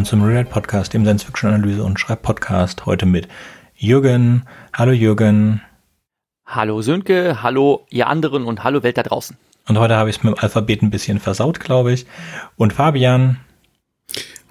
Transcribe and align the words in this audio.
willkommen 0.00 0.22
zum 0.22 0.22
Real 0.22 0.46
Podcast, 0.46 0.94
dem 0.94 1.04
Science 1.04 1.24
Fiction 1.24 1.52
Analyse 1.52 1.84
und 1.84 2.00
Schreibpodcast. 2.00 2.86
Heute 2.86 3.04
mit 3.04 3.28
Jürgen. 3.76 4.46
Hallo 4.72 4.92
Jürgen. 4.92 5.60
Hallo 6.46 6.80
Sönke, 6.80 7.42
hallo 7.42 7.86
ihr 7.90 8.06
anderen 8.06 8.44
und 8.44 8.64
hallo 8.64 8.82
Welt 8.82 8.96
da 8.96 9.02
draußen. 9.02 9.36
Und 9.68 9.78
heute 9.78 9.96
habe 9.96 10.08
ich 10.08 10.16
es 10.16 10.22
mit 10.22 10.34
dem 10.34 10.42
Alphabet 10.42 10.80
ein 10.80 10.88
bisschen 10.88 11.20
versaut, 11.20 11.60
glaube 11.60 11.92
ich. 11.92 12.06
Und 12.56 12.72
Fabian. 12.72 13.40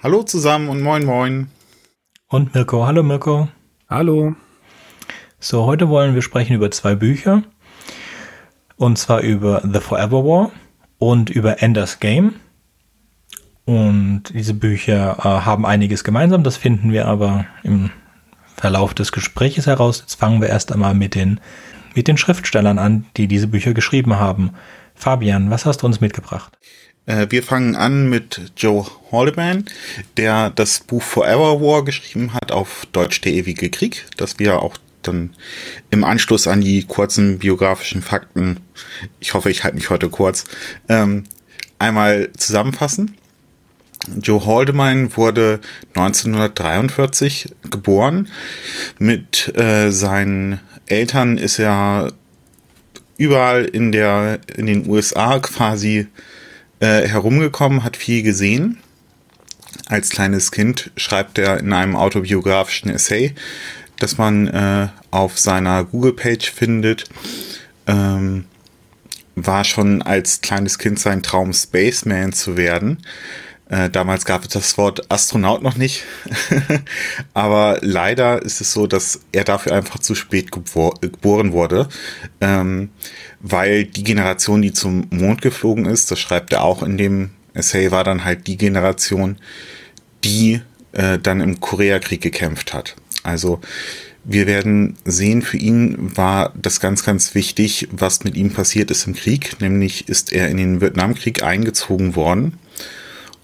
Hallo 0.04 0.22
zusammen 0.22 0.70
und 0.70 0.84
moin 0.84 1.04
moin. 1.04 1.48
Und 2.28 2.54
Mirko. 2.54 2.86
Hallo 2.86 3.02
Mirko. 3.02 3.48
Hallo. 3.90 4.36
So, 5.40 5.66
heute 5.66 5.90
wollen 5.90 6.14
wir 6.14 6.22
sprechen 6.22 6.54
über 6.54 6.70
zwei 6.70 6.94
Bücher. 6.94 7.42
Und 8.76 9.00
zwar 9.00 9.22
über 9.22 9.64
The 9.64 9.80
Forever 9.80 10.24
War 10.24 10.52
und 11.00 11.32
über 11.32 11.64
Ender's 11.64 12.00
Game. 12.00 12.36
Und 13.70 14.24
diese 14.34 14.56
Bücher 14.56 15.18
äh, 15.20 15.46
haben 15.46 15.64
einiges 15.64 16.04
gemeinsam, 16.04 16.44
das 16.44 16.58
finden 16.58 16.92
wir 16.92 17.06
aber 17.06 17.46
im 17.62 17.92
Verlauf 18.58 18.96
des 18.96 19.12
Gesprächs 19.12 19.68
heraus. 19.68 20.00
Jetzt 20.00 20.16
fangen 20.16 20.42
wir 20.42 20.50
erst 20.50 20.72
einmal 20.72 20.96
mit 20.96 21.14
den, 21.14 21.40
mit 21.94 22.08
den 22.08 22.18
Schriftstellern 22.18 22.80
an, 22.80 23.06
die 23.16 23.28
diese 23.28 23.46
Bücher 23.46 23.76
geschrieben 23.76 24.16
haben. 24.16 24.54
Fabian, 24.96 25.52
was 25.52 25.68
hast 25.68 25.84
du 25.84 25.86
uns 25.86 26.02
mitgebracht? 26.02 26.58
Äh, 27.06 27.28
wir 27.30 27.44
fangen 27.44 27.76
an 27.76 28.10
mit 28.10 28.54
Joe 28.58 28.88
Haldeman, 29.12 29.66
der 30.18 30.50
das 30.50 30.80
Buch 30.80 31.04
Forever 31.04 31.62
War 31.62 31.86
geschrieben 31.86 32.34
hat 32.34 32.52
auf 32.52 32.88
Deutsch 32.92 33.22
Der 33.22 33.34
ewige 33.34 33.70
Krieg, 33.70 34.08
das 34.18 34.40
wir 34.40 34.64
auch 34.64 34.78
dann 35.04 35.36
im 35.92 36.04
Anschluss 36.04 36.48
an 36.48 36.62
die 36.62 36.86
kurzen 36.86 37.38
biografischen 37.38 38.02
Fakten, 38.02 38.62
ich 39.20 39.36
hoffe, 39.36 39.52
ich 39.52 39.64
halte 39.64 39.78
mich 39.78 39.92
heute 39.92 40.10
kurz, 40.10 40.46
ähm, 40.88 41.26
einmal 41.78 42.32
zusammenfassen. 42.36 43.16
Joe 44.22 44.46
Haldeman 44.46 45.16
wurde 45.18 45.60
1943 45.96 47.54
geboren. 47.70 48.30
Mit 48.98 49.56
äh, 49.58 49.92
seinen 49.92 50.60
Eltern 50.88 51.38
ist 51.38 51.60
er 51.60 52.14
überall 53.18 53.66
in 53.66 53.92
der 53.92 54.40
in 54.56 54.66
den 54.66 54.90
USA 54.90 55.40
quasi 55.40 56.08
äh, 56.80 57.08
herumgekommen, 57.08 57.84
hat 57.84 57.98
viel 57.98 58.24
gesehen. 58.24 58.78
Als 59.86 60.10
kleines 60.10 60.52
Kind 60.52 60.92
schreibt 60.96 61.38
er 61.38 61.60
in 61.60 61.74
einem 61.74 61.96
autobiografischen 61.96 62.90
Essay, 62.90 63.36
das 63.98 64.18
man 64.18 64.48
äh, 64.48 64.88
auf 65.12 65.38
seiner 65.38 65.84
Google-Page 65.84 66.50
findet. 66.52 67.06
Ähm, 67.88 68.46
war 69.36 69.64
schon 69.64 70.02
als 70.02 70.42
kleines 70.42 70.80
Kind 70.80 71.00
sein 71.00 71.24
Traum, 71.24 71.54
Spaceman 71.54 72.34
zu 72.34 72.58
werden. 72.58 73.00
Äh, 73.70 73.92
damals 73.92 74.26
gab 74.26 74.44
es 74.44 74.50
das 74.50 74.78
Wort 74.78 75.12
Astronaut 75.12 75.62
noch 75.62 75.78
nicht. 75.78 76.04
Aber 77.34 77.78
leider 77.82 78.42
ist 78.42 78.62
es 78.62 78.74
so, 78.74 78.88
dass 78.88 79.22
er 79.32 79.44
dafür 79.44 79.76
einfach 79.76 80.00
zu 80.00 80.16
spät 80.16 80.52
geboren 80.52 81.54
wurde. 81.54 81.88
Ähm, 82.42 82.90
weil 83.40 83.86
die 83.86 84.04
Generation, 84.04 84.62
die 84.62 84.74
zum 84.74 85.08
Mond 85.12 85.42
geflogen 85.42 85.86
ist, 85.86 86.10
das 86.10 86.20
schreibt 86.20 86.52
er 86.52 86.64
auch 86.64 86.82
in 86.82 86.98
dem 86.98 87.30
Essay, 87.54 87.92
war 87.92 88.04
dann 88.04 88.26
halt 88.26 88.48
die 88.48 88.58
Generation, 88.58 89.38
die 90.24 90.62
äh, 90.94 91.20
dann 91.20 91.40
im 91.40 91.60
Koreakrieg 91.60 92.22
gekämpft 92.22 92.74
hat. 92.74 92.96
Also 93.22 93.62
wir 94.24 94.48
werden 94.48 94.98
sehen, 95.06 95.44
für 95.44 95.58
ihn 95.58 96.18
war 96.18 96.54
das 96.60 96.80
ganz, 96.80 97.04
ganz 97.04 97.36
wichtig, 97.36 97.88
was 97.92 98.24
mit 98.24 98.36
ihm 98.36 98.52
passiert 98.52 98.90
ist 98.90 99.06
im 99.06 99.14
Krieg. 99.14 99.62
Nämlich 99.62 100.10
ist 100.10 100.34
er 100.34 100.50
in 100.50 100.58
den 100.58 100.82
Vietnamkrieg 100.82 101.44
eingezogen 101.44 102.16
worden 102.16 102.58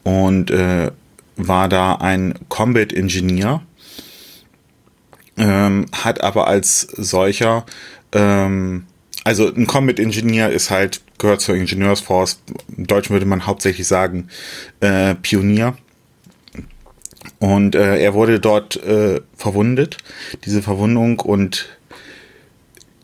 und 0.05 0.51
äh, 0.51 0.91
war 1.35 1.67
da 1.67 1.95
ein 1.95 2.35
Combat 2.47 2.93
Engineer, 2.93 3.61
ähm, 5.35 5.87
hat 5.91 6.21
aber 6.21 6.47
als 6.47 6.81
solcher, 6.81 7.65
ähm, 8.13 8.85
also 9.25 9.51
ein 9.53 9.67
Combat 9.67 9.99
Engineer 9.99 10.51
ist 10.51 10.69
halt, 10.69 11.01
gehört 11.17 11.41
zur 11.41 11.55
Ingenieursforce, 11.55 12.39
im 12.77 12.87
Deutschen 12.87 13.13
würde 13.13 13.25
man 13.25 13.47
hauptsächlich 13.47 13.87
sagen, 13.87 14.29
äh, 14.79 15.15
Pionier. 15.15 15.75
Und 17.39 17.75
äh, 17.75 17.97
er 17.97 18.13
wurde 18.13 18.39
dort 18.39 18.77
äh, 18.83 19.21
verwundet, 19.35 19.97
diese 20.45 20.61
Verwundung 20.61 21.19
und 21.19 21.67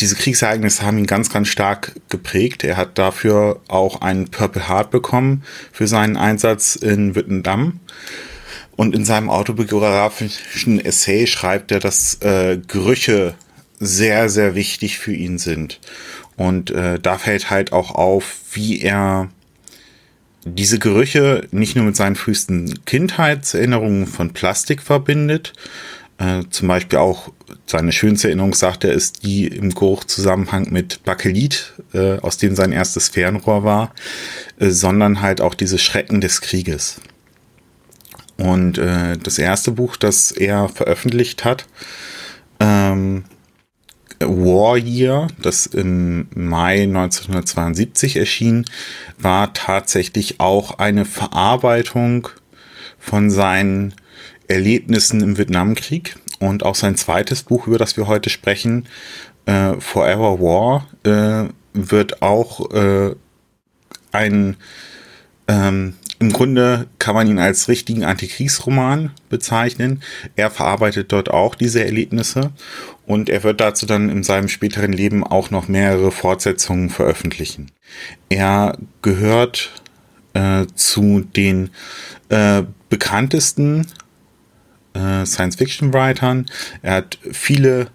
diese 0.02 0.16
Kriegsereignisse 0.16 0.84
haben 0.84 0.98
ihn 0.98 1.06
ganz, 1.06 1.30
ganz 1.30 1.48
stark 1.48 1.94
geprägt. 2.10 2.64
Er 2.64 2.76
hat 2.76 2.98
dafür 2.98 3.62
auch 3.68 4.02
einen 4.02 4.30
Purple 4.30 4.68
Heart 4.68 4.90
bekommen 4.92 5.44
für 5.72 5.88
seinen 5.88 6.18
Einsatz 6.18 6.76
in 6.76 7.16
Vietnam. 7.16 7.80
Und 8.76 8.96
in 8.96 9.06
seinem 9.06 9.30
autobiografischen 9.30 10.84
Essay 10.84 11.28
schreibt 11.28 11.72
er, 11.72 11.80
dass 11.80 12.16
äh, 12.22 12.60
Gerüche 12.68 13.36
sehr, 13.80 14.30
sehr 14.30 14.56
wichtig 14.56 14.98
für 14.98 15.14
ihn 15.14 15.38
sind. 15.38 15.80
Und 16.36 16.72
äh, 16.72 17.00
da 17.00 17.18
fällt 17.20 17.52
halt 17.52 17.74
auch 17.74 17.92
auf, 17.92 18.38
wie 18.54 18.82
er 18.82 19.30
diese 20.46 20.80
Gerüche 20.80 21.48
nicht 21.52 21.76
nur 21.76 21.86
mit 21.86 21.96
seinen 21.96 22.16
frühesten 22.16 22.84
Kindheitserinnerungen 22.86 24.08
von 24.08 24.34
Plastik 24.34 24.82
verbindet, 24.82 25.54
äh, 26.22 26.44
zum 26.50 26.68
Beispiel 26.68 27.00
auch 27.00 27.30
seine 27.66 27.92
schönste 27.92 28.28
Erinnerung, 28.28 28.54
sagt 28.54 28.84
er, 28.84 28.94
ist 28.94 29.24
die 29.24 29.48
im 29.48 29.74
Geruchzusammenhang 29.74 30.68
mit 30.70 31.04
Bakelit, 31.04 31.74
äh, 31.94 32.20
aus 32.20 32.38
dem 32.38 32.56
sein 32.56 32.72
erstes 32.72 33.10
Fernrohr 33.10 33.64
war, 33.64 33.94
äh, 34.60 34.70
sondern 34.70 35.22
halt 35.22 35.42
auch 35.42 35.56
diese 35.56 35.80
Schrecken 35.80 36.22
des 36.22 36.42
Krieges. 36.42 37.02
Und 38.38 38.78
äh, 38.78 39.18
das 39.18 39.40
erste 39.40 39.72
Buch, 39.72 39.98
das 39.98 40.32
er 40.32 40.70
veröffentlicht 40.70 41.44
hat, 41.44 41.66
ähm, 42.60 43.24
War 44.20 44.78
Year, 44.78 45.28
das 45.42 45.66
im 45.66 46.28
Mai 46.36 46.84
1972 46.84 48.18
erschien, 48.18 48.66
war 49.18 49.54
tatsächlich 49.54 50.40
auch 50.40 50.78
eine 50.78 51.06
Verarbeitung 51.06 52.28
von 53.00 53.32
seinen 53.32 53.96
Erlebnissen 54.52 55.22
im 55.22 55.38
Vietnamkrieg 55.38 56.16
und 56.40 56.64
auch 56.64 56.76
sein 56.76 56.96
zweites 56.96 57.44
Buch, 57.44 57.68
über 57.68 57.78
das 57.78 57.98
wir 57.98 58.08
heute 58.08 58.30
sprechen, 58.30 58.88
äh, 59.46 59.74
Forever 59.80 60.40
War, 60.40 60.88
äh, 61.04 61.50
wird 61.74 62.22
auch 62.22 62.72
äh, 62.72 63.16
ein, 64.12 64.58
ähm, 65.48 65.94
im 66.20 66.32
Grunde 66.32 66.88
kann 67.00 67.16
man 67.16 67.28
ihn 67.28 67.40
als 67.40 67.68
richtigen 67.68 68.04
Antikriegsroman 68.04 69.12
bezeichnen. 69.30 70.04
Er 70.36 70.52
verarbeitet 70.52 71.12
dort 71.12 71.32
auch 71.32 71.56
diese 71.56 71.84
Erlebnisse 71.84 72.52
und 73.08 73.30
er 73.30 73.44
wird 73.44 73.60
dazu 73.60 73.86
dann 73.86 74.10
in 74.10 74.24
seinem 74.24 74.48
späteren 74.48 74.94
Leben 74.94 75.24
auch 75.24 75.50
noch 75.50 75.68
mehrere 75.68 76.12
Fortsetzungen 76.12 76.90
veröffentlichen. 76.90 77.72
Er 78.30 78.78
gehört 79.02 79.72
äh, 80.34 80.68
zu 80.76 81.22
den 81.22 81.70
äh, 82.30 82.64
bekanntesten 82.90 83.88
äh, 84.94 85.26
Science-Fiction-Writern. 85.26 86.46
Er 86.82 86.94
hat 86.94 87.18
viele 87.32 87.88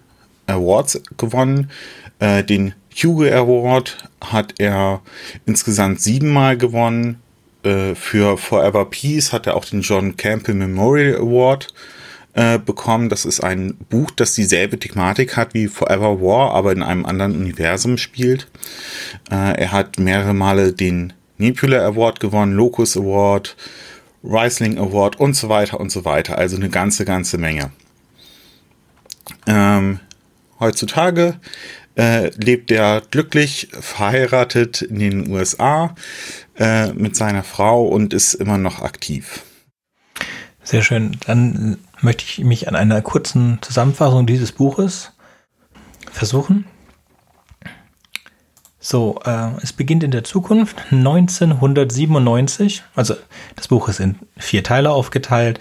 Awards 0.47 1.01
gewonnen. 1.17 1.71
Äh, 2.19 2.45
den 2.45 2.75
Hugo 2.95 3.25
Award 3.25 4.09
hat 4.25 4.55
er 4.59 5.03
insgesamt 5.45 6.01
siebenmal 6.01 6.57
gewonnen. 6.57 7.21
Äh, 7.63 7.95
für 7.95 8.39
Forever 8.39 8.87
Peace 8.87 9.33
hat 9.33 9.47
er 9.47 9.55
auch 9.55 9.65
den 9.65 9.83
John 9.83 10.17
Campbell 10.17 10.55
Memorial 10.55 11.17
Award 11.17 11.69
äh, 12.33 12.59
bekommen. 12.59 13.09
Das 13.09 13.25
ist 13.25 13.41
ein 13.41 13.77
Buch, 13.91 14.11
das 14.13 14.35
dieselbe 14.35 14.79
Thematik 14.79 15.37
hat 15.37 15.53
wie 15.53 15.69
Forever 15.69 16.21
War, 16.23 16.53
aber 16.55 16.73
in 16.73 16.83
einem 16.83 17.05
anderen 17.05 17.37
Universum 17.37 17.99
spielt. 17.99 18.49
Äh, 19.31 19.61
er 19.61 19.73
hat 19.73 19.99
mehrere 19.99 20.35
Male 20.35 20.73
den 20.73 21.13
Nebula 21.39 21.85
Award 21.85 22.21
gewonnen, 22.21 22.53
Locus 22.53 22.97
Award, 22.97 23.57
Riesling 24.27 24.79
Award 24.79 25.19
und 25.21 25.35
so 25.35 25.49
weiter 25.49 25.81
und 25.81 25.91
so 25.91 26.05
weiter. 26.05 26.39
Also 26.39 26.57
eine 26.57 26.69
ganze, 26.69 27.05
ganze 27.05 27.39
Menge. 27.39 27.71
Ähm, 29.47 30.01
heutzutage 30.61 31.39
äh, 31.97 32.29
lebt 32.37 32.71
er 32.71 33.03
glücklich, 33.11 33.69
verheiratet 33.73 34.83
in 34.83 34.99
den 34.99 35.31
USA 35.31 35.95
äh, 36.59 36.93
mit 36.93 37.17
seiner 37.17 37.43
Frau 37.43 37.87
und 37.87 38.13
ist 38.13 38.35
immer 38.35 38.59
noch 38.59 38.83
aktiv. 38.83 39.43
Sehr 40.63 40.83
schön. 40.83 41.17
Dann 41.27 41.79
möchte 42.01 42.25
ich 42.25 42.45
mich 42.45 42.69
an 42.69 42.75
einer 42.75 43.01
kurzen 43.01 43.59
Zusammenfassung 43.63 44.27
dieses 44.27 44.53
Buches 44.53 45.13
versuchen. 46.11 46.65
So, 48.89 49.19
äh, 49.25 49.49
es 49.63 49.73
beginnt 49.73 50.05
in 50.05 50.13
der 50.13 50.23
Zukunft 50.23 50.77
1997. 50.93 52.85
Also 52.95 53.17
das 53.57 53.67
Buch 53.67 53.89
ist 53.89 53.99
in 53.99 54.15
vier 54.37 54.63
Teile 54.63 54.93
aufgeteilt. 54.93 55.59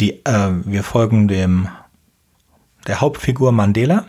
Die, 0.00 0.14
äh, 0.24 0.50
wir 0.64 0.82
folgen 0.82 1.28
dem 1.28 1.68
der 2.88 3.00
Hauptfigur 3.00 3.52
Mandela. 3.52 4.06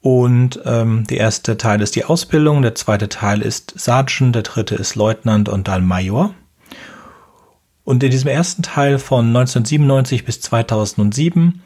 Und 0.00 0.60
ähm, 0.64 1.08
der 1.10 1.18
erste 1.18 1.56
Teil 1.56 1.82
ist 1.82 1.96
die 1.96 2.04
Ausbildung, 2.04 2.62
der 2.62 2.76
zweite 2.76 3.08
Teil 3.08 3.42
ist 3.42 3.76
Sergeant, 3.76 4.36
der 4.36 4.42
dritte 4.42 4.76
ist 4.76 4.94
Leutnant 4.94 5.48
und 5.48 5.66
dann 5.66 5.84
Major. 5.84 6.32
Und 7.82 8.00
in 8.04 8.12
diesem 8.12 8.28
ersten 8.28 8.62
Teil 8.62 9.00
von 9.00 9.26
1997 9.26 10.24
bis 10.24 10.40
2007 10.40 11.62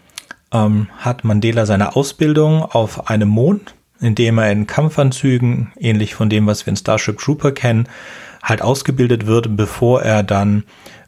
ähm, 0.50 0.88
hat 0.96 1.25
Mandela 1.25 1.67
seine 1.67 1.94
Ausbildung 1.94 2.62
auf 2.62 3.11
einem 3.11 3.29
Mond, 3.29 3.75
in 4.00 4.14
dem 4.14 4.38
er 4.38 4.50
in 4.50 4.67
Kampfanzügen, 4.67 5.73
ähnlich 5.79 6.14
von 6.14 6.31
dem, 6.31 6.47
was 6.47 6.67
wir 6.67 6.70
in 6.70 6.76
Starship 6.76 7.19
Trooper 7.19 7.52
kennen, 7.52 7.88
halt 8.43 8.62
ausgebildet 8.62 9.26
wird, 9.26 9.56
bevor 9.56 10.02
er 10.02 10.23
dann 10.23 10.64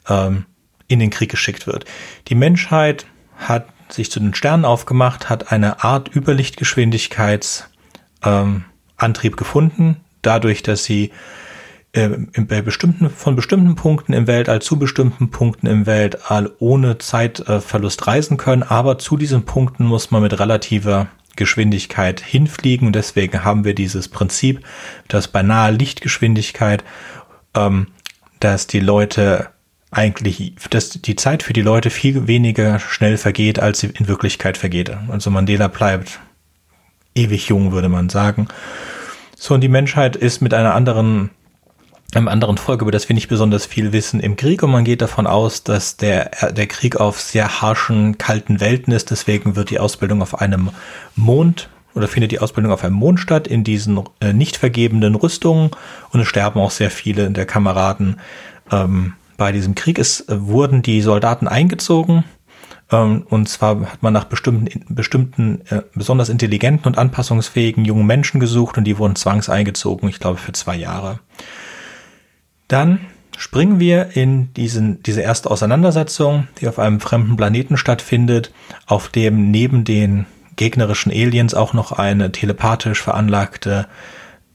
ähm, 0.08 0.44
in 0.88 1.00
den 1.00 1.10
Krieg 1.10 1.30
geschickt 1.30 1.66
wird. 1.66 1.86
Die 2.28 2.34
Menschheit 2.34 3.06
hat 3.36 3.66
sich 3.88 4.10
zu 4.10 4.20
den 4.20 4.34
Sternen 4.34 4.64
aufgemacht, 4.64 5.28
hat 5.30 5.52
eine 5.52 5.82
Art 5.84 6.14
Überlichtgeschwindigkeitsantrieb 6.14 7.64
ähm, 8.24 9.36
gefunden, 9.36 9.96
dadurch, 10.22 10.62
dass 10.62 10.84
sie 10.84 11.12
äh, 11.92 12.08
bei 12.08 12.62
bestimmten, 12.62 13.10
von 13.10 13.36
bestimmten 13.36 13.74
Punkten 13.74 14.12
im 14.12 14.26
Weltall 14.26 14.62
zu 14.62 14.78
bestimmten 14.78 15.30
Punkten 15.30 15.66
im 15.66 15.86
Weltall 15.86 16.50
ohne 16.58 16.98
Zeitverlust 16.98 18.06
reisen 18.06 18.36
können, 18.36 18.62
aber 18.62 18.98
zu 18.98 19.16
diesen 19.16 19.44
Punkten 19.44 19.84
muss 19.84 20.10
man 20.10 20.22
mit 20.22 20.38
relativer 20.38 21.08
Geschwindigkeit 21.36 22.20
hinfliegen 22.20 22.86
und 22.86 22.96
deswegen 22.96 23.44
haben 23.44 23.64
wir 23.64 23.74
dieses 23.74 24.08
Prinzip, 24.08 24.64
dass 25.08 25.28
bei 25.28 25.42
naher 25.42 25.72
Lichtgeschwindigkeit, 25.72 26.84
ähm, 27.54 27.88
dass 28.40 28.66
die 28.66 28.80
Leute 28.80 29.48
eigentlich, 29.90 30.54
dass 30.70 30.90
die 30.90 31.16
Zeit 31.16 31.42
für 31.42 31.52
die 31.52 31.60
Leute 31.60 31.90
viel 31.90 32.26
weniger 32.26 32.78
schnell 32.78 33.18
vergeht, 33.18 33.60
als 33.60 33.80
sie 33.80 33.88
in 33.88 34.08
Wirklichkeit 34.08 34.56
vergeht. 34.56 34.90
Also 35.08 35.30
Mandela 35.30 35.68
bleibt 35.68 36.18
ewig 37.14 37.48
jung, 37.48 37.72
würde 37.72 37.90
man 37.90 38.08
sagen. 38.08 38.48
So, 39.36 39.54
und 39.54 39.60
die 39.60 39.68
Menschheit 39.68 40.16
ist 40.16 40.40
mit 40.40 40.54
einer 40.54 40.74
anderen, 40.74 41.30
einem 42.14 42.28
anderen 42.28 42.58
Volk, 42.58 42.82
über 42.82 42.90
das 42.90 43.08
wir 43.08 43.14
nicht 43.14 43.28
besonders 43.28 43.66
viel 43.66 43.92
wissen, 43.92 44.20
im 44.20 44.36
Krieg 44.36 44.62
und 44.62 44.70
man 44.70 44.84
geht 44.84 45.02
davon 45.02 45.26
aus, 45.26 45.64
dass 45.64 45.96
der, 45.96 46.52
der 46.52 46.66
Krieg 46.66 46.96
auf 46.96 47.20
sehr 47.20 47.62
harschen, 47.62 48.18
kalten 48.18 48.60
Welten 48.60 48.92
ist. 48.92 49.10
Deswegen 49.10 49.56
wird 49.56 49.70
die 49.70 49.78
Ausbildung 49.78 50.20
auf 50.20 50.40
einem 50.40 50.70
Mond 51.16 51.68
oder 51.94 52.08
findet 52.08 52.32
die 52.32 52.40
Ausbildung 52.40 52.72
auf 52.72 52.84
einem 52.84 52.96
Mond 52.96 53.20
statt, 53.20 53.46
in 53.46 53.64
diesen 53.64 54.00
äh, 54.20 54.32
nicht 54.32 54.56
vergebenen 54.56 55.14
Rüstungen 55.14 55.70
und 56.10 56.20
es 56.20 56.28
sterben 56.28 56.60
auch 56.60 56.70
sehr 56.70 56.90
viele 56.90 57.30
der 57.30 57.46
Kameraden 57.46 58.20
ähm, 58.70 59.14
bei 59.36 59.52
diesem 59.52 59.74
Krieg 59.74 59.98
ist, 59.98 60.28
äh, 60.28 60.46
wurden 60.46 60.82
die 60.82 61.02
Soldaten 61.02 61.48
eingezogen. 61.48 62.24
Ähm, 62.90 63.26
und 63.28 63.48
zwar 63.48 63.80
hat 63.92 64.02
man 64.02 64.12
nach 64.12 64.24
bestimmten, 64.24 64.84
bestimmten 64.94 65.62
äh, 65.68 65.82
besonders 65.94 66.28
intelligenten 66.28 66.86
und 66.86 66.98
anpassungsfähigen 66.98 67.84
jungen 67.84 68.06
Menschen 68.06 68.40
gesucht 68.40 68.78
und 68.78 68.84
die 68.84 68.98
wurden 68.98 69.16
zwangseingezogen, 69.16 70.08
ich 70.08 70.20
glaube 70.20 70.38
für 70.38 70.52
zwei 70.52 70.76
Jahre. 70.76 71.18
Dann 72.72 73.00
springen 73.36 73.80
wir 73.80 74.16
in 74.16 74.54
diesen, 74.54 75.02
diese 75.02 75.20
erste 75.20 75.50
Auseinandersetzung, 75.50 76.48
die 76.58 76.68
auf 76.68 76.78
einem 76.78 77.00
fremden 77.00 77.36
Planeten 77.36 77.76
stattfindet, 77.76 78.50
auf 78.86 79.10
dem 79.10 79.50
neben 79.50 79.84
den 79.84 80.24
gegnerischen 80.56 81.12
Aliens 81.12 81.52
auch 81.52 81.74
noch 81.74 81.92
eine 81.92 82.32
telepathisch 82.32 83.02
veranlagte 83.02 83.88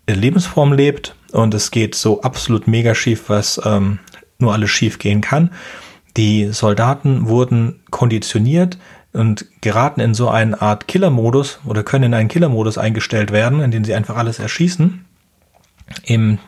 Lebensform 0.10 0.74
lebt. 0.74 1.16
Und 1.31 1.54
es 1.54 1.69
geht 1.69 1.94
so 1.94 2.24
absolut 2.24 2.68
mega 2.68 2.96
schief, 2.96 3.25
was 3.28 3.62
ähm, 3.64 4.00
nur 4.40 4.52
alles 4.52 4.72
schief 4.72 4.98
gehen 4.98 5.22
kann. 5.22 5.52
Die 6.16 6.52
Soldaten 6.52 7.28
wurden 7.28 7.81
konditioniert 7.92 8.80
und 9.14 9.46
geraten 9.62 10.00
in 10.00 10.16
so 10.16 10.28
eine 10.28 10.60
Art 10.60 10.88
Killer-Modus 10.88 11.60
oder 11.66 11.84
können 11.84 12.06
in 12.06 12.14
einen 12.16 12.30
Killer-Modus 12.30 12.80
eingestellt 12.80 13.31
werden, 13.31 13.62
in 13.62 13.69
dem 13.69 13.86
sie 13.86 13.94
einfach 13.94 14.18
alles 14.18 14.40
erschießen. 14.40 15.06
Im, 16.04 16.40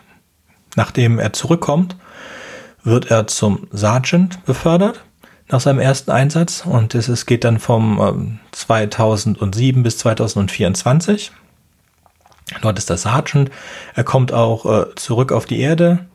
nachdem 0.76 1.20
er 1.20 1.34
zurückkommt, 1.34 1.96
wird 2.84 3.12
er 3.12 3.28
zum 3.28 3.68
Sergeant 3.72 4.44
befördert 4.46 5.04
nach 5.50 5.60
seinem 5.60 5.80
ersten 5.80 6.12
Einsatz 6.12 6.64
und 6.66 6.94
es 6.96 7.26
geht 7.26 7.44
dann 7.44 7.60
vom 7.60 8.40
2007 8.52 9.80
ähm, 9.80 9.84
bis 9.84 9.98
2024. 9.98 11.32
Dort 12.62 12.78
ist 12.78 12.90
der 12.90 12.98
Sergeant. 12.98 13.52
Er 13.96 14.04
kommt 14.04 14.32
auch 14.32 14.66
äh, 14.66 14.96
zurück 14.96 15.32
auf 15.32 15.46
die 15.46 15.60
Erde, 15.60 16.06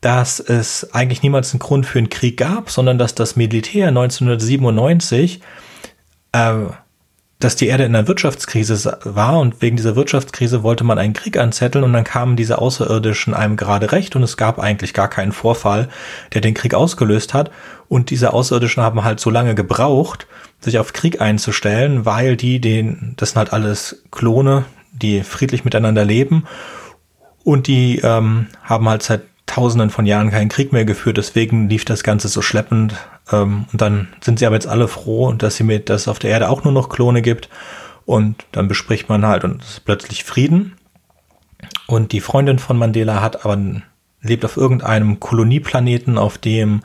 dass 0.00 0.40
es 0.40 0.94
eigentlich 0.94 1.22
niemals 1.22 1.52
einen 1.52 1.60
Grund 1.60 1.86
für 1.86 1.98
einen 1.98 2.08
Krieg 2.08 2.38
gab, 2.38 2.70
sondern 2.70 2.96
dass 2.98 3.14
das 3.14 3.36
Militär 3.36 3.88
1997 3.88 5.40
äh, 6.32 6.54
dass 7.40 7.56
die 7.56 7.68
Erde 7.68 7.84
in 7.84 7.96
einer 7.96 8.06
Wirtschaftskrise 8.06 8.98
war 9.02 9.40
und 9.40 9.62
wegen 9.62 9.76
dieser 9.76 9.96
Wirtschaftskrise 9.96 10.62
wollte 10.62 10.84
man 10.84 10.98
einen 10.98 11.14
Krieg 11.14 11.38
anzetteln 11.38 11.84
und 11.84 11.92
dann 11.94 12.04
kamen 12.04 12.36
diese 12.36 12.58
Außerirdischen 12.58 13.32
einem 13.32 13.56
gerade 13.56 13.92
recht 13.92 14.14
und 14.14 14.22
es 14.22 14.36
gab 14.36 14.58
eigentlich 14.58 14.92
gar 14.92 15.08
keinen 15.08 15.32
Vorfall, 15.32 15.88
der 16.34 16.42
den 16.42 16.52
Krieg 16.52 16.74
ausgelöst 16.74 17.32
hat 17.32 17.50
und 17.88 18.10
diese 18.10 18.34
Außerirdischen 18.34 18.82
haben 18.82 19.04
halt 19.04 19.20
so 19.20 19.30
lange 19.30 19.54
gebraucht, 19.54 20.26
sich 20.60 20.78
auf 20.78 20.92
Krieg 20.92 21.22
einzustellen, 21.22 22.04
weil 22.04 22.36
die 22.36 22.60
den, 22.60 23.14
das 23.16 23.30
sind 23.30 23.38
halt 23.38 23.54
alles 23.54 24.02
Klone, 24.10 24.66
die 24.92 25.22
friedlich 25.22 25.64
miteinander 25.64 26.04
leben 26.04 26.44
und 27.42 27.66
die 27.68 28.00
ähm, 28.04 28.48
haben 28.62 28.86
halt 28.86 29.02
seit 29.02 29.22
Tausenden 29.46 29.90
von 29.90 30.06
Jahren 30.06 30.30
keinen 30.30 30.48
Krieg 30.48 30.72
mehr 30.72 30.84
geführt, 30.84 31.16
deswegen 31.16 31.68
lief 31.68 31.84
das 31.84 32.04
Ganze 32.04 32.28
so 32.28 32.40
schleppend. 32.40 32.94
Ähm, 33.32 33.66
und 33.72 33.80
dann 33.80 34.08
sind 34.20 34.38
sie 34.38 34.46
aber 34.46 34.56
jetzt 34.56 34.66
alle 34.66 34.88
froh, 34.88 35.32
dass 35.32 35.56
sie 35.56 35.64
mit, 35.64 35.88
dass 35.88 36.02
es 36.02 36.08
auf 36.08 36.18
der 36.18 36.30
Erde 36.30 36.48
auch 36.48 36.64
nur 36.64 36.72
noch 36.72 36.88
Klone 36.88 37.22
gibt. 37.22 37.48
Und 38.06 38.44
dann 38.52 38.68
bespricht 38.68 39.08
man 39.08 39.26
halt 39.26 39.44
und 39.44 39.62
es 39.62 39.70
ist 39.70 39.84
plötzlich 39.84 40.24
Frieden. 40.24 40.76
Und 41.86 42.12
die 42.12 42.20
Freundin 42.20 42.58
von 42.58 42.78
Mandela 42.78 43.20
hat 43.20 43.44
aber 43.44 43.58
lebt 44.22 44.44
auf 44.44 44.56
irgendeinem 44.56 45.20
Kolonieplaneten, 45.20 46.18
auf 46.18 46.38
dem 46.38 46.80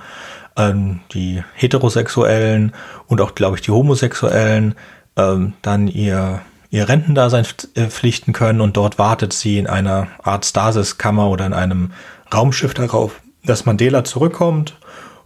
ähm, 0.57 1.01
die 1.13 1.43
Heterosexuellen 1.53 2.73
und 3.07 3.21
auch, 3.21 3.35
glaube 3.35 3.55
ich, 3.55 3.61
die 3.61 3.71
Homosexuellen 3.71 4.75
ähm, 5.17 5.53
dann 5.61 5.87
ihr 5.87 6.41
ihr 6.69 6.89
Rentendasein 6.89 7.45
pflichten 7.45 8.33
können 8.33 8.59
und 8.59 8.75
dort 8.75 8.99
wartet 8.99 9.31
sie 9.31 9.57
in 9.57 9.67
einer 9.67 10.07
Art 10.21 10.45
Stasiskammer 10.45 11.29
oder 11.29 11.45
in 11.45 11.53
einem 11.53 11.91
Raumschiff 12.33 12.73
darauf, 12.73 13.21
dass 13.45 13.65
Mandela 13.65 14.03
zurückkommt 14.03 14.77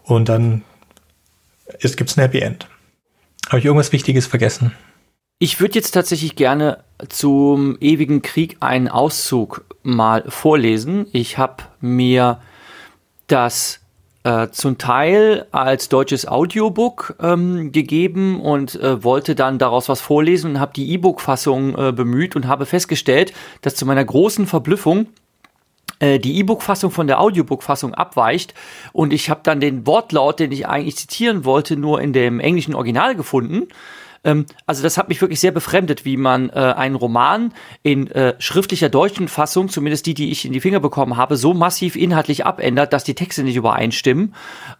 und 0.04 0.30
dann 0.30 0.62
gibt 1.98 2.10
es 2.10 2.18
ein 2.18 2.22
Happy 2.22 2.40
End. 2.40 2.68
Habe 3.48 3.60
ich 3.60 3.66
irgendwas 3.66 3.92
Wichtiges 3.92 4.28
vergessen? 4.28 4.72
Ich 5.40 5.62
würde 5.62 5.76
jetzt 5.76 5.92
tatsächlich 5.92 6.36
gerne 6.36 6.84
zum 7.08 7.78
ewigen 7.80 8.22
Krieg 8.22 8.58
einen 8.60 8.90
Auszug 8.90 9.64
mal 9.84 10.26
vorlesen. 10.28 11.08
Ich 11.14 11.38
habe 11.38 11.64
mir 11.80 12.42
das 13.28 13.80
äh, 14.24 14.50
zum 14.50 14.78
Teil 14.78 15.46
als 15.52 15.88
deutsches 15.88 16.28
Audiobook 16.28 17.16
ähm, 17.22 17.72
gegeben 17.72 18.42
und 18.42 18.76
äh, 18.76 19.02
wollte 19.02 19.34
dann 19.34 19.60
daraus 19.60 19.88
was 19.88 20.02
vorlesen 20.02 20.52
und 20.52 20.60
habe 20.60 20.74
die 20.76 20.92
E-Book-Fassung 20.92 21.78
äh, 21.78 21.92
bemüht 21.94 22.36
und 22.36 22.46
habe 22.46 22.66
festgestellt, 22.66 23.32
dass 23.62 23.76
zu 23.76 23.86
meiner 23.86 24.04
großen 24.04 24.46
Verblüffung 24.46 25.08
äh, 26.00 26.20
die 26.20 26.38
E-Book-Fassung 26.40 26.92
von 26.92 27.08
der 27.08 27.20
Audiobook-Fassung 27.20 27.94
abweicht. 27.94 28.54
Und 28.94 29.14
ich 29.14 29.30
habe 29.30 29.42
dann 29.44 29.60
den 29.60 29.86
Wortlaut, 29.86 30.40
den 30.40 30.52
ich 30.52 30.68
eigentlich 30.68 30.98
zitieren 30.98 31.46
wollte, 31.46 31.78
nur 31.78 32.02
in 32.02 32.14
dem 32.14 32.40
englischen 32.40 32.76
Original 32.76 33.16
gefunden. 33.16 33.68
Ähm, 34.24 34.46
also 34.66 34.84
das 34.84 34.98
hat 34.98 35.10
mich 35.10 35.22
wirklich 35.22 35.40
sehr 35.40 35.52
befremdet, 35.52 36.06
wie 36.06 36.18
man 36.18 36.50
äh, 36.50 36.54
einen 36.54 36.96
Roman 36.96 37.54
in 37.84 38.08
äh, 38.12 38.36
schriftlicher 38.40 38.90
deutschen 38.90 39.28
Fassung, 39.28 39.70
zumindest 39.70 40.06
die, 40.06 40.14
die 40.14 40.32
ich 40.32 40.46
in 40.46 40.54
die 40.54 40.62
Finger 40.62 40.80
bekommen 40.80 41.18
habe, 41.18 41.38
so 41.38 41.54
massiv 41.54 41.96
inhaltlich 41.96 42.46
abändert, 42.46 42.94
dass 42.94 43.04
die 43.04 43.16
Texte 43.16 43.44
nicht 43.44 43.56
übereinstimmen. 43.56 44.34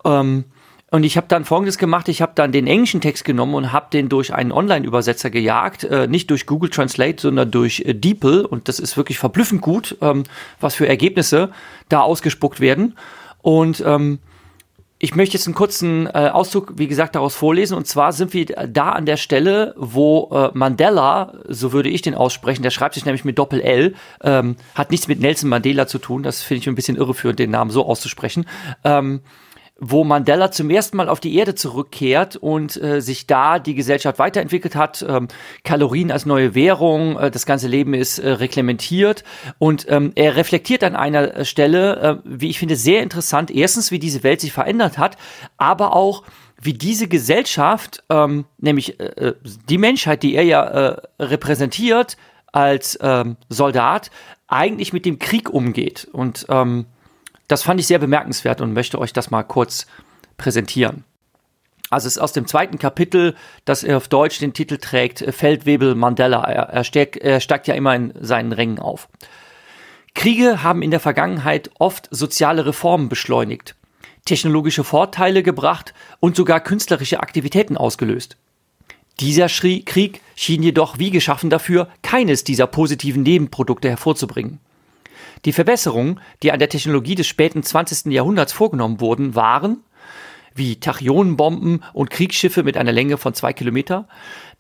Ähm, 0.06 0.46
und 0.92 1.04
ich 1.04 1.18
habe 1.18 1.28
dann 1.28 1.46
Folgendes 1.46 1.78
gemacht, 1.78 2.08
ich 2.08 2.22
habe 2.22 2.32
dann 2.36 2.52
den 2.52 2.66
englischen 2.66 3.02
Text 3.02 3.24
genommen 3.24 3.54
und 3.54 3.72
habe 3.72 3.88
den 3.94 4.10
durch 4.10 4.34
einen 4.34 4.52
Online-Übersetzer 4.52 5.30
gejagt, 5.30 5.84
äh, 5.84 6.08
nicht 6.08 6.30
durch 6.32 6.46
Google 6.46 6.70
Translate, 6.70 7.22
sondern 7.22 7.52
durch 7.52 7.82
äh, 7.82 7.94
DeepL 7.94 8.46
und 8.46 8.68
das 8.68 8.80
ist 8.80 8.98
wirklich 8.98 9.20
verblüffend 9.20 9.62
gut, 9.62 9.98
ähm, 10.02 10.24
was 10.60 10.76
für 10.76 10.88
Ergebnisse 10.88 11.52
da 11.90 12.02
ausgespuckt 12.02 12.60
werden. 12.60 12.96
Und 13.42 13.84
ähm, 13.86 14.20
ich 15.02 15.16
möchte 15.16 15.38
jetzt 15.38 15.48
einen 15.48 15.56
kurzen 15.56 16.08
äh, 16.08 16.30
Auszug, 16.34 16.74
wie 16.76 16.88
gesagt, 16.88 17.16
daraus 17.16 17.34
vorlesen. 17.34 17.78
Und 17.78 17.88
zwar 17.88 18.12
sind 18.12 18.34
wir 18.34 18.46
da 18.46 18.90
an 18.90 19.06
der 19.06 19.16
Stelle, 19.16 19.74
wo 19.78 20.30
äh, 20.34 20.50
Mandela, 20.54 21.36
so 21.48 21.72
würde 21.72 21.88
ich 21.88 22.02
den 22.02 22.16
aussprechen, 22.16 22.64
der 22.64 22.70
schreibt 22.70 22.96
sich 22.96 23.06
nämlich 23.06 23.24
mit 23.24 23.40
Doppel-L, 23.40 23.96
ähm, 24.22 24.58
hat 24.76 24.92
nichts 24.92 25.08
mit 25.08 25.22
Nelson 25.22 25.50
Mandela 25.50 25.88
zu 25.88 26.00
tun. 26.00 26.22
Das 26.22 26.42
finde 26.42 26.62
ich 26.62 26.68
ein 26.68 26.76
bisschen 26.76 26.98
irreführend, 26.98 27.40
den 27.40 27.52
Namen 27.52 27.72
so 27.72 27.86
auszusprechen. 27.86 28.46
Ähm, 28.84 29.22
wo 29.80 30.04
Mandela 30.04 30.52
zum 30.52 30.70
ersten 30.70 30.98
Mal 30.98 31.10
auf 31.10 31.20
die 31.20 31.36
Erde 31.36 31.56
zurückkehrt 31.56 32.36
und 32.36 32.82
äh, 32.82 33.02
sich 33.02 33.28
da 33.28 33.60
die 33.60 33.76
Gesellschaft 33.76 34.20
weiterentwickelt 34.20 34.76
hat, 34.76 35.06
ähm, 35.08 35.30
Kalorien 35.64 36.12
als 36.12 36.26
neue 36.26 36.54
Währung, 36.54 37.18
äh, 37.18 37.32
das 37.32 37.46
ganze 37.46 37.68
Leben 37.68 37.94
ist 37.94 38.20
äh, 38.20 38.30
reglementiert. 38.30 39.24
Und 39.58 39.86
ähm, 39.90 40.12
er 40.16 40.36
reflektiert 40.36 40.84
an 40.84 40.96
einer 40.96 41.46
Stelle, 41.46 41.96
äh, 41.98 42.18
wie 42.26 42.50
ich 42.50 42.60
finde, 42.60 42.76
sehr 42.76 43.02
interessant, 43.02 43.52
erstens, 43.52 43.92
wie 43.92 44.00
diese 44.00 44.24
Welt 44.24 44.42
sich 44.42 44.52
verändert 44.52 44.98
hat, 44.98 45.18
aber 45.58 45.96
auch, 45.96 46.24
wie 46.62 46.74
diese 46.74 47.08
Gesellschaft, 47.08 48.04
ähm, 48.10 48.46
nämlich 48.58 49.00
äh, 49.00 49.06
äh 49.06 49.36
die 49.70 49.78
Menschheit, 49.78 50.24
die 50.24 50.36
er 50.36 50.44
ja 50.44 50.64
äh, 50.64 51.02
repräsentiert 51.20 52.18
als 52.52 53.00
ähm, 53.02 53.38
Soldat, 53.48 54.12
eigentlich 54.48 54.92
mit 54.92 55.06
dem 55.06 55.20
Krieg 55.20 55.50
umgeht. 55.50 56.08
Und 56.12 56.48
ähm, 56.50 56.86
das 57.50 57.64
fand 57.64 57.80
ich 57.82 57.88
sehr 57.88 58.00
bemerkenswert 58.00 58.62
und 58.62 58.74
möchte 58.74 59.00
euch 59.00 59.12
das 59.12 59.32
mal 59.32 59.44
kurz 59.44 59.88
präsentieren. 60.38 61.04
Also 61.90 62.08
es 62.08 62.16
ist 62.16 62.22
aus 62.22 62.34
dem 62.34 62.46
zweiten 62.46 62.78
Kapitel, 62.78 63.36
das 63.66 63.84
auf 63.84 64.08
Deutsch 64.08 64.38
den 64.40 64.54
Titel 64.54 64.78
trägt, 64.78 65.26
Feldwebel 65.34 65.96
Mandela. 65.96 66.44
Er, 66.44 66.70
er, 66.70 66.84
steigt, 66.84 67.18
er 67.18 67.40
steigt 67.40 67.68
ja 67.68 67.74
immer 67.74 67.96
in 67.96 68.14
seinen 68.22 68.52
Rängen 68.52 68.78
auf. 68.78 69.10
Kriege 70.14 70.62
haben 70.62 70.84
in 70.84 70.92
der 70.92 71.00
Vergangenheit 71.00 71.72
oft 71.80 72.08
soziale 72.12 72.66
Reformen 72.68 73.10
beschleunigt, 73.10 73.76
technologische 74.26 74.84
Vorteile 74.84 75.42
gebracht 75.42 75.96
und 76.20 76.36
sogar 76.36 76.60
künstlerische 76.60 77.20
Aktivitäten 77.20 77.78
ausgelöst. 77.78 78.38
Dieser 79.20 79.48
Krieg 79.48 80.22
schien 80.36 80.62
jedoch 80.62 81.00
wie 81.00 81.10
geschaffen 81.10 81.50
dafür, 81.50 81.90
keines 82.04 82.44
dieser 82.44 82.68
positiven 82.68 83.24
Nebenprodukte 83.24 83.90
hervorzubringen. 83.90 84.60
Die 85.46 85.54
Verbesserungen, 85.54 86.20
die 86.44 86.52
an 86.52 86.60
der 86.60 86.70
Technologie 86.70 87.16
des 87.16 87.28
späten 87.28 87.64
20. 87.64 88.12
Jahrhunderts 88.12 88.54
vorgenommen 88.54 89.00
wurden, 89.00 89.36
waren 89.36 89.84
wie 90.56 90.80
Tachyonenbomben 90.80 91.84
und 91.94 92.10
Kriegsschiffe 92.10 92.64
mit 92.64 92.78
einer 92.78 92.92
Länge 92.92 93.18
von 93.18 93.34
zwei 93.34 93.54
Kilometer, 93.54 94.08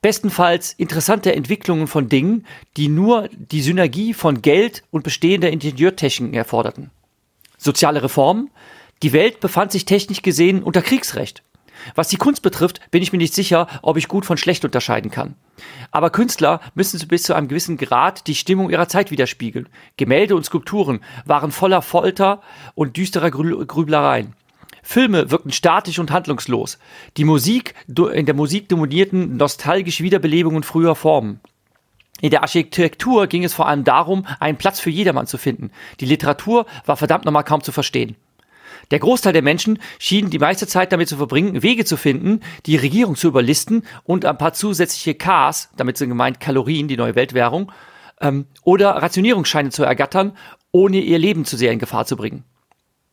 bestenfalls 0.02 0.72
interessante 0.74 1.36
Entwicklungen 1.36 1.88
von 1.88 2.10
Dingen, 2.10 2.46
die 2.78 2.88
nur 2.88 3.30
die 3.34 3.62
Synergie 3.62 4.14
von 4.14 4.42
Geld 4.42 4.84
und 4.92 5.04
bestehender 5.04 5.52
Ingenieurtechniken 5.52 6.36
erforderten. 6.36 6.92
Soziale 7.58 8.02
Reformen, 8.02 8.50
die 9.04 9.14
Welt 9.14 9.40
befand 9.40 9.72
sich 9.72 9.86
technisch 9.86 10.22
gesehen 10.22 10.64
unter 10.64 10.82
Kriegsrecht. 10.82 11.44
Was 11.96 12.08
die 12.08 12.18
Kunst 12.18 12.42
betrifft, 12.42 12.82
bin 12.92 13.02
ich 13.02 13.12
mir 13.12 13.18
nicht 13.18 13.34
sicher, 13.34 13.68
ob 13.82 13.98
ich 13.98 14.08
gut 14.08 14.26
von 14.26 14.38
schlecht 14.38 14.66
unterscheiden 14.66 15.12
kann. 15.12 15.36
Aber 15.92 16.10
Künstler 16.10 16.62
müssen 16.76 17.06
bis 17.08 17.24
zu 17.24 17.34
einem 17.34 17.48
gewissen 17.48 17.78
Grad 17.78 18.28
die 18.28 18.36
Stimmung 18.36 18.70
ihrer 18.70 18.88
Zeit 18.88 19.12
widerspiegeln. 19.12 19.70
Gemälde 19.98 20.36
und 20.36 20.46
Skulpturen 20.46 21.02
waren 21.26 21.52
voller 21.52 21.82
Folter 21.82 22.42
und 22.76 22.98
düsterer 22.98 23.32
Grüblereien. 23.32 24.34
Filme 24.82 25.30
wirkten 25.30 25.52
statisch 25.52 26.00
und 26.00 26.12
handlungslos. 26.12 26.80
Die 27.18 27.26
Musik, 27.26 27.76
in 27.88 28.26
der 28.26 28.36
Musik 28.36 28.70
dominierten 28.70 29.38
nostalgische 29.38 30.04
Wiederbelebungen 30.04 30.64
früher 30.64 30.96
Formen. 30.96 31.42
In 32.22 32.32
der 32.32 32.42
Architektur 32.42 33.28
ging 33.28 33.44
es 33.44 33.54
vor 33.54 33.68
allem 33.68 33.84
darum, 33.84 34.26
einen 34.40 34.58
Platz 34.58 34.80
für 34.80 34.90
jedermann 34.90 35.28
zu 35.28 35.38
finden. 35.38 35.72
Die 36.00 36.06
Literatur 36.06 36.66
war 36.86 36.98
verdammt 36.98 37.26
nochmal 37.26 37.44
kaum 37.44 37.62
zu 37.62 37.72
verstehen. 37.72 38.16
Der 38.92 39.00
Großteil 39.00 39.34
der 39.34 39.42
Menschen 39.42 39.80
schien 40.00 40.30
die 40.30 40.40
meiste 40.40 40.66
Zeit 40.66 40.92
damit 40.92 41.10
zu 41.10 41.18
verbringen, 41.18 41.62
Wege 41.62 41.86
zu 41.86 41.96
finden, 41.96 42.42
die 42.66 42.76
Regierung 42.76 43.16
zu 43.16 43.28
überlisten 43.28 43.84
und 44.04 44.26
ein 44.26 44.38
paar 44.38 44.54
zusätzliche 44.54 45.16
Ks, 45.16 45.70
damit 45.78 45.98
sind 45.98 46.10
gemeint 46.10 46.40
Kalorien, 46.40 46.88
die 46.88 46.98
neue 46.98 47.16
Weltwährung, 47.16 47.72
ähm, 48.20 48.48
oder 48.64 48.90
Rationierungsscheine 48.90 49.70
zu 49.70 49.84
ergattern, 49.84 50.36
ohne 50.72 51.00
ihr 51.00 51.20
Leben 51.20 51.46
zu 51.46 51.58
sehr 51.58 51.72
in 51.72 51.80
Gefahr 51.80 52.06
zu 52.06 52.16
bringen. 52.16 52.44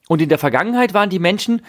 Und 0.09 0.23
in 0.23 0.29
der 0.29 0.39
Vergangenheit 0.39 0.95
waren 0.95 1.11
die 1.11 1.19
Menschen, 1.19 1.63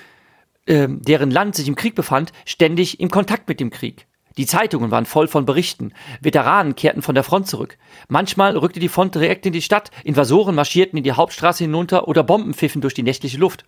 äh, 0.65 0.87
deren 0.89 1.31
Land 1.31 1.55
sich 1.55 1.67
im 1.67 1.75
Krieg 1.75 1.95
befand, 1.95 2.31
ständig 2.45 2.99
im 2.99 3.09
Kontakt 3.09 3.47
mit 3.47 3.59
dem 3.59 3.71
Krieg. 3.71 4.07
Die 4.37 4.45
Zeitungen 4.45 4.91
waren 4.91 5.05
voll 5.05 5.27
von 5.27 5.45
Berichten. 5.45 5.93
Veteranen 6.21 6.75
kehrten 6.75 7.01
von 7.01 7.15
der 7.15 7.23
Front 7.23 7.47
zurück. 7.47 7.77
Manchmal 8.07 8.55
rückte 8.55 8.79
die 8.79 8.89
Front 8.89 9.15
direkt 9.15 9.45
in 9.45 9.53
die 9.53 9.61
Stadt. 9.61 9.91
Invasoren 10.03 10.55
marschierten 10.55 10.97
in 10.97 11.03
die 11.03 11.11
Hauptstraße 11.11 11.63
hinunter 11.63 12.07
oder 12.07 12.23
Bomben 12.23 12.53
pfiffen 12.53 12.81
durch 12.81 12.93
die 12.93 13.03
nächtliche 13.03 13.37
Luft 13.37 13.65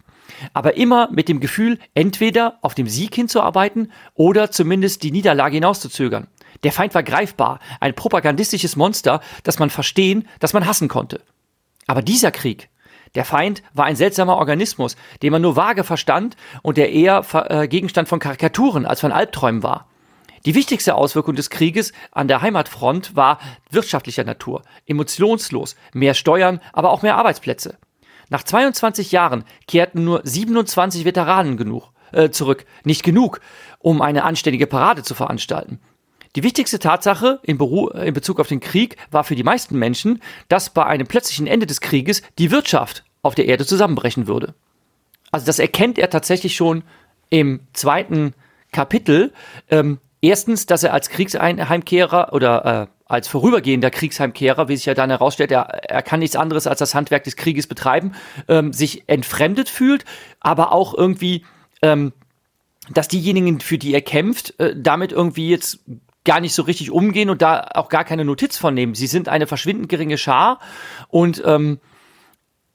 aber 0.54 0.78
immer 0.78 1.10
mit 1.12 1.30
dem 1.30 1.40
Gefühl, 1.40 1.80
entweder 1.94 2.60
auf 2.62 2.76
dem 2.76 2.88
Sieg 2.88 3.16
hinzuarbeiten 3.16 3.92
oder 4.14 4.52
zumindest 4.52 5.04
die 5.04 5.12
Niederlage 5.12 5.56
hinauszuzögern. 5.56 6.28
Der 6.64 6.72
Feind 6.72 6.94
war 6.94 7.04
greifbar, 7.04 7.60
ein 7.80 7.96
propagandistisches 7.96 8.76
Monster, 8.76 9.22
das 9.44 9.60
man 9.60 9.70
verstehen, 9.70 10.28
das 10.40 10.54
man 10.54 10.66
hassen 10.66 10.88
konnte. 10.88 11.22
Aber 11.88 12.02
dieser 12.02 12.32
Krieg, 12.32 12.70
der 13.16 13.26
Feind 13.26 13.64
war 13.74 13.86
ein 13.86 13.96
seltsamer 13.96 14.38
Organismus, 14.38 14.96
den 15.22 15.32
man 15.32 15.42
nur 15.42 15.56
vage 15.56 15.84
verstand 15.84 16.36
und 16.62 16.78
der 16.78 16.92
eher 16.92 17.24
äh, 17.34 17.68
Gegenstand 17.68 18.08
von 18.08 18.20
Karikaturen 18.20 18.86
als 18.86 19.02
von 19.02 19.12
Albträumen 19.12 19.64
war. 19.64 19.89
Die 20.46 20.56
wichtigste 20.56 20.96
Auswirkung 20.96 21.36
des 21.36 21.50
Krieges 21.50 21.92
an 22.12 22.28
der 22.28 22.42
Heimatfront 22.42 23.16
war 23.16 23.40
wirtschaftlicher 23.72 24.24
Natur, 24.24 24.62
emotionslos, 24.86 25.76
mehr 25.94 26.14
Steuern, 26.14 26.62
aber 26.72 26.92
auch 26.92 27.02
mehr 27.02 27.18
Arbeitsplätze. 27.18 27.78
Nach 28.30 28.44
22 28.44 29.12
Jahren 29.12 29.44
kehrten 29.68 30.04
nur 30.04 30.22
27 30.24 31.04
Veteranen 31.04 31.58
genug, 31.58 31.92
äh, 32.12 32.30
zurück. 32.30 32.66
Nicht 32.84 33.04
genug, 33.04 33.42
um 33.80 34.02
eine 34.02 34.24
anständige 34.24 34.68
Parade 34.68 35.04
zu 35.04 35.16
veranstalten. 35.16 35.80
Die 36.36 36.44
wichtigste 36.44 36.78
Tatsache 36.78 37.40
in, 37.42 37.58
Beru 37.58 37.88
in 37.90 38.14
Bezug 38.14 38.40
auf 38.40 38.48
den 38.48 38.60
Krieg 38.60 38.98
war 39.10 39.24
für 39.24 39.36
die 39.36 39.44
meisten 39.44 39.78
Menschen, 39.80 40.22
dass 40.48 40.70
bei 40.70 40.86
einem 40.86 41.08
plötzlichen 41.08 41.48
Ende 41.48 41.66
des 41.66 41.82
Krieges 41.82 42.22
die 42.38 42.52
Wirtschaft 42.52 43.04
auf 43.24 43.34
der 43.34 43.48
Erde 43.48 43.66
zusammenbrechen 43.66 44.28
würde. 44.28 44.54
Also 45.32 45.48
das 45.48 45.60
erkennt 45.60 45.98
er 45.98 46.10
tatsächlich 46.10 46.56
schon 46.56 46.84
im 47.30 47.62
zweiten 47.74 48.34
Kapitel. 48.72 49.34
Ähm, 49.70 50.00
erstens, 50.22 50.66
dass 50.66 50.84
er 50.84 50.94
als 50.94 51.10
Kriegsheimkehrer 51.10 52.34
oder 52.34 52.88
äh, 52.90 53.00
als 53.06 53.28
vorübergehender 53.28 53.90
Kriegsheimkehrer, 53.90 54.68
wie 54.68 54.76
sich 54.76 54.86
ja 54.86 54.94
dann 54.94 55.10
herausstellt, 55.10 55.52
er, 55.52 55.62
er 55.90 56.02
kann 56.04 56.20
nichts 56.20 56.36
anderes 56.36 56.68
als 56.68 56.80
das 56.80 56.94
Handwerk 56.94 57.24
des 57.24 57.36
Krieges 57.36 57.68
betreiben, 57.68 58.14
ähm, 58.48 58.72
sich 58.72 59.04
entfremdet 59.08 59.68
fühlt, 59.70 60.06
aber 60.40 60.72
auch 60.72 60.94
irgendwie, 60.94 61.44
ähm, 61.82 62.14
dass 62.92 63.08
diejenigen, 63.08 63.60
für 63.60 63.78
die 63.78 63.94
er 63.94 64.02
kämpft, 64.02 64.60
äh, 64.60 64.76
damit 64.78 65.12
irgendwie 65.12 65.50
jetzt 65.50 65.80
gar 66.24 66.40
nicht 66.40 66.54
so 66.54 66.64
richtig 66.64 66.92
umgehen 66.92 67.30
und 67.30 67.42
da 67.42 67.68
auch 67.74 67.90
gar 67.90 68.04
keine 68.04 68.26
Notiz 68.26 68.58
von 68.58 68.74
nehmen. 68.74 68.94
Sie 68.94 69.08
sind 69.08 69.28
eine 69.28 69.48
verschwindend 69.48 69.90
geringe 69.90 70.18
Schar 70.18 70.60
und 71.08 71.42
ähm, 71.46 71.80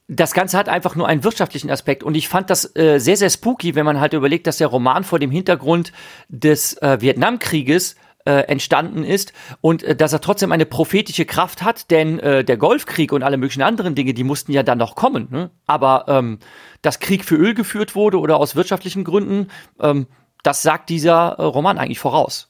das 0.09 0.35
Ganze 0.35 0.59
hat 0.59 0.69
einfach 0.69 0.97
nur 0.97 1.09
einen 1.09 1.25
wirtschaftlichen 1.25 1.71
Aspekt 1.71 2.03
und 2.03 2.15
ich 2.15 2.29
fand 2.29 2.51
das 2.51 2.77
äh, 2.77 2.99
sehr, 2.99 3.17
sehr 3.17 3.31
spooky, 3.31 3.75
wenn 3.75 3.87
man 3.87 4.01
halt 4.01 4.13
überlegt, 4.13 4.47
dass 4.47 4.59
der 4.59 4.67
Roman 4.67 5.03
vor 5.03 5.19
dem 5.19 5.31
Hintergrund 5.31 5.93
des 6.29 6.77
äh, 6.83 7.01
Vietnamkrieges 7.01 7.97
äh, 8.27 8.41
entstanden 8.49 9.05
ist 9.05 9.33
und 9.61 9.83
äh, 9.83 9.97
dass 9.97 10.13
er 10.13 10.21
trotzdem 10.21 10.53
eine 10.53 10.67
prophetische 10.67 11.25
Kraft 11.25 11.63
hat, 11.63 11.91
denn 11.91 12.19
äh, 12.19 12.45
der 12.45 12.57
Golfkrieg 12.57 13.13
und 13.13 13.23
alle 13.23 13.37
möglichen 13.37 13.63
anderen 13.63 13.95
Dinge, 13.95 14.15
die 14.15 14.25
mussten 14.25 14.53
ja 14.53 14.63
dann 14.63 14.79
noch 14.79 14.95
kommen. 14.95 15.29
Ne? 15.31 15.51
Aber 15.67 16.05
ähm, 16.09 16.39
dass 16.83 17.01
Krieg 17.01 17.25
für 17.25 17.37
Öl 17.37 17.55
geführt 17.55 17.95
wurde 17.95 18.19
oder 18.19 18.37
aus 18.37 18.57
wirtschaftlichen 18.57 19.05
Gründen, 19.05 19.49
ähm, 19.81 20.07
das 20.43 20.63
sagt 20.63 20.91
dieser 20.91 21.37
äh, 21.39 21.43
Roman 21.43 21.79
eigentlich 21.79 21.99
voraus. 21.99 22.49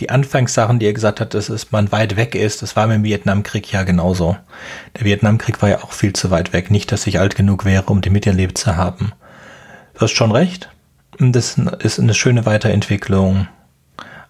Die 0.00 0.10
Anfangssachen, 0.10 0.78
die 0.78 0.86
er 0.86 0.92
gesagt 0.92 1.20
hat, 1.20 1.34
dass 1.34 1.48
es 1.48 1.72
man 1.72 1.90
weit 1.90 2.16
weg 2.16 2.34
ist, 2.34 2.62
das 2.62 2.76
war 2.76 2.86
mit 2.86 2.96
dem 2.96 3.04
Vietnamkrieg 3.04 3.72
ja 3.72 3.82
genauso. 3.82 4.36
Der 4.96 5.04
Vietnamkrieg 5.04 5.60
war 5.60 5.68
ja 5.68 5.82
auch 5.82 5.92
viel 5.92 6.12
zu 6.12 6.30
weit 6.30 6.52
weg. 6.52 6.70
Nicht, 6.70 6.92
dass 6.92 7.06
ich 7.06 7.18
alt 7.18 7.34
genug 7.34 7.64
wäre, 7.64 7.84
um 7.84 8.00
den 8.00 8.12
miterlebt 8.12 8.58
zu 8.58 8.76
haben. 8.76 9.12
Du 9.94 10.02
hast 10.02 10.12
schon 10.12 10.30
recht. 10.30 10.70
Das 11.18 11.58
ist 11.80 11.98
eine 11.98 12.14
schöne 12.14 12.46
Weiterentwicklung 12.46 13.48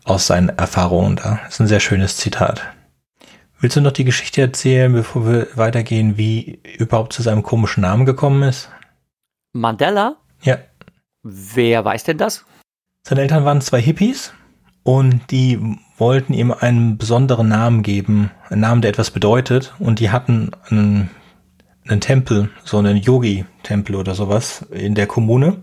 aus 0.04 0.26
seinen 0.26 0.48
Erfahrungen 0.48 1.16
da. 1.16 1.40
Das 1.44 1.54
ist 1.54 1.60
ein 1.60 1.66
sehr 1.66 1.80
schönes 1.80 2.16
Zitat. 2.16 2.62
Willst 3.60 3.76
du 3.76 3.82
noch 3.82 3.92
die 3.92 4.04
Geschichte 4.04 4.40
erzählen, 4.40 4.92
bevor 4.92 5.26
wir 5.26 5.48
weitergehen, 5.54 6.16
wie 6.16 6.60
überhaupt 6.78 7.12
zu 7.12 7.22
seinem 7.22 7.42
komischen 7.42 7.82
Namen 7.82 8.06
gekommen 8.06 8.42
ist? 8.42 8.70
Mandela? 9.52 10.16
Ja. 10.42 10.58
Wer 11.22 11.84
weiß 11.84 12.04
denn 12.04 12.16
das? 12.16 12.46
Seine 13.02 13.22
Eltern 13.22 13.44
waren 13.44 13.60
zwei 13.60 13.82
Hippies 13.82 14.32
und 14.88 15.30
die 15.30 15.60
wollten 15.98 16.32
ihm 16.32 16.50
einen 16.50 16.96
besonderen 16.96 17.48
Namen 17.48 17.82
geben, 17.82 18.30
einen 18.48 18.62
Namen, 18.62 18.80
der 18.80 18.88
etwas 18.88 19.10
bedeutet. 19.10 19.74
Und 19.78 20.00
die 20.00 20.08
hatten 20.08 20.52
einen, 20.70 21.10
einen 21.86 22.00
Tempel, 22.00 22.48
so 22.64 22.78
einen 22.78 22.96
Yogi-Tempel 22.96 23.94
oder 23.94 24.14
sowas 24.14 24.64
in 24.70 24.94
der 24.94 25.06
Kommune. 25.06 25.58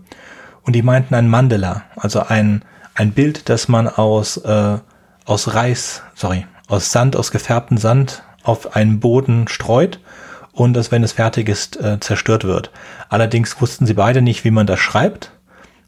Und 0.62 0.76
die 0.76 0.82
meinten 0.82 1.16
ein 1.16 1.28
Mandela, 1.28 1.82
also 1.96 2.20
ein, 2.20 2.64
ein 2.94 3.10
Bild, 3.10 3.48
das 3.48 3.66
man 3.66 3.88
aus, 3.88 4.36
äh, 4.36 4.78
aus 5.24 5.54
Reis, 5.54 6.04
sorry, 6.14 6.46
aus 6.68 6.92
Sand, 6.92 7.16
aus 7.16 7.32
gefärbtem 7.32 7.78
Sand 7.78 8.22
auf 8.44 8.76
einen 8.76 9.00
Boden 9.00 9.48
streut 9.48 9.98
und 10.52 10.74
das, 10.74 10.92
wenn 10.92 11.02
es 11.02 11.10
fertig 11.10 11.48
ist, 11.48 11.76
äh, 11.80 11.98
zerstört 11.98 12.44
wird. 12.44 12.70
Allerdings 13.08 13.60
wussten 13.60 13.86
sie 13.86 13.94
beide 13.94 14.22
nicht, 14.22 14.44
wie 14.44 14.52
man 14.52 14.68
das 14.68 14.78
schreibt 14.78 15.32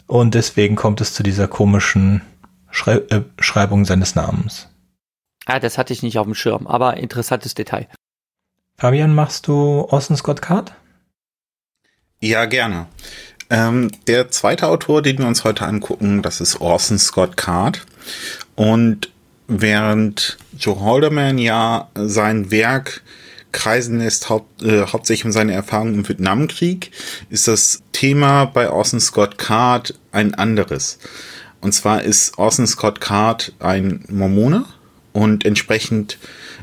und 0.09 0.35
deswegen 0.35 0.75
kommt 0.75 1.01
es 1.01 1.15
zu 1.15 1.23
dieser 1.23 1.47
komischen 1.47 2.23
Schrei 2.71 2.97
äh, 3.11 3.23
Schreibung 3.41 3.85
seines 3.85 4.15
Namens. 4.15 4.69
Ah, 5.47 5.61
das 5.61 5.79
hatte 5.79 5.93
ich 5.93 6.03
nicht 6.03 6.19
auf 6.19 6.27
dem 6.27 6.35
Schirm, 6.35 6.67
aber 6.67 6.99
interessantes 6.99 7.55
Detail. 7.55 7.89
Fabian, 8.77 9.15
machst 9.15 9.47
du 9.47 9.87
Orson 9.91 10.17
Scott 10.17 10.43
Card? 10.43 10.75
Ja, 12.21 12.45
gerne. 12.45 12.87
Ähm, 13.51 13.91
der 14.07 14.31
zweite 14.31 14.67
Autor, 14.69 15.03
den 15.03 15.19
wir 15.19 15.27
uns 15.27 15.45
heute 15.45 15.65
angucken, 15.65 16.23
das 16.23 16.41
ist 16.41 16.61
Orson 16.61 16.99
Scott 16.99 17.37
Card. 17.37 17.87
Und 18.57 19.11
während 19.47 20.37
Joe 20.57 20.81
Haldeman 20.81 21.39
ja 21.39 21.89
sein 21.95 22.51
Werk 22.51 23.03
kreisen 23.53 23.99
lässt, 23.99 24.29
haupt, 24.29 24.63
äh, 24.63 24.87
hauptsächlich 24.87 25.25
um 25.25 25.33
seine 25.33 25.55
Erfahrungen 25.55 25.95
im 25.95 26.09
Vietnamkrieg, 26.09 26.91
ist 27.31 27.49
das 27.49 27.83
Thema 27.93 28.45
bei 28.45 28.71
Orson 28.71 29.01
Scott 29.01 29.39
Card 29.39 29.95
ein 30.13 30.35
anderes. 30.35 30.99
Und 31.61 31.73
zwar 31.73 32.03
ist 32.03 32.39
Orson 32.39 32.67
Scott 32.67 33.01
Card 33.01 33.53
ein 33.59 34.05
Mormone 34.09 34.65
und 35.13 35.45
entsprechend 35.45 36.19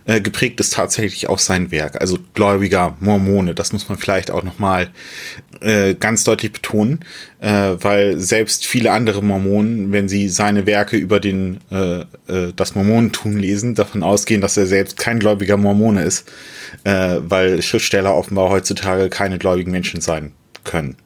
äh, 0.06 0.22
geprägt 0.22 0.60
ist 0.60 0.74
tatsächlich 0.74 1.28
auch 1.30 1.40
sein 1.40 1.72
Werk. 1.72 2.00
Also 2.00 2.18
gläubiger 2.34 2.96
Mormone, 3.00 3.56
das 3.56 3.74
muss 3.74 3.90
man 3.90 3.98
vielleicht 3.98 4.32
auch 4.32 4.44
nochmal 4.44 4.90
äh, 5.62 5.96
ganz 5.96 6.24
deutlich 6.24 6.52
betonen, 6.52 7.00
äh, 7.40 7.74
weil 7.80 8.20
selbst 8.20 8.66
viele 8.66 8.92
andere 8.92 9.24
Mormonen, 9.24 9.92
wenn 9.92 10.08
sie 10.08 10.30
seine 10.30 10.66
Werke 10.66 10.96
über 10.96 11.20
den 11.20 11.60
äh, 11.72 12.02
äh, 12.28 12.54
das 12.56 12.76
Mormonentum 12.76 13.36
lesen, 13.36 13.76
davon 13.76 14.04
ausgehen, 14.04 14.42
dass 14.42 14.58
er 14.58 14.68
selbst 14.68 14.98
kein 14.98 15.20
gläubiger 15.20 15.58
Mormone 15.58 16.04
ist, 16.04 16.32
äh, 16.84 17.18
weil 17.20 17.62
Schriftsteller 17.62 18.16
offenbar 18.16 18.50
heutzutage 18.50 19.10
keine 19.10 19.40
gläubigen 19.40 19.72
Menschen 19.72 20.02
sein 20.02 20.34
können. 20.64 20.98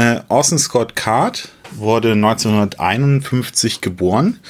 Äh, 0.00 0.22
Orson 0.28 0.58
Scott 0.58 0.96
Card 0.96 1.50
wurde 1.72 2.12
1951 2.12 3.82
geboren 3.82 4.40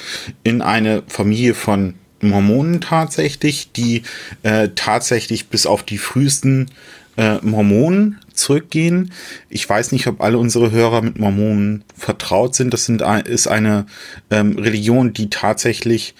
in 0.45 0.61
eine 0.61 1.03
Familie 1.07 1.55
von 1.55 1.95
Mormonen 2.21 2.79
tatsächlich, 2.79 3.73
die 3.73 4.03
äh, 4.43 4.69
tatsächlich 4.75 5.49
bis 5.49 5.65
auf 5.65 5.83
die 5.83 5.97
frühesten 5.97 6.71
äh, 7.17 7.35
Mormonen 7.41 8.19
zurückgehen. 8.33 9.11
Ich 9.49 9.67
weiß 9.67 9.91
nicht, 9.91 10.07
ob 10.07 10.21
alle 10.21 10.37
unsere 10.37 10.71
Hörer 10.71 11.01
mit 11.01 11.19
Mormonen 11.19 11.83
vertraut 11.97 12.55
sind. 12.55 12.73
Das 12.73 12.85
sind, 12.85 13.01
ist 13.01 13.47
eine 13.47 13.87
ähm, 14.29 14.57
Religion, 14.57 15.11
die 15.11 15.29
tatsächlich 15.29 16.15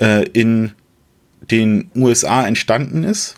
äh, 0.00 0.28
in 0.28 0.70
den 1.50 1.90
USA 1.96 2.46
entstanden 2.46 3.02
ist. 3.02 3.34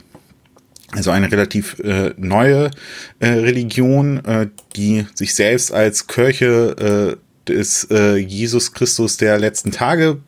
Also 0.92 1.10
eine 1.10 1.30
relativ 1.30 1.78
äh, 1.80 2.14
neue 2.16 2.70
äh, 3.18 3.28
Religion, 3.28 4.24
äh, 4.24 4.48
die 4.74 5.06
sich 5.14 5.34
selbst 5.34 5.72
als 5.72 6.06
Kirche 6.06 7.16
äh, 7.18 7.50
des 7.50 7.88
äh, 7.90 8.16
Jesus 8.16 8.72
Christus 8.72 9.16
der 9.16 9.38
letzten 9.38 9.70
Tage 9.70 10.18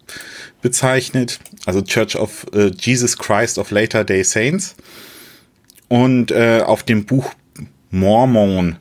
bezeichnet, 0.63 1.41
also 1.65 1.83
Church 1.83 2.17
of 2.17 2.47
äh, 2.53 2.71
Jesus 2.79 3.17
Christ 3.17 3.59
of 3.59 3.71
Later 3.71 4.05
Day 4.05 4.23
Saints 4.25 4.77
und 5.89 6.31
äh, 6.31 6.61
auf 6.65 6.83
dem 6.83 7.05
Buch 7.05 7.33
Mormon 7.91 8.77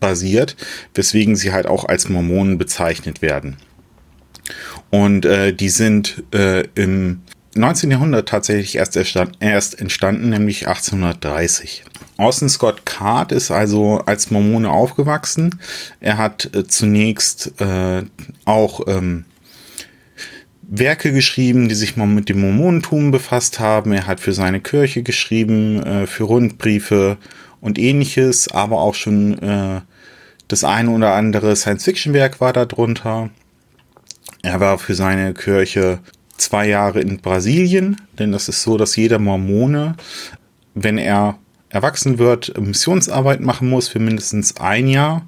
basiert, 0.00 0.56
weswegen 0.94 1.36
sie 1.36 1.52
halt 1.52 1.66
auch 1.66 1.84
als 1.84 2.08
Mormonen 2.08 2.58
bezeichnet 2.58 3.22
werden. 3.22 3.56
Und 4.90 5.24
äh, 5.24 5.52
die 5.52 5.70
sind 5.70 6.22
äh, 6.32 6.64
im 6.74 7.22
19. 7.56 7.90
Jahrhundert 7.90 8.28
tatsächlich 8.28 8.76
erst, 8.76 8.96
erst 9.40 9.80
entstanden, 9.80 10.30
nämlich 10.30 10.66
1830. 10.66 11.84
Orson 12.16 12.48
Scott 12.48 12.86
Card 12.86 13.32
ist 13.32 13.50
also 13.50 14.02
als 14.06 14.30
Mormone 14.30 14.70
aufgewachsen. 14.70 15.60
Er 16.00 16.18
hat 16.18 16.50
äh, 16.54 16.66
zunächst 16.66 17.60
äh, 17.60 18.02
auch 18.44 18.80
ähm, 18.86 19.24
Werke 20.62 21.12
geschrieben, 21.12 21.68
die 21.68 21.74
sich 21.74 21.96
mal 21.96 22.06
mit 22.06 22.28
dem 22.28 22.40
Mormonentum 22.40 23.10
befasst 23.10 23.60
haben. 23.60 23.92
Er 23.92 24.06
hat 24.06 24.20
für 24.20 24.32
seine 24.32 24.60
Kirche 24.60 25.02
geschrieben, 25.02 25.82
äh, 25.82 26.06
für 26.06 26.24
Rundbriefe 26.24 27.18
und 27.60 27.78
ähnliches, 27.78 28.48
aber 28.48 28.80
auch 28.80 28.94
schon 28.94 29.38
äh, 29.38 29.80
das 30.48 30.64
eine 30.64 30.90
oder 30.90 31.14
andere 31.14 31.56
Science-Fiction-Werk 31.56 32.40
war 32.40 32.52
darunter. 32.52 33.30
Er 34.42 34.60
war 34.60 34.78
für 34.78 34.94
seine 34.94 35.34
Kirche 35.34 36.00
zwei 36.36 36.68
Jahre 36.68 37.00
in 37.00 37.18
Brasilien, 37.18 38.00
denn 38.18 38.32
das 38.32 38.48
ist 38.48 38.62
so, 38.62 38.76
dass 38.76 38.96
jeder 38.96 39.18
Mormone, 39.18 39.96
wenn 40.74 40.98
er 40.98 41.38
erwachsen 41.68 42.18
wird, 42.18 42.58
Missionsarbeit 42.58 43.40
machen 43.40 43.68
muss 43.68 43.88
für 43.88 43.98
mindestens 43.98 44.56
ein 44.58 44.86
Jahr. 44.86 45.26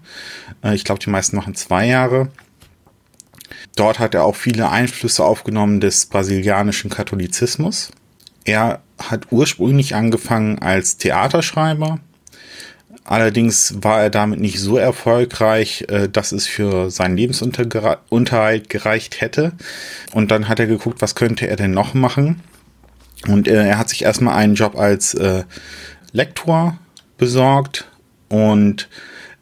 Äh, 0.62 0.74
ich 0.74 0.84
glaube, 0.84 1.00
die 1.00 1.10
meisten 1.10 1.36
machen 1.36 1.54
zwei 1.54 1.86
Jahre. 1.86 2.28
Dort 3.74 3.98
hat 3.98 4.14
er 4.14 4.24
auch 4.24 4.36
viele 4.36 4.70
Einflüsse 4.70 5.24
aufgenommen 5.24 5.80
des 5.80 6.06
brasilianischen 6.06 6.88
Katholizismus. 6.88 7.90
Er 8.44 8.80
hat 8.98 9.26
ursprünglich 9.30 9.94
angefangen 9.94 10.60
als 10.60 10.96
Theaterschreiber. 10.96 11.98
Allerdings 13.06 13.76
war 13.82 14.02
er 14.02 14.10
damit 14.10 14.40
nicht 14.40 14.58
so 14.58 14.76
erfolgreich, 14.76 15.84
äh, 15.88 16.08
dass 16.08 16.32
es 16.32 16.48
für 16.48 16.90
seinen 16.90 17.16
Lebensunterhalt 17.16 18.68
gereicht 18.68 19.20
hätte. 19.20 19.52
Und 20.12 20.32
dann 20.32 20.48
hat 20.48 20.58
er 20.58 20.66
geguckt, 20.66 21.00
was 21.00 21.14
könnte 21.14 21.46
er 21.46 21.54
denn 21.54 21.70
noch 21.70 21.94
machen. 21.94 22.42
Und 23.28 23.46
äh, 23.46 23.64
er 23.64 23.78
hat 23.78 23.90
sich 23.90 24.02
erstmal 24.02 24.34
einen 24.34 24.56
Job 24.56 24.76
als 24.76 25.14
äh, 25.14 25.44
Lektor 26.12 26.78
besorgt 27.16 27.86
und 28.28 28.88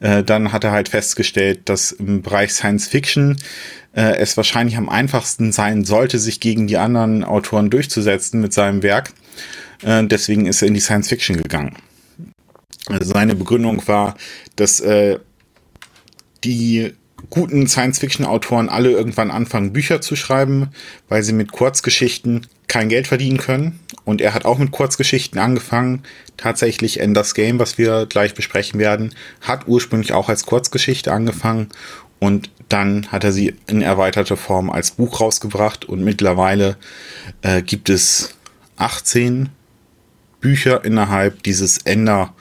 dann 0.00 0.52
hat 0.52 0.64
er 0.64 0.72
halt 0.72 0.90
festgestellt, 0.90 1.68
dass 1.70 1.90
im 1.90 2.20
Bereich 2.20 2.52
Science 2.52 2.88
Fiction 2.88 3.38
es 3.92 4.36
wahrscheinlich 4.36 4.76
am 4.76 4.90
einfachsten 4.90 5.50
sein 5.50 5.84
sollte, 5.84 6.18
sich 6.18 6.40
gegen 6.40 6.66
die 6.66 6.76
anderen 6.76 7.24
Autoren 7.24 7.70
durchzusetzen 7.70 8.38
mit 8.42 8.52
seinem 8.52 8.82
Werk. 8.82 9.12
Deswegen 9.82 10.44
ist 10.44 10.60
er 10.60 10.68
in 10.68 10.74
die 10.74 10.80
Science 10.80 11.08
Fiction 11.08 11.38
gegangen. 11.38 11.76
Seine 13.00 13.34
Begründung 13.34 13.86
war, 13.88 14.16
dass 14.56 14.80
äh, 14.80 15.18
die 16.44 16.92
guten 17.30 17.66
Science-Fiction-Autoren 17.66 18.68
alle 18.68 18.90
irgendwann 18.90 19.30
anfangen, 19.30 19.72
Bücher 19.72 20.00
zu 20.00 20.16
schreiben, 20.16 20.68
weil 21.08 21.22
sie 21.22 21.32
mit 21.32 21.52
Kurzgeschichten 21.52 22.46
kein 22.66 22.88
Geld 22.88 23.06
verdienen 23.06 23.38
können. 23.38 23.80
Und 24.04 24.20
er 24.20 24.34
hat 24.34 24.44
auch 24.44 24.58
mit 24.58 24.70
Kurzgeschichten 24.70 25.38
angefangen. 25.38 26.02
Tatsächlich 26.36 27.00
Enders 27.00 27.34
Game, 27.34 27.58
was 27.58 27.78
wir 27.78 28.06
gleich 28.06 28.34
besprechen 28.34 28.78
werden, 28.78 29.14
hat 29.40 29.66
ursprünglich 29.66 30.12
auch 30.12 30.28
als 30.28 30.44
Kurzgeschichte 30.44 31.12
angefangen. 31.12 31.68
Und 32.18 32.50
dann 32.68 33.10
hat 33.12 33.24
er 33.24 33.32
sie 33.32 33.54
in 33.66 33.82
erweiterter 33.82 34.36
Form 34.36 34.70
als 34.70 34.92
Buch 34.92 35.20
rausgebracht. 35.20 35.84
Und 35.86 36.04
mittlerweile 36.04 36.76
äh, 37.42 37.62
gibt 37.62 37.88
es 37.88 38.34
18 38.76 39.48
Bücher 40.40 40.84
innerhalb 40.84 41.42
dieses 41.42 41.78
Ender 41.78 42.33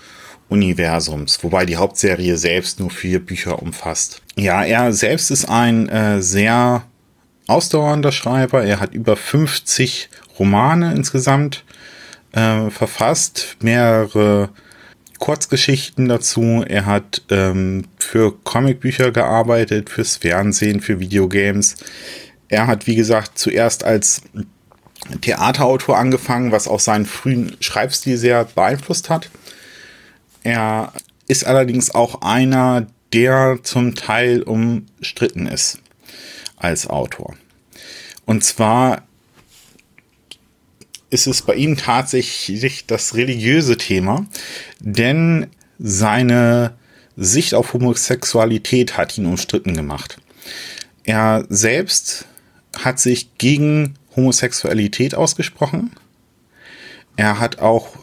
Universums, 0.54 1.44
wobei 1.44 1.66
die 1.66 1.78
Hauptserie 1.78 2.38
selbst 2.38 2.80
nur 2.80 2.92
vier 2.92 3.20
Bücher 3.20 3.62
umfasst. 3.62 4.22
Ja, 4.36 4.64
er 4.64 4.94
selbst 4.94 5.32
ist 5.32 5.46
ein 5.46 5.90
äh, 5.90 6.22
sehr 6.22 6.84
ausdauernder 7.48 8.12
Schreiber. 8.12 8.64
Er 8.64 8.80
hat 8.80 8.94
über 8.94 9.16
50 9.16 10.10
Romane 10.38 10.94
insgesamt 10.94 11.64
äh, 12.34 12.70
verfasst, 12.70 13.58
mehrere 13.62 14.50
Kurzgeschichten 15.18 16.08
dazu. 16.08 16.64
Er 16.68 16.86
hat 16.86 17.24
ähm, 17.30 17.86
für 17.98 18.34
Comicbücher 18.44 19.12
gearbeitet, 19.12 19.90
fürs 19.90 20.18
Fernsehen, 20.18 20.82
für 20.82 21.00
Videogames. 21.00 21.78
Er 22.48 22.68
hat, 22.68 22.86
wie 22.86 22.96
gesagt, 22.96 23.40
zuerst 23.40 23.84
als 23.84 24.22
Theaterautor 25.22 25.98
angefangen, 25.98 26.52
was 26.52 26.68
auch 26.68 26.80
seinen 26.80 27.06
frühen 27.06 27.58
Schreibstil 27.60 28.18
sehr 28.18 28.46
beeinflusst 28.46 29.10
hat. 29.10 29.30
Er 30.44 30.94
ist 31.28 31.46
allerdings 31.46 31.92
auch 31.92 32.22
einer, 32.22 32.88
der 33.14 33.60
zum 33.64 33.96
Teil 33.96 34.44
umstritten 34.44 35.48
ist 35.48 35.80
als 36.58 36.88
Autor. 36.88 37.36
Und 38.26 38.44
zwar 38.44 39.04
ist 41.10 41.28
es 41.28 41.44
bei 41.44 41.54
ihm 41.56 41.78
tatsächlich 41.78 42.88
das 42.88 43.16
religiöse 43.16 43.78
Thema, 43.78 44.26
denn 44.80 45.48
seine 45.78 46.76
Sicht 47.16 47.54
auf 47.54 47.74
Homosexualität 47.74 48.98
hat 48.98 49.18
ihn 49.18 49.28
umstritten 49.28 49.76
gemacht. 49.76 50.18
Er 51.04 51.46
selbst 51.50 52.26
hat 52.78 53.00
sich 53.00 53.38
gegen 53.38 53.96
Homosexualität 54.16 55.14
ausgesprochen. 55.14 55.92
Er 57.16 57.40
hat 57.40 57.60
auch 57.60 58.03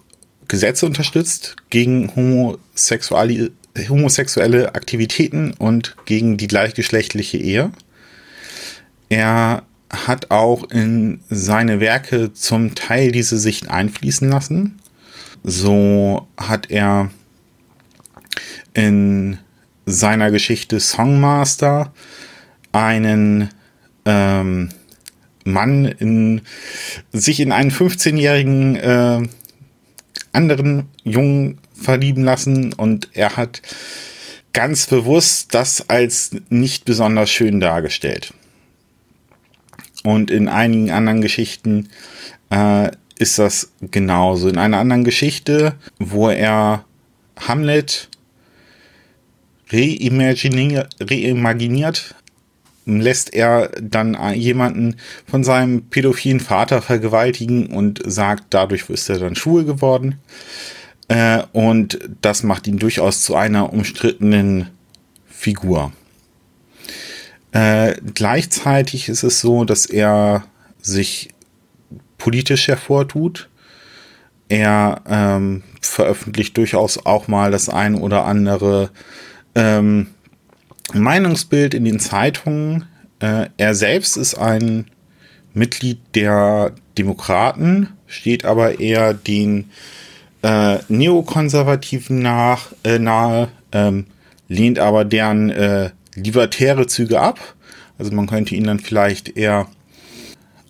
Gesetze 0.51 0.85
unterstützt 0.85 1.57
gegen 1.71 2.15
homosexuelle, 2.17 3.53
homosexuelle 3.89 4.75
Aktivitäten 4.75 5.55
und 5.55 5.97
gegen 6.05 6.37
die 6.37 6.49
gleichgeschlechtliche 6.49 7.39
Ehe. 7.39 7.71
Er 9.09 9.63
hat 9.91 10.31
auch 10.33 10.69
in 10.71 11.21
seine 11.31 11.79
Werke 11.81 12.33
zum 12.33 12.75
Teil 12.75 13.13
diese 13.13 13.39
Sicht 13.39 13.71
einfließen 13.71 14.29
lassen. 14.29 14.81
So 15.45 16.27
hat 16.37 16.69
er 16.71 17.11
in 18.75 19.39
seiner 19.87 20.33
Geschichte 20.33 20.81
Songmaster 20.81 21.93
einen 22.73 23.51
ähm, 24.05 24.71
Mann 25.45 25.85
in, 25.85 26.43
sich 27.13 27.39
in 27.39 27.53
einen 27.53 27.71
15-jährigen 27.71 28.77
äh, 28.77 29.29
anderen 30.33 30.89
Jungen 31.05 31.59
verlieben 31.73 32.25
lassen 32.25 32.73
und 32.73 33.09
er 33.13 33.37
hat 33.37 33.63
ganz 34.53 34.87
bewusst 34.87 35.55
das 35.55 35.89
als 35.89 36.33
nicht 36.49 36.85
besonders 36.85 37.31
schön 37.31 37.61
dargestellt. 37.61 38.35
Und 40.03 40.31
in 40.31 40.49
einigen 40.49 40.91
anderen 40.91 41.21
Geschichten 41.21 41.89
äh, 42.51 42.91
ist 43.19 43.39
das 43.39 43.73
genauso. 43.81 44.49
In 44.49 44.59
einer 44.59 44.79
anderen 44.79 45.05
Geschichte, 45.05 45.75
wo 45.99 46.31
er 46.31 46.85
Hamlet 47.39 48.09
reimaginiert, 49.71 50.97
reimaginiert 51.01 52.15
lässt 52.99 53.35
er 53.35 53.71
dann 53.81 54.17
jemanden 54.35 54.97
von 55.27 55.45
seinem 55.45 55.83
pädophilen 55.83 56.41
Vater 56.41 56.83
vergewaltigen 56.83 57.67
und 57.67 58.01
sagt, 58.05 58.45
dadurch 58.51 58.89
ist 58.89 59.09
er 59.11 59.19
dann 59.19 59.37
schwul 59.37 59.65
geworden. 59.65 60.19
Äh, 61.09 61.43
und 61.53 61.99
das 62.23 62.43
macht 62.43 62.67
ihn 62.67 62.79
durchaus 62.79 63.23
zu 63.23 63.37
einer 63.37 63.73
umstrittenen 63.73 64.69
Figur. 65.27 65.93
Äh, 67.53 67.97
gleichzeitig 68.15 69.09
ist 69.09 69.23
es 69.23 69.41
so, 69.41 69.65
dass 69.65 69.87
er 69.87 70.45
sich 70.81 71.31
politisch 72.17 72.69
hervortut. 72.69 73.49
Er 74.49 75.03
ähm, 75.09 75.63
veröffentlicht 75.81 76.57
durchaus 76.57 77.05
auch 77.05 77.29
mal 77.29 77.51
das 77.51 77.69
ein 77.69 77.97
oder 77.97 78.25
andere 78.25 78.91
ähm, 79.55 80.09
Meinungsbild 80.95 81.75
in 81.75 81.85
den 81.85 82.01
Zeitungen. 82.01 82.85
Äh, 83.21 83.47
er 83.57 83.75
selbst 83.75 84.17
ist 84.17 84.35
ein 84.35 84.87
Mitglied 85.53 85.99
der 86.15 86.73
Demokraten, 86.97 87.89
steht 88.07 88.45
aber 88.45 88.81
eher 88.81 89.15
den 89.15 89.71
äh, 90.43 90.79
Neokonservativen 90.89 92.21
nach, 92.21 92.73
äh, 92.85 92.99
nahe, 92.99 93.49
ähm, 93.73 94.07
lehnt 94.49 94.79
aber 94.79 95.05
deren 95.05 95.51
äh, 95.51 95.91
libertäre 96.15 96.87
Züge 96.87 97.21
ab. 97.21 97.39
Also 97.99 98.13
man 98.13 98.27
könnte 98.27 98.55
ihn 98.55 98.65
dann 98.65 98.81
vielleicht 98.81 99.37
eher 99.37 99.67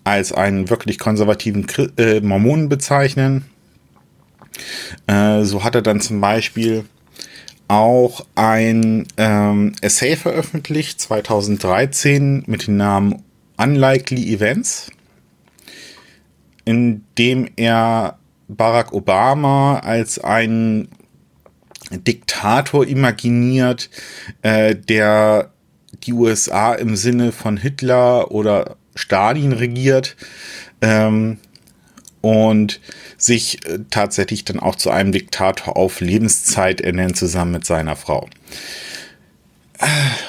als 0.05 0.33
einen 0.33 0.71
wirklich 0.71 0.99
konservativen 0.99 1.67
äh, 1.97 2.21
Mormonen 2.21 2.69
bezeichnen. 2.69 3.45
Äh, 5.07 5.45
so 5.45 5.63
hat 5.63 5.75
er 5.75 5.83
dann 5.83 6.01
zum 6.01 6.21
Beispiel 6.21 6.85
auch 7.71 8.27
ein 8.35 9.07
ähm, 9.17 9.75
Essay 9.81 10.17
veröffentlicht, 10.17 11.01
2013, 11.01 12.43
mit 12.49 12.67
dem 12.67 12.77
Namen 12.77 13.23
Unlikely 13.59 14.35
Events, 14.35 14.91
in 16.65 17.05
dem 17.17 17.49
er 17.55 18.19
Barack 18.49 18.93
Obama 18.93 19.79
als 19.79 20.19
einen 20.19 20.89
Diktator 21.93 22.85
imaginiert, 22.85 23.89
äh, 24.43 24.75
der 24.75 25.53
die 26.03 26.13
USA 26.13 26.75
im 26.75 26.97
Sinne 26.97 27.31
von 27.31 27.57
Hitler 27.57 28.33
oder 28.33 28.79
Stalin 28.97 29.53
regiert. 29.53 30.17
Ähm, 30.83 31.39
und 32.21 32.81
sich 33.23 33.67
äh, 33.67 33.81
tatsächlich 33.91 34.45
dann 34.45 34.61
auch 34.61 34.77
zu 34.77 34.91
einem 34.91 35.13
Diktator 35.13 35.77
auf 35.77 36.01
Lebenszeit 36.01 36.81
ernennt, 36.81 37.17
zusammen 37.17 37.53
mit 37.53 37.67
seiner 37.67 37.97
Frau. 37.97 38.29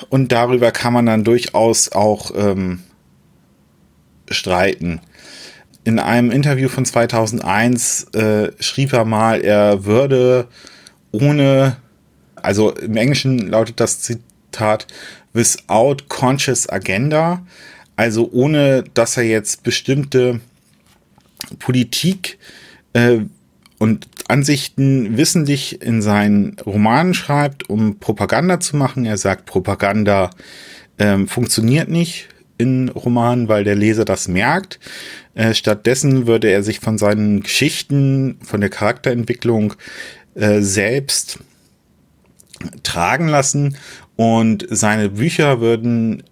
Und 0.10 0.32
darüber 0.32 0.72
kann 0.72 0.94
man 0.94 1.06
dann 1.06 1.24
durchaus 1.24 1.92
auch 1.92 2.32
ähm, 2.36 2.84
streiten. 4.30 5.02
In 5.84 6.00
einem 6.00 6.32
Interview 6.32 6.70
von 6.70 6.86
2001 6.86 8.14
äh, 8.14 8.52
schrieb 8.60 8.94
er 8.94 9.04
mal, 9.04 9.42
er 9.42 9.86
würde 9.86 10.48
ohne, 11.12 11.78
also 12.36 12.72
im 12.72 12.96
Englischen 12.96 13.40
lautet 13.50 13.80
das 13.80 14.00
Zitat, 14.02 14.88
without 15.34 15.98
conscious 16.08 16.70
agenda, 16.70 17.46
also 17.96 18.30
ohne 18.32 18.84
dass 18.94 19.18
er 19.18 19.24
jetzt 19.24 19.64
bestimmte 19.64 20.40
Politik 21.60 22.38
äh, 22.94 23.20
und 23.80 24.08
Ansichten 24.28 25.18
wissentlich 25.18 25.82
in 25.82 26.02
seinen 26.02 26.56
Romanen 26.66 27.14
schreibt, 27.14 27.70
um 27.70 28.00
Propaganda 28.00 28.60
zu 28.60 28.78
machen. 28.78 29.06
Er 29.06 29.18
sagt, 29.18 29.46
Propaganda 29.46 30.30
äh, 30.98 31.26
funktioniert 31.26 31.90
nicht 31.90 32.30
in 32.58 32.90
Romanen, 32.90 33.48
weil 33.48 33.64
der 33.64 33.76
Leser 33.76 34.06
das 34.06 34.28
merkt. 34.28 34.80
Äh, 35.34 35.54
stattdessen 35.54 36.28
würde 36.28 36.50
er 36.50 36.62
sich 36.62 36.80
von 36.80 36.98
seinen 36.98 37.42
Geschichten, 37.42 38.38
von 38.44 38.62
der 38.62 38.70
Charakterentwicklung 38.70 39.74
äh, 40.36 40.62
selbst 40.62 41.40
tragen 42.84 43.28
lassen 43.28 43.78
und 44.16 44.68
seine 44.70 45.10
Bücher 45.10 45.60
würden 45.60 46.24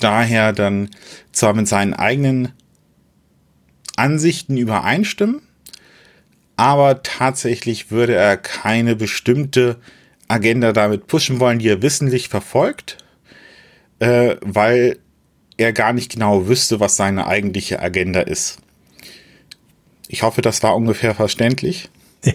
daher 0.00 0.52
dann 0.52 0.90
zwar 1.30 1.54
mit 1.54 1.68
seinen 1.68 1.94
eigenen 1.94 2.52
Ansichten 3.96 4.56
übereinstimmen, 4.56 5.42
aber 6.56 7.02
tatsächlich 7.02 7.90
würde 7.90 8.14
er 8.14 8.36
keine 8.36 8.96
bestimmte 8.96 9.76
Agenda 10.28 10.72
damit 10.72 11.06
pushen 11.06 11.40
wollen, 11.40 11.58
die 11.58 11.68
er 11.68 11.82
wissentlich 11.82 12.28
verfolgt, 12.28 12.98
äh, 13.98 14.36
weil 14.40 14.98
er 15.56 15.72
gar 15.72 15.92
nicht 15.92 16.12
genau 16.12 16.48
wüsste, 16.48 16.80
was 16.80 16.96
seine 16.96 17.26
eigentliche 17.26 17.80
Agenda 17.80 18.20
ist. 18.20 18.58
Ich 20.08 20.22
hoffe, 20.22 20.42
das 20.42 20.62
war 20.62 20.76
ungefähr 20.76 21.14
verständlich. 21.14 21.90
Ja. 22.24 22.34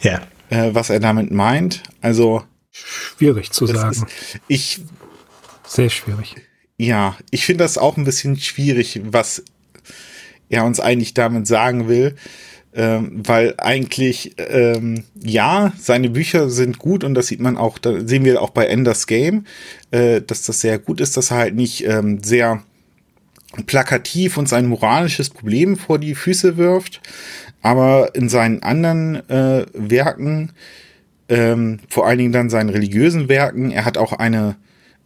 ja. 0.00 0.20
Äh, 0.48 0.74
was 0.74 0.90
er 0.90 1.00
damit 1.00 1.30
meint. 1.30 1.82
Also. 2.00 2.44
Schwierig 2.70 3.50
zu 3.50 3.66
sagen. 3.66 3.90
Ist, 3.90 4.40
ich. 4.48 4.80
Sehr 5.66 5.90
schwierig. 5.90 6.36
Ja, 6.78 7.16
ich 7.30 7.46
finde 7.46 7.64
das 7.64 7.78
auch 7.78 7.96
ein 7.96 8.04
bisschen 8.04 8.38
schwierig, 8.38 9.00
was 9.04 9.42
er 10.48 10.64
uns 10.64 10.78
eigentlich 10.78 11.14
damit 11.14 11.46
sagen 11.46 11.88
will. 11.88 12.14
Ähm, 12.78 13.22
weil 13.24 13.54
eigentlich, 13.56 14.34
ähm, 14.36 15.04
ja, 15.18 15.72
seine 15.78 16.10
Bücher 16.10 16.50
sind 16.50 16.78
gut 16.78 17.04
und 17.04 17.14
das 17.14 17.28
sieht 17.28 17.40
man 17.40 17.56
auch, 17.56 17.78
da 17.78 18.06
sehen 18.06 18.26
wir 18.26 18.42
auch 18.42 18.50
bei 18.50 18.66
Enders 18.66 19.06
Game, 19.06 19.46
äh, 19.92 20.20
dass 20.20 20.42
das 20.42 20.60
sehr 20.60 20.78
gut 20.78 21.00
ist, 21.00 21.16
dass 21.16 21.30
er 21.30 21.38
halt 21.38 21.54
nicht 21.54 21.86
ähm, 21.86 22.22
sehr 22.22 22.62
plakativ 23.64 24.36
und 24.36 24.46
sein 24.46 24.66
moralisches 24.66 25.30
Problem 25.30 25.78
vor 25.78 25.98
die 25.98 26.14
Füße 26.14 26.58
wirft, 26.58 27.00
aber 27.62 28.14
in 28.14 28.28
seinen 28.28 28.62
anderen 28.62 29.26
äh, 29.30 29.64
Werken, 29.72 30.52
ähm, 31.30 31.78
vor 31.88 32.06
allen 32.06 32.18
Dingen 32.18 32.32
dann 32.32 32.50
seinen 32.50 32.68
religiösen 32.68 33.30
Werken, 33.30 33.70
er 33.70 33.86
hat 33.86 33.96
auch 33.96 34.12
eine 34.12 34.56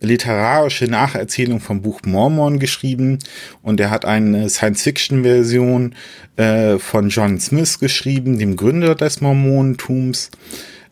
literarische 0.00 0.86
Nacherzählung 0.86 1.60
vom 1.60 1.82
Buch 1.82 2.00
Mormon 2.04 2.58
geschrieben 2.58 3.18
und 3.62 3.80
er 3.80 3.90
hat 3.90 4.04
eine 4.04 4.48
Science-Fiction-Version 4.48 5.94
äh, 6.36 6.78
von 6.78 7.10
John 7.10 7.38
Smith 7.38 7.78
geschrieben, 7.78 8.38
dem 8.38 8.56
Gründer 8.56 8.94
des 8.94 9.20
Mormonentums. 9.20 10.30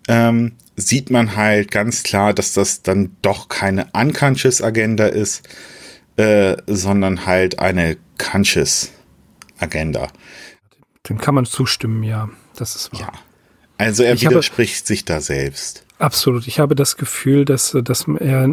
Ähm, 0.09 0.53
sieht 0.77 1.11
man 1.11 1.37
halt 1.37 1.71
ganz 1.71 2.03
klar, 2.03 2.33
dass 2.35 2.53
das 2.53 2.83
dann 2.83 3.17
doch 3.23 3.49
keine 3.49 3.89
unconscious 3.93 4.63
Agenda 4.63 5.07
ist, 5.07 5.49
äh, 6.17 6.57
sondern 6.67 7.27
halt 7.27 7.59
eine 7.59 7.97
conscious 8.19 8.93
Agenda. 9.59 10.09
Dem 11.09 11.19
kann 11.19 11.35
man 11.35 11.47
zustimmen, 11.47 12.03
ja, 12.03 12.29
das 12.57 12.77
ist 12.77 12.93
wahr. 12.93 13.01
Ja. 13.01 13.13
Also 13.79 14.03
er 14.03 14.15
ich 14.15 14.23
widerspricht 14.23 14.87
sich 14.87 15.05
da 15.05 15.21
selbst. 15.21 15.85
Absolut. 15.99 16.47
Ich 16.47 16.61
habe 16.61 16.77
das 16.77 16.97
Gefühl, 16.97 17.45
dass, 17.45 17.77
dass 17.83 18.07
er 18.07 18.49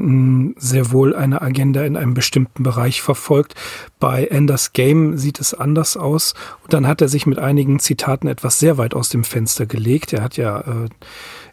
sehr 0.57 0.91
wohl 0.91 1.15
eine 1.15 1.43
Agenda 1.43 1.85
in 1.85 1.95
einem 1.95 2.15
bestimmten 2.15 2.63
Bereich 2.63 3.03
verfolgt. 3.03 3.53
Bei 3.99 4.25
Enders 4.25 4.73
Game 4.73 5.17
sieht 5.17 5.39
es 5.39 5.53
anders 5.53 5.95
aus. 5.95 6.33
Und 6.63 6.73
dann 6.73 6.87
hat 6.87 7.01
er 7.01 7.07
sich 7.07 7.27
mit 7.27 7.37
einigen 7.37 7.79
Zitaten 7.79 8.27
etwas 8.27 8.57
sehr 8.57 8.79
weit 8.79 8.95
aus 8.95 9.09
dem 9.09 9.23
Fenster 9.23 9.67
gelegt. 9.67 10.11
Er 10.11 10.23
hat 10.23 10.37
ja, 10.37 10.59
äh, 10.61 10.89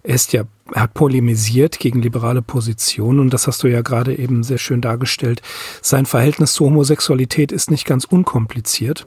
er 0.02 0.14
ist 0.14 0.32
ja, 0.32 0.44
er 0.72 0.82
hat 0.82 0.94
polemisiert 0.94 1.78
gegen 1.78 2.00
liberale 2.00 2.40
Positionen 2.40 3.20
und 3.20 3.34
das 3.34 3.46
hast 3.46 3.62
du 3.62 3.68
ja 3.68 3.82
gerade 3.82 4.16
eben 4.16 4.42
sehr 4.44 4.58
schön 4.58 4.80
dargestellt. 4.80 5.42
Sein 5.82 6.06
Verhältnis 6.06 6.54
zur 6.54 6.68
Homosexualität 6.68 7.52
ist 7.52 7.70
nicht 7.70 7.84
ganz 7.84 8.06
unkompliziert. 8.06 9.06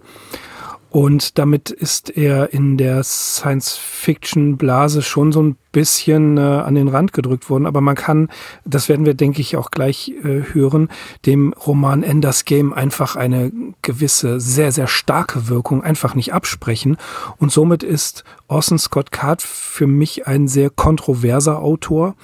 Und 0.96 1.38
damit 1.38 1.72
ist 1.72 2.16
er 2.16 2.54
in 2.54 2.78
der 2.78 3.04
Science-Fiction-Blase 3.04 5.02
schon 5.02 5.34
so 5.34 5.44
ein 5.44 5.58
bisschen 5.74 6.38
äh, 6.38 6.40
an 6.40 6.76
den 6.76 6.88
Rand 6.88 7.12
gedrückt 7.12 7.50
worden. 7.50 7.66
Aber 7.66 7.82
man 7.82 7.96
kann, 7.96 8.30
das 8.64 8.88
werden 8.88 9.06
wir, 9.06 9.14
denke 9.14 9.42
ich, 9.42 9.58
auch 9.58 9.72
gleich 9.72 10.14
äh, 10.24 10.54
hören, 10.54 10.88
dem 11.26 11.52
Roman 11.52 12.02
Enders 12.02 12.46
Game 12.46 12.72
einfach 12.72 13.18
eine 13.18 13.52
gewisse, 13.82 14.40
sehr, 14.40 14.72
sehr 14.72 14.88
starke 14.88 15.50
Wirkung 15.50 15.84
einfach 15.84 16.16
nicht 16.16 16.34
absprechen. 16.34 16.96
Und 17.40 17.52
somit 17.52 17.84
ist 17.84 18.24
Orson 18.48 18.80
Scott 18.80 19.12
Card 19.12 19.42
für 19.42 19.88
mich 19.88 20.28
ein 20.28 20.48
sehr 20.48 20.70
kontroverser 20.70 21.60
Autor. 21.60 22.16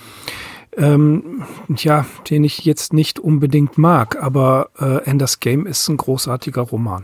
Ähm, 0.77 1.43
ja, 1.75 2.05
den 2.29 2.45
ich 2.45 2.63
jetzt 2.63 2.93
nicht 2.93 3.19
unbedingt 3.19 3.77
mag, 3.77 4.15
aber 4.23 4.69
äh, 4.79 5.03
Enders 5.03 5.41
Game 5.41 5.65
ist 5.65 5.89
ein 5.89 5.97
großartiger 5.97 6.61
Roman. 6.61 7.03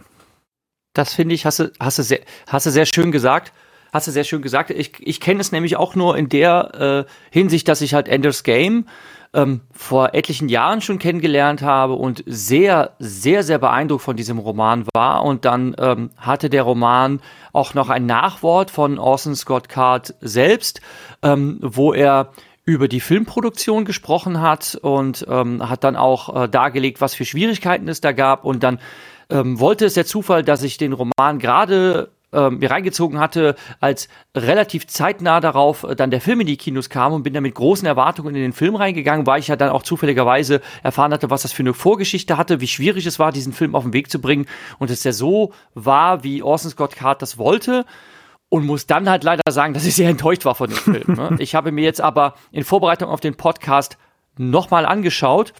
Das 0.97 1.13
finde 1.13 1.35
ich, 1.35 1.45
hast 1.45 1.59
du, 1.59 1.71
hast, 1.79 1.99
du 1.99 2.03
sehr, 2.03 2.21
hast 2.47 2.65
du 2.65 2.71
sehr 2.71 2.87
schön 2.87 3.11
gesagt. 3.11 3.53
Hast 3.93 4.07
du 4.07 4.11
sehr 4.11 4.23
schön 4.23 4.41
gesagt. 4.41 4.71
Ich, 4.71 4.93
ich 4.99 5.19
kenne 5.21 5.39
es 5.39 5.51
nämlich 5.51 5.77
auch 5.77 5.95
nur 5.95 6.17
in 6.17 6.27
der 6.27 7.05
äh, 7.07 7.11
Hinsicht, 7.31 7.67
dass 7.67 7.81
ich 7.81 7.93
halt 7.93 8.07
Ender's 8.07 8.43
Game 8.43 8.85
ähm, 9.33 9.61
vor 9.71 10.13
etlichen 10.13 10.49
Jahren 10.49 10.81
schon 10.81 10.97
kennengelernt 10.97 11.61
habe 11.61 11.93
und 11.93 12.23
sehr, 12.25 12.95
sehr, 12.97 13.43
sehr 13.43 13.59
beeindruckt 13.59 14.03
von 14.03 14.17
diesem 14.17 14.39
Roman 14.39 14.85
war. 14.93 15.23
Und 15.23 15.45
dann 15.45 15.75
ähm, 15.77 16.09
hatte 16.17 16.49
der 16.49 16.63
Roman 16.63 17.21
auch 17.53 17.75
noch 17.75 17.89
ein 17.89 18.07
Nachwort 18.07 18.71
von 18.71 18.97
Orson 18.97 19.35
Scott 19.35 19.69
Card 19.69 20.15
selbst, 20.19 20.81
ähm, 21.21 21.59
wo 21.61 21.93
er 21.93 22.31
über 22.65 22.89
die 22.89 22.99
Filmproduktion 22.99 23.85
gesprochen 23.85 24.41
hat 24.41 24.75
und 24.81 25.25
ähm, 25.29 25.69
hat 25.69 25.85
dann 25.85 25.95
auch 25.95 26.43
äh, 26.43 26.49
dargelegt, 26.49 26.99
was 26.99 27.15
für 27.15 27.23
Schwierigkeiten 27.23 27.87
es 27.87 28.01
da 28.01 28.11
gab 28.11 28.43
und 28.43 28.61
dann 28.61 28.79
ähm, 29.29 29.59
wollte 29.59 29.85
es 29.85 29.93
der 29.93 30.05
Zufall, 30.05 30.43
dass 30.43 30.63
ich 30.63 30.77
den 30.77 30.93
Roman 30.93 31.39
gerade 31.39 32.11
ähm, 32.33 32.59
mir 32.59 32.71
reingezogen 32.71 33.19
hatte, 33.19 33.55
als 33.79 34.09
relativ 34.35 34.87
zeitnah 34.87 35.39
darauf 35.39 35.83
äh, 35.83 35.95
dann 35.95 36.11
der 36.11 36.21
Film 36.21 36.41
in 36.41 36.47
die 36.47 36.57
Kinos 36.57 36.89
kam 36.89 37.13
und 37.13 37.23
bin 37.23 37.33
dann 37.33 37.43
mit 37.43 37.55
großen 37.55 37.87
Erwartungen 37.87 38.35
in 38.35 38.41
den 38.41 38.53
Film 38.53 38.75
reingegangen, 38.75 39.25
weil 39.25 39.39
ich 39.39 39.47
ja 39.47 39.55
dann 39.55 39.69
auch 39.69 39.83
zufälligerweise 39.83 40.61
erfahren 40.83 41.13
hatte, 41.13 41.29
was 41.29 41.43
das 41.43 41.53
für 41.53 41.63
eine 41.63 41.73
Vorgeschichte 41.73 42.37
hatte, 42.37 42.59
wie 42.59 42.67
schwierig 42.67 43.05
es 43.05 43.17
war, 43.17 43.31
diesen 43.31 43.53
Film 43.53 43.75
auf 43.75 43.83
den 43.83 43.93
Weg 43.93 44.11
zu 44.11 44.19
bringen 44.19 44.45
und 44.77 44.91
es 44.91 45.03
ja 45.03 45.13
so 45.13 45.53
war, 45.73 46.23
wie 46.23 46.43
Orson 46.43 46.71
Scott 46.71 46.95
Card 46.95 47.21
das 47.21 47.37
wollte 47.37 47.85
und 48.49 48.65
muss 48.65 48.87
dann 48.87 49.09
halt 49.09 49.23
leider 49.23 49.43
sagen, 49.49 49.73
dass 49.73 49.85
ich 49.85 49.95
sehr 49.95 50.09
enttäuscht 50.09 50.45
war 50.45 50.55
von 50.55 50.69
dem 50.69 50.77
Film. 50.77 51.15
Ne? 51.15 51.35
Ich 51.39 51.55
habe 51.55 51.71
mir 51.71 51.83
jetzt 51.83 52.01
aber 52.01 52.35
in 52.51 52.63
Vorbereitung 52.63 53.09
auf 53.09 53.19
den 53.19 53.35
Podcast 53.35 53.97
nochmal 54.37 54.85
angeschaut 54.85 55.53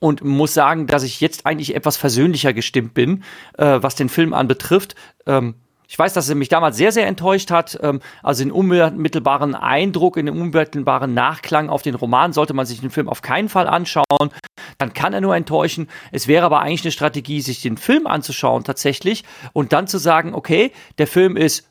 und 0.00 0.24
muss 0.24 0.52
sagen, 0.52 0.88
dass 0.88 1.04
ich 1.04 1.20
jetzt 1.20 1.46
eigentlich 1.46 1.76
etwas 1.76 1.96
versöhnlicher 1.96 2.52
gestimmt 2.52 2.94
bin, 2.94 3.22
äh, 3.56 3.78
was 3.80 3.94
den 3.94 4.08
Film 4.08 4.34
anbetrifft. 4.34 4.96
Ähm, 5.26 5.54
ich 5.86 5.98
weiß, 5.98 6.12
dass 6.12 6.28
er 6.28 6.36
mich 6.36 6.48
damals 6.48 6.76
sehr, 6.76 6.92
sehr 6.92 7.08
enttäuscht 7.08 7.50
hat. 7.50 7.78
Ähm, 7.82 8.00
also 8.22 8.44
den 8.44 8.52
unmittelbaren 8.52 9.56
Eindruck, 9.56 10.16
in 10.16 10.26
den 10.26 10.40
unmittelbaren 10.40 11.14
Nachklang 11.14 11.68
auf 11.68 11.82
den 11.82 11.96
Roman 11.96 12.32
sollte 12.32 12.54
man 12.54 12.64
sich 12.64 12.80
den 12.80 12.90
Film 12.90 13.08
auf 13.08 13.22
keinen 13.22 13.48
Fall 13.48 13.66
anschauen. 13.66 14.30
Dann 14.78 14.92
kann 14.92 15.12
er 15.12 15.20
nur 15.20 15.34
enttäuschen. 15.34 15.88
Es 16.12 16.28
wäre 16.28 16.46
aber 16.46 16.60
eigentlich 16.60 16.84
eine 16.84 16.92
Strategie, 16.92 17.40
sich 17.40 17.60
den 17.60 17.76
Film 17.76 18.06
anzuschauen 18.06 18.62
tatsächlich 18.64 19.24
und 19.52 19.72
dann 19.72 19.88
zu 19.88 19.98
sagen, 19.98 20.32
okay, 20.32 20.70
der 20.98 21.08
Film 21.08 21.36
ist 21.36 21.68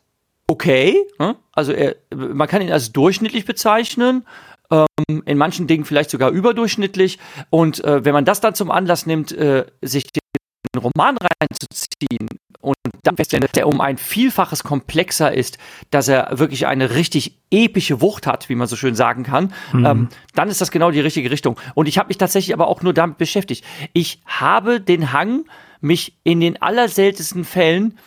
okay. 0.48 0.98
Ne? 1.18 1.38
Also 1.54 1.72
er, 1.72 1.96
man 2.14 2.48
kann 2.48 2.62
ihn 2.62 2.72
als 2.72 2.92
durchschnittlich 2.92 3.46
bezeichnen 3.46 4.26
ähm, 4.72 5.24
in 5.26 5.38
manchen 5.38 5.68
Dingen 5.68 5.86
vielleicht 5.86 6.10
sogar 6.10 6.32
überdurchschnittlich. 6.32 7.20
Und 7.50 7.84
äh, 7.84 8.06
wenn 8.06 8.14
man 8.14 8.26
das 8.26 8.42
dann 8.42 8.56
zum 8.56 8.72
Anlass 8.72 9.06
nimmt, 9.06 9.32
äh, 9.32 9.66
sich 9.82 10.04
den 10.04 10.82
Roman 10.82 11.18
reinzuziehen 11.18 12.28
und 12.62 12.76
dann 13.04 13.16
feststellt, 13.16 13.44
dass 13.44 13.52
er 13.56 13.68
um 13.68 13.82
ein 13.82 13.98
Vielfaches 13.98 14.64
komplexer 14.64 15.34
ist, 15.34 15.58
dass 15.90 16.08
er 16.08 16.38
wirklich 16.38 16.68
eine 16.68 16.96
richtig 16.96 17.40
epische 17.50 18.02
Wucht 18.02 18.28
hat, 18.28 18.50
wie 18.50 18.56
man 18.56 18.68
so 18.68 18.76
schön 18.76 18.96
sagen 18.96 19.24
kann, 19.24 19.54
mhm. 19.74 19.86
ähm, 19.86 20.10
dann 20.36 20.50
ist 20.50 20.62
das 20.62 20.72
genau 20.72 20.92
die 20.92 21.00
richtige 21.00 21.32
Richtung. 21.32 21.60
Und 21.76 21.88
ich 21.88 21.98
habe 21.98 22.10
mich 22.10 22.18
tatsächlich 22.18 22.54
aber 22.54 22.68
auch 22.68 22.82
nur 22.82 22.94
damit 22.94 23.18
beschäftigt. 23.18 23.64
Ich 23.94 24.22
habe 24.26 24.82
den 24.82 25.14
Hang, 25.14 25.46
mich 25.82 26.18
in 26.24 26.42
den 26.42 26.62
allerseltensten 26.62 27.46
Fällen 27.46 27.98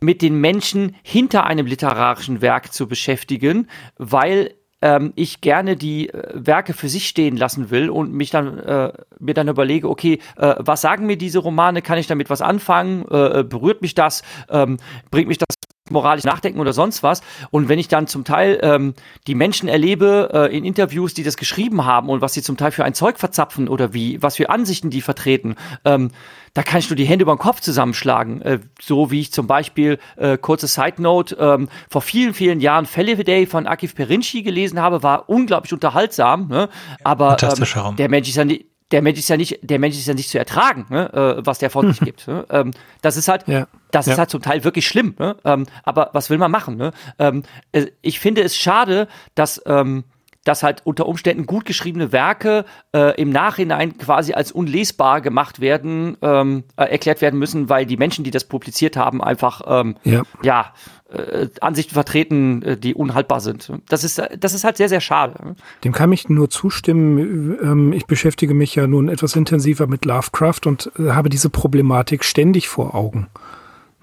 mit 0.00 0.20
den 0.20 0.40
Menschen 0.40 0.96
hinter 1.02 1.44
einem 1.44 1.66
literarischen 1.66 2.42
Werk 2.42 2.72
zu 2.72 2.86
beschäftigen, 2.88 3.68
weil 3.96 4.54
ähm, 4.82 5.12
ich 5.16 5.40
gerne 5.40 5.76
die 5.76 6.10
äh, 6.10 6.22
Werke 6.34 6.74
für 6.74 6.88
sich 6.88 7.08
stehen 7.08 7.36
lassen 7.36 7.70
will 7.70 7.88
und 7.88 8.12
mich 8.12 8.30
dann 8.30 8.58
äh, 8.58 8.92
mir 9.18 9.34
dann 9.34 9.48
überlege, 9.48 9.88
okay, 9.88 10.18
äh, 10.36 10.56
was 10.58 10.82
sagen 10.82 11.06
mir 11.06 11.16
diese 11.16 11.38
Romane? 11.38 11.80
Kann 11.80 11.98
ich 11.98 12.06
damit 12.06 12.28
was 12.28 12.42
anfangen? 12.42 13.06
Äh, 13.10 13.40
äh 13.40 13.44
berührt 13.44 13.80
mich 13.80 13.94
das? 13.94 14.22
Ähm, 14.50 14.78
bringt 15.10 15.28
mich 15.28 15.38
das 15.38 15.61
moralisch 15.92 16.24
nachdenken 16.24 16.60
oder 16.60 16.72
sonst 16.72 17.02
was. 17.02 17.22
Und 17.50 17.68
wenn 17.68 17.78
ich 17.78 17.88
dann 17.88 18.06
zum 18.06 18.24
Teil 18.24 18.58
ähm, 18.62 18.94
die 19.26 19.34
Menschen 19.34 19.68
erlebe 19.68 20.30
äh, 20.32 20.56
in 20.56 20.64
Interviews, 20.64 21.14
die 21.14 21.22
das 21.22 21.36
geschrieben 21.36 21.84
haben 21.84 22.08
und 22.08 22.20
was 22.20 22.34
sie 22.34 22.42
zum 22.42 22.56
Teil 22.56 22.72
für 22.72 22.84
ein 22.84 22.94
Zeug 22.94 23.18
verzapfen 23.18 23.68
oder 23.68 23.94
wie, 23.94 24.22
was 24.22 24.36
für 24.36 24.50
Ansichten 24.50 24.90
die 24.90 25.00
vertreten, 25.00 25.56
ähm, 25.84 26.10
da 26.54 26.62
kann 26.62 26.80
ich 26.80 26.90
nur 26.90 26.96
die 26.96 27.04
Hände 27.04 27.22
über 27.22 27.34
den 27.34 27.38
Kopf 27.38 27.60
zusammenschlagen. 27.60 28.42
Äh, 28.42 28.58
so 28.80 29.10
wie 29.10 29.20
ich 29.20 29.32
zum 29.32 29.46
Beispiel, 29.46 29.98
äh, 30.16 30.36
kurze 30.36 30.66
Side 30.66 31.00
Note, 31.00 31.36
ähm, 31.38 31.68
vor 31.88 32.02
vielen, 32.02 32.34
vielen 32.34 32.60
Jahren 32.60 32.86
Day 32.92 33.46
von 33.46 33.66
Akif 33.66 33.94
Perinci 33.94 34.42
gelesen 34.42 34.80
habe, 34.80 35.02
war 35.02 35.28
unglaublich 35.28 35.72
unterhaltsam. 35.72 36.48
Ne? 36.48 36.68
Aber 37.04 37.36
ähm, 37.42 37.96
der 37.96 38.08
Mensch 38.08 38.28
ist 38.28 38.36
ja 38.36 38.44
nicht 38.44 38.66
der 38.92 39.02
Mensch 39.02 39.18
ist 39.18 39.28
ja 39.28 39.36
nicht, 39.36 39.58
der 39.62 39.78
Mensch 39.78 39.96
ist 39.96 40.06
ja 40.06 40.14
nicht 40.14 40.28
zu 40.28 40.38
ertragen, 40.38 40.86
ne, 40.90 41.12
äh, 41.12 41.46
was 41.46 41.58
der 41.58 41.70
von 41.70 41.90
sich 41.92 42.00
gibt. 42.04 42.28
Ne? 42.28 42.44
Ähm, 42.50 42.72
das 43.00 43.16
ist 43.16 43.28
halt, 43.28 43.48
ja. 43.48 43.66
Das 43.92 44.06
ja. 44.06 44.14
ist 44.14 44.18
halt 44.18 44.30
zum 44.30 44.42
Teil 44.42 44.64
wirklich 44.64 44.86
schlimm. 44.88 45.14
Ne? 45.18 45.36
Ähm, 45.44 45.66
aber 45.84 46.10
was 46.12 46.30
will 46.30 46.38
man 46.38 46.50
machen? 46.50 46.76
Ne? 46.76 46.90
Ähm, 47.18 47.44
äh, 47.70 47.86
ich 48.00 48.18
finde 48.18 48.42
es 48.42 48.56
schade, 48.56 49.06
dass 49.34 49.62
ähm, 49.66 50.04
dass 50.44 50.62
halt 50.62 50.82
unter 50.84 51.06
Umständen 51.06 51.46
gut 51.46 51.64
geschriebene 51.64 52.12
Werke 52.12 52.64
äh, 52.92 53.20
im 53.20 53.30
Nachhinein 53.30 53.96
quasi 53.98 54.32
als 54.32 54.50
unlesbar 54.50 55.20
gemacht 55.20 55.60
werden, 55.60 56.16
ähm, 56.20 56.64
äh, 56.76 56.84
erklärt 56.84 57.20
werden 57.20 57.38
müssen, 57.38 57.68
weil 57.68 57.86
die 57.86 57.96
Menschen, 57.96 58.24
die 58.24 58.30
das 58.30 58.44
publiziert 58.44 58.96
haben, 58.96 59.22
einfach 59.22 59.62
ähm, 59.66 59.96
ja, 60.02 60.22
ja 60.42 60.72
äh, 61.12 61.48
Ansichten 61.60 61.94
vertreten, 61.94 62.62
äh, 62.62 62.76
die 62.76 62.94
unhaltbar 62.94 63.40
sind. 63.40 63.72
Das 63.88 64.02
ist, 64.02 64.20
das 64.36 64.54
ist 64.54 64.64
halt 64.64 64.76
sehr, 64.76 64.88
sehr 64.88 65.00
schade. 65.00 65.54
Dem 65.84 65.92
kann 65.92 66.10
ich 66.10 66.28
nur 66.28 66.50
zustimmen. 66.50 67.58
Ähm, 67.62 67.92
ich 67.92 68.06
beschäftige 68.06 68.54
mich 68.54 68.74
ja 68.74 68.88
nun 68.88 69.08
etwas 69.08 69.36
intensiver 69.36 69.86
mit 69.86 70.04
Lovecraft 70.04 70.66
und 70.66 70.90
äh, 70.98 71.10
habe 71.10 71.28
diese 71.28 71.50
Problematik 71.50 72.24
ständig 72.24 72.68
vor 72.68 72.94
Augen. 72.96 73.28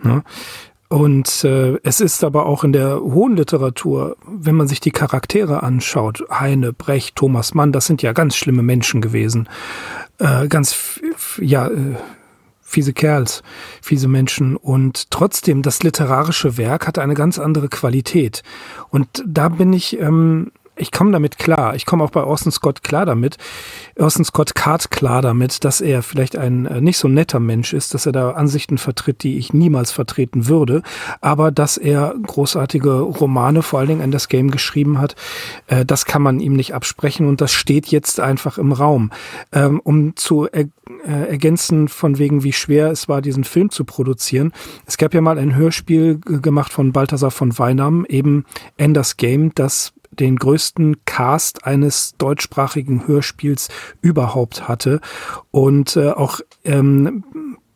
Ne? 0.01 0.23
Und 0.89 1.43
äh, 1.43 1.77
es 1.83 2.01
ist 2.01 2.23
aber 2.23 2.47
auch 2.47 2.63
in 2.63 2.73
der 2.73 2.99
hohen 2.99 3.37
Literatur, 3.37 4.17
wenn 4.25 4.55
man 4.55 4.67
sich 4.67 4.79
die 4.79 4.91
Charaktere 4.91 5.61
anschaut, 5.61 6.23
Heine, 6.31 6.73
Brecht, 6.73 7.15
Thomas 7.15 7.53
Mann, 7.53 7.71
das 7.71 7.85
sind 7.85 8.01
ja 8.01 8.11
ganz 8.11 8.35
schlimme 8.35 8.63
Menschen 8.63 8.99
gewesen. 8.99 9.47
Äh, 10.17 10.47
ganz, 10.47 10.99
ja, 11.39 11.67
äh, 11.67 11.95
fiese 12.59 12.93
Kerls, 12.93 13.43
fiese 13.81 14.07
Menschen. 14.07 14.55
Und 14.55 15.11
trotzdem, 15.11 15.61
das 15.61 15.83
literarische 15.83 16.57
Werk 16.57 16.87
hat 16.87 16.97
eine 16.97 17.13
ganz 17.13 17.37
andere 17.37 17.69
Qualität. 17.69 18.41
Und 18.89 19.23
da 19.27 19.49
bin 19.49 19.73
ich 19.73 19.99
ähm, 19.99 20.51
ich 20.79 20.91
komme 20.91 21.11
damit 21.11 21.37
klar. 21.37 21.75
Ich 21.75 21.85
komme 21.85 22.03
auch 22.03 22.11
bei 22.11 22.23
Orson 22.23 22.51
Scott 22.51 22.83
klar 22.83 23.05
damit. 23.05 23.37
Orson 23.97 24.25
Scott 24.25 24.55
Card 24.55 24.91
klar 24.91 25.21
damit, 25.21 25.63
dass 25.63 25.81
er 25.81 26.01
vielleicht 26.03 26.37
ein 26.37 26.65
äh, 26.65 26.81
nicht 26.81 26.97
so 26.97 27.07
netter 27.07 27.39
Mensch 27.39 27.73
ist, 27.73 27.93
dass 27.93 28.05
er 28.05 28.11
da 28.11 28.31
Ansichten 28.31 28.77
vertritt, 28.77 29.23
die 29.23 29.37
ich 29.37 29.53
niemals 29.53 29.91
vertreten 29.91 30.47
würde, 30.47 30.81
aber 31.21 31.51
dass 31.51 31.77
er 31.77 32.15
großartige 32.21 32.99
Romane, 32.99 33.61
vor 33.61 33.79
allen 33.79 33.89
Dingen 33.89 34.01
an 34.01 34.11
das 34.11 34.29
Game 34.29 34.51
geschrieben 34.51 34.99
hat, 34.99 35.15
äh, 35.67 35.85
das 35.85 36.05
kann 36.05 36.21
man 36.21 36.39
ihm 36.39 36.53
nicht 36.53 36.73
absprechen 36.73 37.27
und 37.27 37.41
das 37.41 37.51
steht 37.51 37.87
jetzt 37.87 38.19
einfach 38.19 38.57
im 38.57 38.71
Raum. 38.71 39.11
Ähm, 39.51 39.79
um 39.83 40.15
zu 40.15 40.47
er 40.47 40.65
äh, 41.05 41.29
ergänzen 41.29 41.87
von 41.87 42.17
wegen, 42.17 42.43
wie 42.43 42.53
schwer 42.53 42.89
es 42.91 43.07
war, 43.07 43.21
diesen 43.21 43.43
Film 43.43 43.69
zu 43.69 43.85
produzieren. 43.85 44.51
Es 44.85 44.97
gab 44.97 45.13
ja 45.13 45.21
mal 45.21 45.37
ein 45.37 45.55
Hörspiel 45.55 46.19
gemacht 46.19 46.73
von 46.73 46.91
Balthasar 46.91 47.31
von 47.31 47.57
Weinam, 47.57 48.05
eben 48.05 48.45
Enders 48.77 49.17
Game, 49.17 49.53
das 49.53 49.93
den 50.11 50.37
größten 50.37 51.05
Cast 51.05 51.65
eines 51.65 52.15
deutschsprachigen 52.17 53.07
Hörspiels 53.07 53.69
überhaupt 54.01 54.67
hatte. 54.67 55.01
Und 55.51 55.95
äh, 55.95 56.11
auch 56.11 56.39
ähm, 56.63 57.23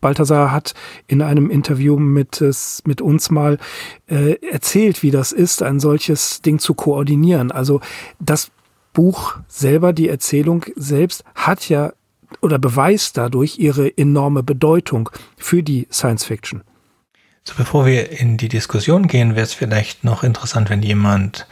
Balthasar 0.01 0.51
hat 0.51 0.73
in 1.07 1.21
einem 1.21 1.49
Interview 1.49 1.97
mit, 1.97 2.43
mit 2.85 3.01
uns 3.01 3.31
mal 3.31 3.57
äh, 4.07 4.35
erzählt, 4.45 5.01
wie 5.01 5.11
das 5.11 5.31
ist, 5.31 5.63
ein 5.63 5.79
solches 5.79 6.41
Ding 6.41 6.59
zu 6.59 6.73
koordinieren. 6.73 7.51
Also 7.51 7.79
das 8.19 8.51
Buch 8.91 9.37
selber, 9.47 9.93
die 9.93 10.09
Erzählung 10.09 10.65
selbst 10.75 11.23
hat 11.35 11.69
ja 11.69 11.93
oder 12.41 12.59
beweist 12.59 13.17
dadurch 13.17 13.57
ihre 13.59 13.97
enorme 13.97 14.43
Bedeutung 14.43 15.09
für 15.37 15.63
die 15.63 15.87
Science 15.91 16.25
Fiction. 16.25 16.63
So, 17.43 17.55
bevor 17.57 17.85
wir 17.85 18.09
in 18.11 18.37
die 18.37 18.49
Diskussion 18.49 19.07
gehen, 19.07 19.31
wäre 19.31 19.43
es 19.43 19.53
vielleicht 19.53 20.03
noch 20.03 20.23
interessant, 20.23 20.69
wenn 20.69 20.81
jemand 20.81 21.47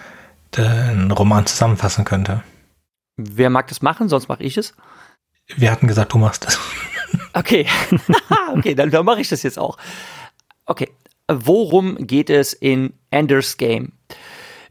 den 0.57 1.11
Roman 1.11 1.45
zusammenfassen 1.45 2.05
könnte. 2.05 2.43
Wer 3.17 3.49
mag 3.49 3.67
das 3.67 3.81
machen? 3.81 4.09
Sonst 4.09 4.27
mache 4.27 4.43
ich 4.43 4.57
es. 4.57 4.73
Wir 5.55 5.71
hatten 5.71 5.87
gesagt, 5.87 6.13
du 6.13 6.17
machst 6.17 6.45
das. 6.45 6.59
Okay, 7.33 7.65
okay, 8.55 8.73
dann, 8.75 8.89
dann 8.89 9.05
mache 9.05 9.21
ich 9.21 9.29
das 9.29 9.43
jetzt 9.43 9.57
auch. 9.59 9.77
Okay, 10.65 10.89
worum 11.29 11.95
geht 12.07 12.29
es 12.29 12.53
in 12.53 12.93
Ender's 13.09 13.57
Game? 13.57 13.93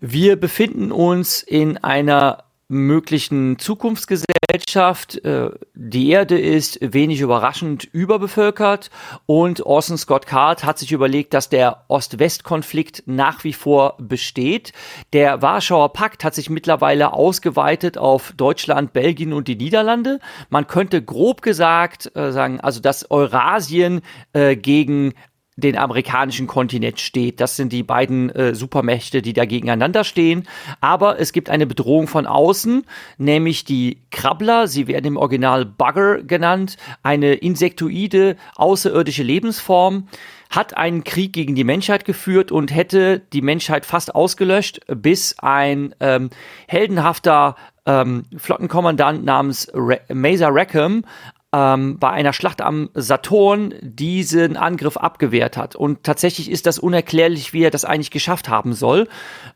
Wir 0.00 0.36
befinden 0.36 0.92
uns 0.92 1.42
in 1.42 1.78
einer 1.78 2.44
möglichen 2.70 3.58
Zukunftsgesellschaft. 3.58 5.24
Äh, 5.24 5.50
die 5.74 6.08
Erde 6.08 6.38
ist 6.38 6.78
wenig 6.80 7.20
überraschend 7.20 7.84
überbevölkert 7.84 8.90
und 9.26 9.66
Orson 9.66 9.98
Scott 9.98 10.26
Card 10.26 10.64
hat 10.64 10.78
sich 10.78 10.92
überlegt, 10.92 11.34
dass 11.34 11.48
der 11.48 11.84
Ost-West-Konflikt 11.88 13.02
nach 13.06 13.44
wie 13.44 13.52
vor 13.52 13.96
besteht. 13.98 14.72
Der 15.12 15.42
Warschauer 15.42 15.92
Pakt 15.92 16.24
hat 16.24 16.34
sich 16.34 16.48
mittlerweile 16.48 17.12
ausgeweitet 17.12 17.98
auf 17.98 18.32
Deutschland, 18.36 18.92
Belgien 18.92 19.32
und 19.32 19.48
die 19.48 19.56
Niederlande. 19.56 20.20
Man 20.48 20.66
könnte 20.66 21.02
grob 21.02 21.42
gesagt 21.42 22.14
äh, 22.14 22.30
sagen, 22.32 22.60
also 22.60 22.80
dass 22.80 23.10
Eurasien 23.10 24.00
äh, 24.32 24.56
gegen 24.56 25.14
den 25.60 25.76
amerikanischen 25.76 26.46
Kontinent 26.46 27.00
steht. 27.00 27.40
Das 27.40 27.56
sind 27.56 27.72
die 27.72 27.82
beiden 27.82 28.30
äh, 28.30 28.54
Supermächte, 28.54 29.22
die 29.22 29.32
da 29.32 29.44
gegeneinander 29.44 30.04
stehen. 30.04 30.48
Aber 30.80 31.18
es 31.20 31.32
gibt 31.32 31.50
eine 31.50 31.66
Bedrohung 31.66 32.06
von 32.06 32.26
außen, 32.26 32.84
nämlich 33.18 33.64
die 33.64 33.98
Krabbler. 34.10 34.66
Sie 34.66 34.86
werden 34.86 35.06
im 35.06 35.16
Original 35.16 35.64
Bugger 35.64 36.22
genannt. 36.22 36.76
Eine 37.02 37.34
insektoide, 37.34 38.36
außerirdische 38.56 39.22
Lebensform 39.22 40.08
hat 40.50 40.76
einen 40.76 41.04
Krieg 41.04 41.32
gegen 41.32 41.54
die 41.54 41.64
Menschheit 41.64 42.04
geführt 42.04 42.50
und 42.50 42.74
hätte 42.74 43.20
die 43.32 43.40
Menschheit 43.40 43.86
fast 43.86 44.14
ausgelöscht, 44.14 44.80
bis 44.88 45.36
ein 45.38 45.94
ähm, 46.00 46.30
heldenhafter 46.66 47.54
ähm, 47.86 48.24
Flottenkommandant 48.36 49.24
namens 49.24 49.70
Re 49.72 50.00
Mesa 50.08 50.48
Rackham 50.50 51.04
ähm, 51.52 51.98
bei 51.98 52.10
einer 52.10 52.32
Schlacht 52.32 52.62
am 52.62 52.90
Saturn 52.94 53.74
diesen 53.80 54.56
Angriff 54.56 54.96
abgewehrt 54.96 55.56
hat. 55.56 55.76
Und 55.76 56.04
tatsächlich 56.04 56.50
ist 56.50 56.66
das 56.66 56.78
unerklärlich, 56.78 57.52
wie 57.52 57.64
er 57.64 57.70
das 57.70 57.84
eigentlich 57.84 58.10
geschafft 58.10 58.48
haben 58.48 58.72
soll. 58.72 59.08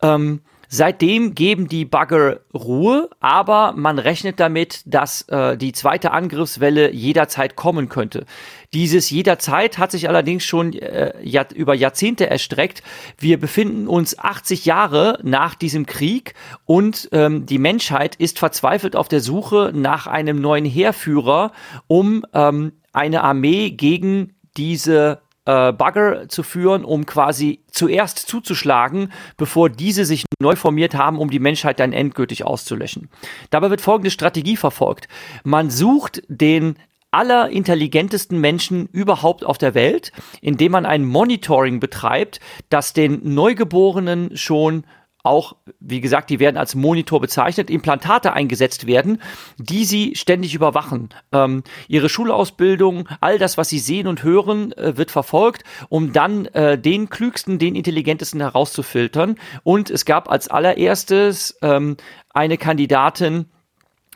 Ähm, 0.02 0.40
Seitdem 0.68 1.36
geben 1.36 1.68
die 1.68 1.84
Bagger 1.84 2.40
Ruhe, 2.52 3.08
aber 3.20 3.74
man 3.76 4.00
rechnet 4.00 4.40
damit, 4.40 4.82
dass 4.86 5.22
äh, 5.28 5.56
die 5.56 5.72
zweite 5.72 6.10
Angriffswelle 6.10 6.90
jederzeit 6.90 7.54
kommen 7.54 7.88
könnte. 7.88 8.26
Dieses 8.74 9.08
jederzeit 9.08 9.78
hat 9.78 9.92
sich 9.92 10.08
allerdings 10.08 10.44
schon 10.44 10.72
äh, 10.72 11.12
Jahr, 11.22 11.46
über 11.54 11.74
Jahrzehnte 11.74 12.28
erstreckt. 12.28 12.82
Wir 13.16 13.38
befinden 13.38 13.86
uns 13.86 14.18
80 14.18 14.64
Jahre 14.64 15.20
nach 15.22 15.54
diesem 15.54 15.86
Krieg 15.86 16.34
und 16.64 17.08
ähm, 17.12 17.46
die 17.46 17.58
Menschheit 17.58 18.16
ist 18.16 18.40
verzweifelt 18.40 18.96
auf 18.96 19.06
der 19.06 19.20
Suche 19.20 19.70
nach 19.72 20.08
einem 20.08 20.40
neuen 20.40 20.64
Heerführer, 20.64 21.52
um 21.86 22.26
ähm, 22.34 22.72
eine 22.92 23.22
Armee 23.22 23.70
gegen 23.70 24.34
diese 24.56 25.20
äh, 25.44 25.72
Bugger 25.72 26.28
zu 26.28 26.42
führen, 26.42 26.84
um 26.84 27.06
quasi 27.06 27.60
zuerst 27.70 28.18
zuzuschlagen, 28.18 29.12
bevor 29.36 29.70
diese 29.70 30.04
sich 30.04 30.24
neu 30.40 30.56
formiert 30.56 30.96
haben, 30.96 31.20
um 31.20 31.30
die 31.30 31.38
Menschheit 31.38 31.78
dann 31.78 31.92
endgültig 31.92 32.44
auszulöschen. 32.44 33.08
Dabei 33.50 33.70
wird 33.70 33.80
folgende 33.80 34.10
Strategie 34.10 34.56
verfolgt. 34.56 35.06
Man 35.44 35.70
sucht 35.70 36.22
den 36.26 36.76
allerintelligentesten 37.14 38.40
Menschen 38.40 38.88
überhaupt 38.92 39.44
auf 39.44 39.56
der 39.56 39.74
Welt, 39.74 40.12
indem 40.40 40.72
man 40.72 40.84
ein 40.84 41.04
Monitoring 41.04 41.78
betreibt, 41.80 42.40
das 42.70 42.92
den 42.92 43.20
Neugeborenen 43.34 44.36
schon 44.36 44.84
auch, 45.22 45.56
wie 45.80 46.02
gesagt, 46.02 46.28
die 46.28 46.38
werden 46.38 46.58
als 46.58 46.74
Monitor 46.74 47.18
bezeichnet, 47.18 47.70
Implantate 47.70 48.34
eingesetzt 48.34 48.86
werden, 48.86 49.22
die 49.56 49.86
sie 49.86 50.14
ständig 50.16 50.54
überwachen. 50.54 51.08
Ähm, 51.32 51.62
ihre 51.88 52.10
Schulausbildung, 52.10 53.08
all 53.22 53.38
das, 53.38 53.56
was 53.56 53.70
sie 53.70 53.78
sehen 53.78 54.06
und 54.06 54.22
hören, 54.22 54.72
äh, 54.72 54.98
wird 54.98 55.10
verfolgt, 55.10 55.64
um 55.88 56.12
dann 56.12 56.44
äh, 56.46 56.76
den 56.76 57.08
klügsten, 57.08 57.58
den 57.58 57.74
intelligentesten 57.74 58.40
herauszufiltern. 58.40 59.36
Und 59.62 59.88
es 59.88 60.04
gab 60.04 60.30
als 60.30 60.48
allererstes 60.48 61.56
ähm, 61.62 61.96
eine 62.34 62.58
Kandidatin 62.58 63.46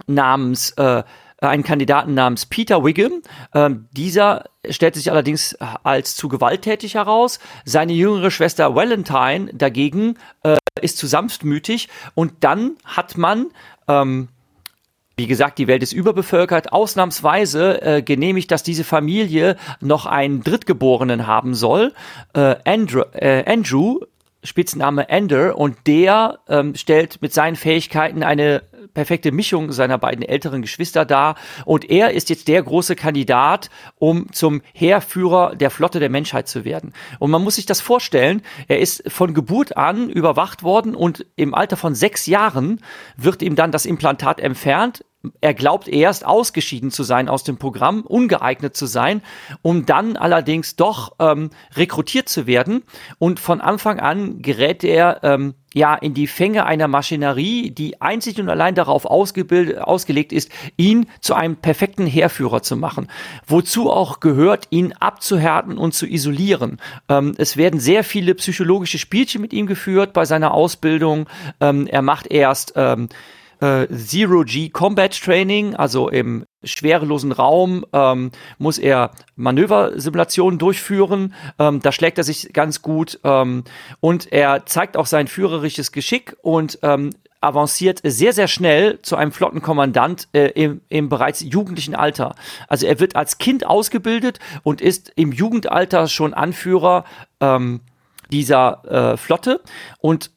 namens 0.06 0.72
äh, 0.72 1.04
einen 1.40 1.62
Kandidaten 1.62 2.14
namens 2.14 2.46
Peter 2.46 2.84
Wiggum. 2.84 3.22
Ähm, 3.54 3.88
dieser 3.92 4.44
stellte 4.68 4.98
sich 4.98 5.10
allerdings 5.10 5.54
als 5.82 6.16
zu 6.16 6.28
gewalttätig 6.28 6.94
heraus. 6.94 7.38
Seine 7.64 7.92
jüngere 7.92 8.30
Schwester 8.30 8.74
Valentine 8.74 9.50
dagegen 9.54 10.16
äh, 10.42 10.56
ist 10.80 10.98
zu 10.98 11.06
sanftmütig. 11.06 11.88
Und 12.14 12.32
dann 12.40 12.76
hat 12.84 13.16
man 13.16 13.46
ähm, 13.86 14.28
wie 15.18 15.26
gesagt, 15.26 15.58
die 15.58 15.66
Welt 15.66 15.82
ist 15.82 15.92
überbevölkert. 15.92 16.72
Ausnahmsweise 16.72 17.82
äh, 17.82 18.02
genehmigt, 18.02 18.52
dass 18.52 18.62
diese 18.62 18.84
Familie 18.84 19.56
noch 19.80 20.06
einen 20.06 20.44
Drittgeborenen 20.44 21.26
haben 21.26 21.54
soll. 21.54 21.92
Äh, 22.34 22.54
Andrew, 22.64 23.02
äh, 23.14 23.42
Andrew, 23.44 23.98
Spitzname 24.42 25.08
Ender, 25.08 25.56
und 25.58 25.76
der 25.86 26.38
ähm, 26.48 26.74
stellt 26.74 27.20
mit 27.22 27.32
seinen 27.32 27.56
Fähigkeiten 27.56 28.22
eine 28.22 28.62
perfekte 28.94 29.32
Mischung 29.32 29.72
seiner 29.72 29.98
beiden 29.98 30.24
älteren 30.24 30.62
Geschwister 30.62 31.04
dar. 31.04 31.36
Und 31.64 31.88
er 31.90 32.12
ist 32.12 32.30
jetzt 32.30 32.48
der 32.48 32.62
große 32.62 32.96
Kandidat, 32.96 33.70
um 33.96 34.32
zum 34.32 34.62
Heerführer 34.72 35.54
der 35.54 35.70
Flotte 35.70 36.00
der 36.00 36.10
Menschheit 36.10 36.48
zu 36.48 36.64
werden. 36.64 36.92
Und 37.18 37.30
man 37.30 37.42
muss 37.42 37.56
sich 37.56 37.66
das 37.66 37.80
vorstellen, 37.80 38.42
er 38.66 38.80
ist 38.80 39.10
von 39.10 39.34
Geburt 39.34 39.76
an 39.76 40.08
überwacht 40.10 40.62
worden 40.62 40.94
und 40.94 41.26
im 41.36 41.54
Alter 41.54 41.76
von 41.76 41.94
sechs 41.94 42.26
Jahren 42.26 42.80
wird 43.16 43.42
ihm 43.42 43.56
dann 43.56 43.72
das 43.72 43.86
Implantat 43.86 44.40
entfernt. 44.40 45.04
Er 45.40 45.52
glaubt 45.52 45.88
erst 45.88 46.24
ausgeschieden 46.24 46.92
zu 46.92 47.02
sein 47.02 47.28
aus 47.28 47.42
dem 47.42 47.56
Programm, 47.58 48.02
ungeeignet 48.02 48.76
zu 48.76 48.86
sein, 48.86 49.22
um 49.62 49.84
dann 49.84 50.16
allerdings 50.16 50.76
doch 50.76 51.16
ähm, 51.18 51.50
rekrutiert 51.74 52.28
zu 52.28 52.46
werden. 52.46 52.84
Und 53.18 53.40
von 53.40 53.60
Anfang 53.60 53.98
an 53.98 54.42
gerät 54.42 54.84
er 54.84 55.20
ähm, 55.24 55.54
ja 55.74 55.96
in 55.96 56.14
die 56.14 56.28
Fänge 56.28 56.66
einer 56.66 56.86
Maschinerie, 56.86 57.72
die 57.72 58.00
einzig 58.00 58.38
und 58.40 58.48
allein 58.48 58.76
darauf 58.76 59.06
ausgelegt 59.06 60.32
ist, 60.32 60.50
ihn 60.76 61.06
zu 61.20 61.34
einem 61.34 61.56
perfekten 61.56 62.06
Heerführer 62.06 62.62
zu 62.62 62.76
machen. 62.76 63.08
Wozu 63.46 63.90
auch 63.90 64.20
gehört, 64.20 64.68
ihn 64.70 64.92
abzuhärten 64.92 65.78
und 65.78 65.94
zu 65.94 66.06
isolieren. 66.06 66.78
Ähm, 67.08 67.34
es 67.38 67.56
werden 67.56 67.80
sehr 67.80 68.04
viele 68.04 68.36
psychologische 68.36 68.98
Spielchen 68.98 69.40
mit 69.40 69.52
ihm 69.52 69.66
geführt 69.66 70.12
bei 70.12 70.24
seiner 70.24 70.54
Ausbildung. 70.54 71.28
Ähm, 71.60 71.88
er 71.88 72.02
macht 72.02 72.28
erst 72.28 72.74
ähm, 72.76 73.08
äh, 73.60 73.86
Zero-G 73.88 74.70
Combat 74.70 75.18
Training, 75.20 75.74
also 75.74 76.08
im 76.08 76.44
schwerelosen 76.64 77.32
Raum 77.32 77.84
ähm, 77.92 78.30
muss 78.58 78.78
er 78.78 79.12
Manöversimulationen 79.36 80.58
durchführen. 80.58 81.34
Ähm, 81.58 81.80
da 81.80 81.92
schlägt 81.92 82.18
er 82.18 82.24
sich 82.24 82.52
ganz 82.52 82.82
gut 82.82 83.20
ähm, 83.24 83.64
und 84.00 84.32
er 84.32 84.66
zeigt 84.66 84.96
auch 84.96 85.06
sein 85.06 85.28
führerisches 85.28 85.92
Geschick 85.92 86.36
und 86.42 86.78
ähm, 86.82 87.10
avanciert 87.40 88.00
sehr, 88.02 88.32
sehr 88.32 88.48
schnell 88.48 89.00
zu 89.02 89.16
einem 89.16 89.32
Flottenkommandant 89.32 90.28
äh, 90.32 90.48
im, 90.48 90.80
im 90.88 91.08
bereits 91.08 91.40
jugendlichen 91.40 91.94
Alter. 91.94 92.34
Also 92.66 92.86
er 92.86 92.98
wird 92.98 93.14
als 93.14 93.38
Kind 93.38 93.64
ausgebildet 93.64 94.40
und 94.64 94.80
ist 94.80 95.12
im 95.14 95.32
Jugendalter 95.32 96.08
schon 96.08 96.34
Anführer 96.34 97.04
ähm, 97.40 97.80
dieser 98.30 99.12
äh, 99.12 99.16
Flotte 99.16 99.60
und 100.00 100.30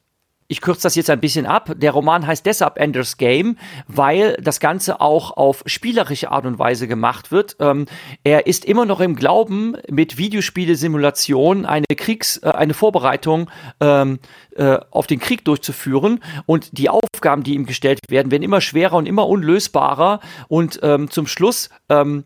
ich 0.52 0.60
kürze 0.60 0.82
das 0.82 0.96
jetzt 0.96 1.08
ein 1.08 1.18
bisschen 1.18 1.46
ab. 1.46 1.72
Der 1.76 1.92
Roman 1.92 2.26
heißt 2.26 2.44
deshalb 2.44 2.78
Ender's 2.78 3.16
Game, 3.16 3.56
weil 3.88 4.36
das 4.38 4.60
Ganze 4.60 5.00
auch 5.00 5.34
auf 5.34 5.62
spielerische 5.64 6.30
Art 6.30 6.44
und 6.44 6.58
Weise 6.58 6.86
gemacht 6.86 7.32
wird. 7.32 7.56
Ähm, 7.58 7.86
er 8.22 8.46
ist 8.46 8.66
immer 8.66 8.84
noch 8.84 9.00
im 9.00 9.16
Glauben, 9.16 9.78
mit 9.88 10.18
Videospiele-Simulation 10.18 11.64
eine 11.64 11.86
Kriegs-, 11.96 12.36
äh, 12.42 12.50
eine 12.50 12.74
Vorbereitung 12.74 13.50
ähm, 13.80 14.18
äh, 14.54 14.76
auf 14.90 15.06
den 15.06 15.20
Krieg 15.20 15.42
durchzuführen. 15.46 16.20
Und 16.44 16.76
die 16.76 16.90
Aufgaben, 16.90 17.44
die 17.44 17.54
ihm 17.54 17.64
gestellt 17.64 18.00
werden, 18.10 18.30
werden 18.30 18.42
immer 18.42 18.60
schwerer 18.60 18.96
und 18.96 19.06
immer 19.06 19.26
unlösbarer. 19.26 20.20
Und 20.48 20.80
ähm, 20.82 21.08
zum 21.08 21.26
Schluss 21.26 21.70
ähm, 21.88 22.24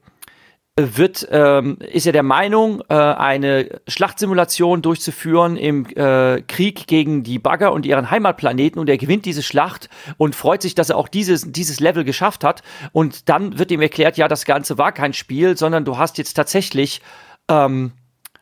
wird, 0.79 1.27
ähm, 1.31 1.79
ist 1.81 2.07
er 2.07 2.13
der 2.13 2.23
Meinung, 2.23 2.83
äh, 2.91 2.95
eine 2.95 3.81
Schlachtsimulation 3.89 4.83
durchzuführen 4.83 5.57
im 5.57 5.87
äh, 5.97 6.43
Krieg 6.43 6.87
gegen 6.87 7.23
die 7.23 7.39
Bagger 7.39 7.73
und 7.73 7.87
ihren 7.87 8.11
Heimatplaneten 8.11 8.79
und 8.79 8.89
er 8.91 8.99
gewinnt 8.99 9.25
diese 9.25 9.43
Schlacht 9.43 9.89
und 10.19 10.35
freut 10.35 10.61
sich, 10.61 10.75
dass 10.75 10.91
er 10.91 10.99
auch 10.99 11.09
dieses, 11.09 11.51
dieses 11.51 11.81
Level 11.81 12.05
geschafft 12.05 12.45
hat. 12.45 12.63
Und 12.93 13.31
dann 13.31 13.59
wird 13.59 13.71
ihm 13.71 13.81
erklärt, 13.81 14.19
ja, 14.19 14.29
das 14.29 14.45
Ganze 14.45 14.77
war 14.77 14.93
kein 14.93 15.15
Spiel, 15.15 15.57
sondern 15.57 15.87
du 15.87 15.97
hast 15.97 16.19
jetzt 16.19 16.35
tatsächlich 16.35 17.01
ähm, 17.49 17.93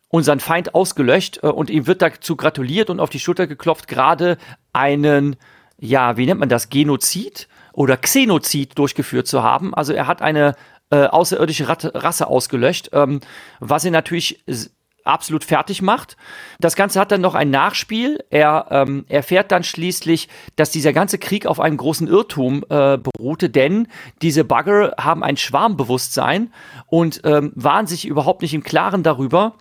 unseren 0.09 0.41
Feind 0.41 0.75
ausgelöscht 0.75 1.39
äh, 1.45 1.47
und 1.47 1.71
ihm 1.71 1.87
wird 1.87 2.03
dazu 2.03 2.35
gratuliert 2.35 2.91
und 2.91 2.99
auf 2.99 3.11
die 3.11 3.21
Schulter 3.21 3.47
geklopft, 3.47 3.87
gerade 3.87 4.39
einen, 4.73 5.37
ja, 5.79 6.17
wie 6.17 6.27
nennt 6.27 6.41
man 6.41 6.49
das, 6.49 6.69
Genozid? 6.69 7.47
oder 7.75 7.97
Xenozid 7.97 8.79
durchgeführt 8.79 9.27
zu 9.27 9.43
haben. 9.43 9.75
Also 9.75 9.93
er 9.93 10.07
hat 10.07 10.23
eine 10.23 10.55
äh, 10.95 11.07
außerirdische 11.07 11.67
Rasse 11.69 12.29
ausgelöscht, 12.29 12.91
ähm, 12.93 13.19
was 13.59 13.85
ihn 13.85 13.93
natürlich 13.93 14.45
absolut 15.03 15.43
fertig 15.43 15.83
macht. 15.83 16.17
Das 16.61 16.77
Ganze 16.77 17.01
hat 17.01 17.11
dann 17.11 17.21
noch 17.21 17.35
ein 17.35 17.51
Nachspiel. 17.51 18.25
Er 18.31 18.67
ähm, 18.71 19.05
erfährt 19.09 19.51
dann 19.51 19.65
schließlich, 19.65 20.29
dass 20.55 20.71
dieser 20.71 20.93
ganze 20.93 21.19
Krieg 21.19 21.47
auf 21.47 21.59
einem 21.59 21.79
großen 21.79 22.07
Irrtum 22.07 22.65
äh, 22.69 22.97
beruhte, 22.97 23.51
denn 23.51 23.89
diese 24.23 24.45
Bugger 24.45 24.95
haben 24.97 25.25
ein 25.25 25.37
Schwarmbewusstsein 25.37 26.53
und 26.87 27.23
ähm, 27.25 27.51
waren 27.57 27.89
sich 27.89 28.07
überhaupt 28.07 28.43
nicht 28.43 28.55
im 28.55 28.63
Klaren 28.63 29.03
darüber, 29.03 29.55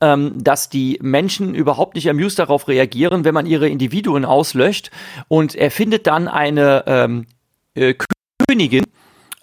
ähm, 0.00 0.42
dass 0.42 0.68
die 0.68 0.98
Menschen 1.00 1.54
überhaupt 1.54 1.94
nicht 1.94 2.10
amused 2.10 2.40
darauf 2.40 2.66
reagieren, 2.66 3.24
wenn 3.24 3.34
man 3.34 3.46
ihre 3.46 3.68
Individuen 3.68 4.24
auslöscht. 4.24 4.90
Und 5.28 5.54
er 5.54 5.70
findet 5.70 6.08
dann 6.08 6.26
eine 6.26 6.82
ähm, 6.88 7.26
äh, 7.74 7.94
Königin, 8.48 8.84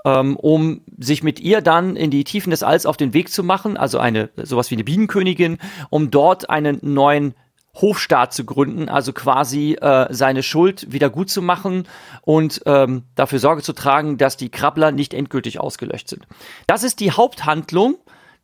ähm, 0.06 0.38
um 0.38 0.82
sich 0.98 1.24
mit 1.24 1.40
ihr 1.40 1.62
dann 1.62 1.96
in 1.96 2.12
die 2.12 2.24
Tiefen 2.24 2.52
des 2.52 2.64
Alls 2.64 2.86
auf 2.86 2.96
den 2.96 3.14
Weg 3.14 3.30
zu 3.30 3.44
machen, 3.44 3.76
also 3.76 3.98
eine 4.00 4.30
sowas 4.38 4.72
wie 4.72 4.76
eine 4.76 4.84
Bienenkönigin, 4.84 5.58
um 5.90 6.12
dort 6.12 6.50
einen 6.50 6.80
neuen 6.82 7.34
Hofstaat 7.74 8.34
zu 8.34 8.46
gründen, 8.46 8.88
also 8.88 9.12
quasi 9.12 9.74
äh, 9.74 10.08
seine 10.10 10.44
Schuld 10.44 10.94
wieder 10.94 11.10
gut 11.10 11.30
zu 11.30 11.42
machen 11.42 11.88
und 12.22 12.62
ähm, 12.66 13.04
dafür 13.16 13.40
Sorge 13.40 13.64
zu 13.64 13.74
tragen, 13.74 14.18
dass 14.18 14.38
die 14.38 14.50
Krabbler 14.50 14.92
nicht 14.92 15.14
endgültig 15.14 15.60
ausgelöscht 15.60 16.08
sind. 16.08 16.26
Das 16.68 16.84
ist 16.84 17.02
die 17.02 17.12
Haupthandlung 17.12 17.98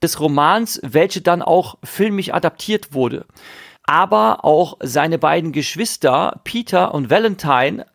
des 0.04 0.20
Romans, 0.20 0.82
welche 0.84 1.22
dann 1.22 1.42
auch 1.42 1.78
filmisch 1.84 2.34
adaptiert 2.34 2.94
wurde. 2.94 3.26
Aber 3.84 4.44
auch 4.44 4.78
seine 4.82 5.18
beiden 5.18 5.54
Geschwister, 5.54 6.42
Peter 6.44 6.94
und 6.94 7.10
Valentine, 7.10 7.86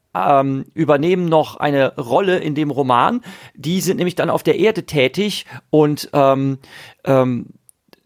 ähm, 0.41 0.65
übernehmen 0.75 1.27
noch 1.27 1.57
eine 1.57 1.97
Rolle 1.97 2.39
in 2.39 2.55
dem 2.55 2.71
Roman. 2.71 3.23
Die 3.55 3.81
sind 3.81 3.97
nämlich 3.97 4.15
dann 4.15 4.31
auf 4.31 4.43
der 4.43 4.59
Erde 4.59 4.85
tätig 4.85 5.47
und 5.71 6.11
ähm, 6.13 6.59
ähm, 7.05 7.47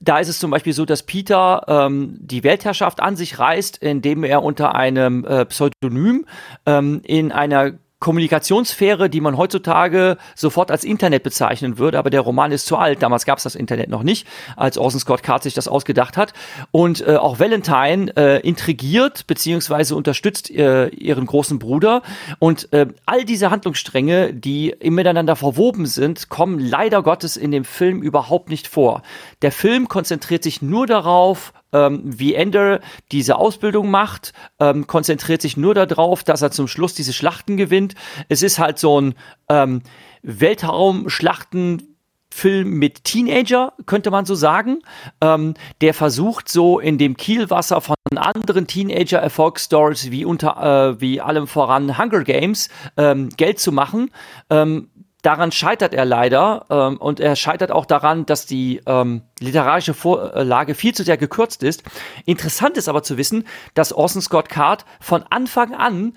da 0.02 0.18
ist 0.18 0.28
es 0.28 0.38
zum 0.38 0.50
Beispiel 0.50 0.72
so, 0.72 0.86
dass 0.86 1.02
Peter 1.02 1.64
ähm, 1.68 2.16
die 2.18 2.42
Weltherrschaft 2.42 3.00
an 3.00 3.16
sich 3.16 3.38
reißt, 3.38 3.78
indem 3.78 4.24
er 4.24 4.42
unter 4.42 4.74
einem 4.74 5.24
äh, 5.24 5.44
Pseudonym 5.44 6.24
ähm, 6.64 7.02
in 7.04 7.32
einer 7.32 7.72
Kommunikationssphäre, 8.01 9.11
die 9.11 9.20
man 9.20 9.36
heutzutage 9.36 10.16
sofort 10.34 10.70
als 10.70 10.84
Internet 10.84 11.22
bezeichnen 11.22 11.78
würde, 11.78 11.98
aber 11.98 12.09
der 12.09 12.22
Roman 12.22 12.51
ist 12.51 12.66
zu 12.66 12.76
alt. 12.76 13.03
Damals 13.03 13.26
gab 13.26 13.38
es 13.38 13.44
das 13.44 13.55
Internet 13.55 13.90
noch 13.90 14.03
nicht, 14.03 14.26
als 14.57 14.78
Orson 14.78 15.01
Scott 15.01 15.22
Card 15.22 15.42
sich 15.42 15.53
das 15.53 15.68
ausgedacht 15.68 16.16
hat. 16.16 16.32
Und 16.70 17.07
äh, 17.07 17.16
auch 17.16 17.38
Valentine 17.38 18.11
äh, 18.16 18.40
intrigiert 18.40 19.26
beziehungsweise 19.26 19.94
unterstützt 19.94 20.51
äh, 20.51 20.88
ihren 20.88 21.26
großen 21.26 21.59
Bruder. 21.59 22.03
Und 22.38 22.72
äh, 22.72 22.86
all 23.05 23.24
diese 23.24 23.51
Handlungsstränge, 23.51 24.32
die 24.32 24.74
miteinander 24.82 25.36
verwoben 25.36 25.84
sind, 25.84 26.30
kommen 26.30 26.59
leider 26.59 27.03
Gottes 27.03 27.36
in 27.36 27.51
dem 27.51 27.64
Film 27.64 28.03
überhaupt 28.03 28.48
nicht 28.48 28.66
vor. 28.66 29.03
Der 29.42 29.53
Film 29.53 29.88
konzentriert 29.88 30.42
sich 30.42 30.62
nur 30.62 30.86
darauf, 30.86 31.53
ähm, 31.73 32.03
wie 32.05 32.35
Ender 32.35 32.81
diese 33.12 33.37
Ausbildung 33.37 33.91
macht, 33.91 34.33
ähm, 34.59 34.87
konzentriert 34.87 35.43
sich 35.43 35.57
nur 35.57 35.75
darauf, 35.75 36.25
dass 36.25 36.43
er 36.43 36.51
zum 36.51 36.68
Schluss 36.68 36.95
diese 36.95 37.12
Schlachten 37.12 37.57
gewinnt. 37.57 37.95
Es 38.29 38.43
ist 38.43 38.59
halt 38.59 38.79
so 38.79 39.01
ein 39.01 39.14
ähm, 39.49 39.83
Weltraumschlachten 40.23 41.91
Film 42.33 42.79
mit 42.79 43.05
Teenager, 43.05 43.73
könnte 43.87 44.11
man 44.11 44.25
so 44.25 44.35
sagen. 44.35 44.81
Ähm, 45.21 45.55
der 45.81 45.95
versucht 45.95 46.49
so 46.49 46.79
in 46.79 46.97
dem 46.97 47.16
Kielwasser 47.16 47.81
von 47.81 47.97
anderen 48.14 48.66
Teenager-Erfolgsstories 48.66 50.11
wie 50.11 50.25
unter 50.25 50.95
äh, 50.97 51.01
wie 51.01 51.21
allem 51.21 51.47
voran 51.47 51.99
Hunger 51.99 52.23
Games 52.23 52.68
ähm, 52.97 53.31
Geld 53.31 53.59
zu 53.59 53.73
machen. 53.73 54.11
Ähm, 54.49 54.91
daran 55.23 55.53
scheitert 55.53 55.95
er 55.95 56.05
leider 56.05 56.66
ähm, 56.71 56.97
und 56.97 57.21
er 57.21 57.37
scheitert 57.37 57.71
auch 57.71 57.87
daran, 57.87 58.27
dass 58.27 58.47
die 58.47 58.81
ähm, 58.87 59.23
literarische 59.39 59.95
Vorlage 59.95 60.75
viel 60.75 60.95
zu 60.95 61.05
sehr 61.05 61.16
gekürzt 61.16 61.62
ist. 61.62 61.83
Interessant 62.25 62.77
ist 62.77 62.89
aber 62.89 63.03
zu 63.03 63.16
wissen, 63.16 63.45
dass 63.75 63.93
Orson 63.93 64.23
Scott 64.23 64.49
Card 64.49 64.85
von 65.01 65.25
Anfang 65.31 65.75
an 65.75 66.14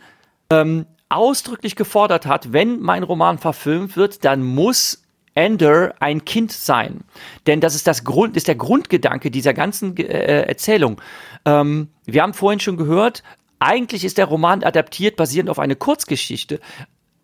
ähm, 0.50 0.86
ausdrücklich 1.10 1.76
gefordert 1.76 2.26
hat, 2.26 2.54
wenn 2.54 2.80
mein 2.80 3.04
Roman 3.04 3.38
verfilmt 3.38 3.96
wird, 3.96 4.26
dann 4.26 4.44
muss 4.44 5.04
Ender 5.36 5.96
ein 6.00 6.26
Kind 6.26 6.52
sein. 6.52 7.02
Denn 7.48 7.60
das 7.60 7.76
ist 7.76 7.88
das 7.88 8.04
Grund, 8.04 8.38
ist 8.38 8.48
der 8.48 8.56
Grundgedanke 8.56 9.32
dieser 9.32 9.54
ganzen 9.54 9.98
äh, 9.98 10.44
Erzählung. 10.44 11.02
Ähm, 11.46 11.90
wir 12.06 12.22
haben 12.22 12.34
vorhin 12.34 12.60
schon 12.60 12.78
gehört, 12.78 13.24
eigentlich 13.60 14.04
ist 14.04 14.18
der 14.18 14.26
Roman 14.26 14.64
adaptiert 14.64 15.16
basierend 15.16 15.50
auf 15.50 15.60
eine 15.60 15.76
Kurzgeschichte 15.76 16.60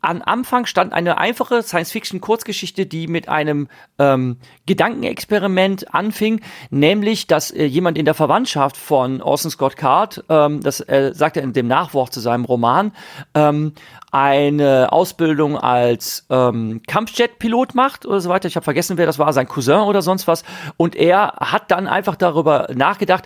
am 0.02 0.22
Anfang 0.24 0.66
stand 0.66 0.94
eine 0.94 1.18
einfache 1.18 1.62
Science-Fiction-Kurzgeschichte, 1.62 2.86
die 2.86 3.08
mit 3.08 3.28
einem 3.28 3.68
ähm, 3.98 4.38
Gedankenexperiment 4.66 5.94
anfing, 5.94 6.42
nämlich, 6.70 7.28
dass 7.28 7.52
äh, 7.52 7.66
jemand 7.66 7.98
in 7.98 8.06
der 8.06 8.14
Verwandtschaft 8.14 8.78
von 8.78 9.22
Orson 9.22 9.52
Scott 9.52 9.76
Card, 9.76 10.24
ähm, 10.30 10.62
das 10.62 10.80
äh, 10.80 11.12
sagt 11.14 11.38
er 11.38 11.44
in 11.44 11.54
dem 11.54 11.68
Nachwort 11.68 12.14
zu 12.14 12.22
seinem 12.22 12.46
Roman, 12.46 12.94
ähm, 13.34 13.74
eine 14.12 14.92
Ausbildung 14.92 15.58
als 15.58 16.26
ähm, 16.30 16.82
Kampfjet-Pilot 16.88 17.76
macht 17.76 18.06
oder 18.06 18.22
so 18.22 18.30
weiter. 18.30 18.48
Ich 18.48 18.56
habe 18.56 18.64
vergessen, 18.64 18.98
wer 18.98 19.06
das 19.06 19.20
war, 19.20 19.34
sein 19.34 19.48
Cousin 19.48 19.82
oder 19.82 20.02
sonst 20.02 20.28
was. 20.28 20.44
Und 20.78 20.96
er 20.96 21.34
hat 21.40 21.72
dann 21.72 21.88
einfach 21.88 22.16
darüber 22.16 22.70
nachgedacht, 22.74 23.26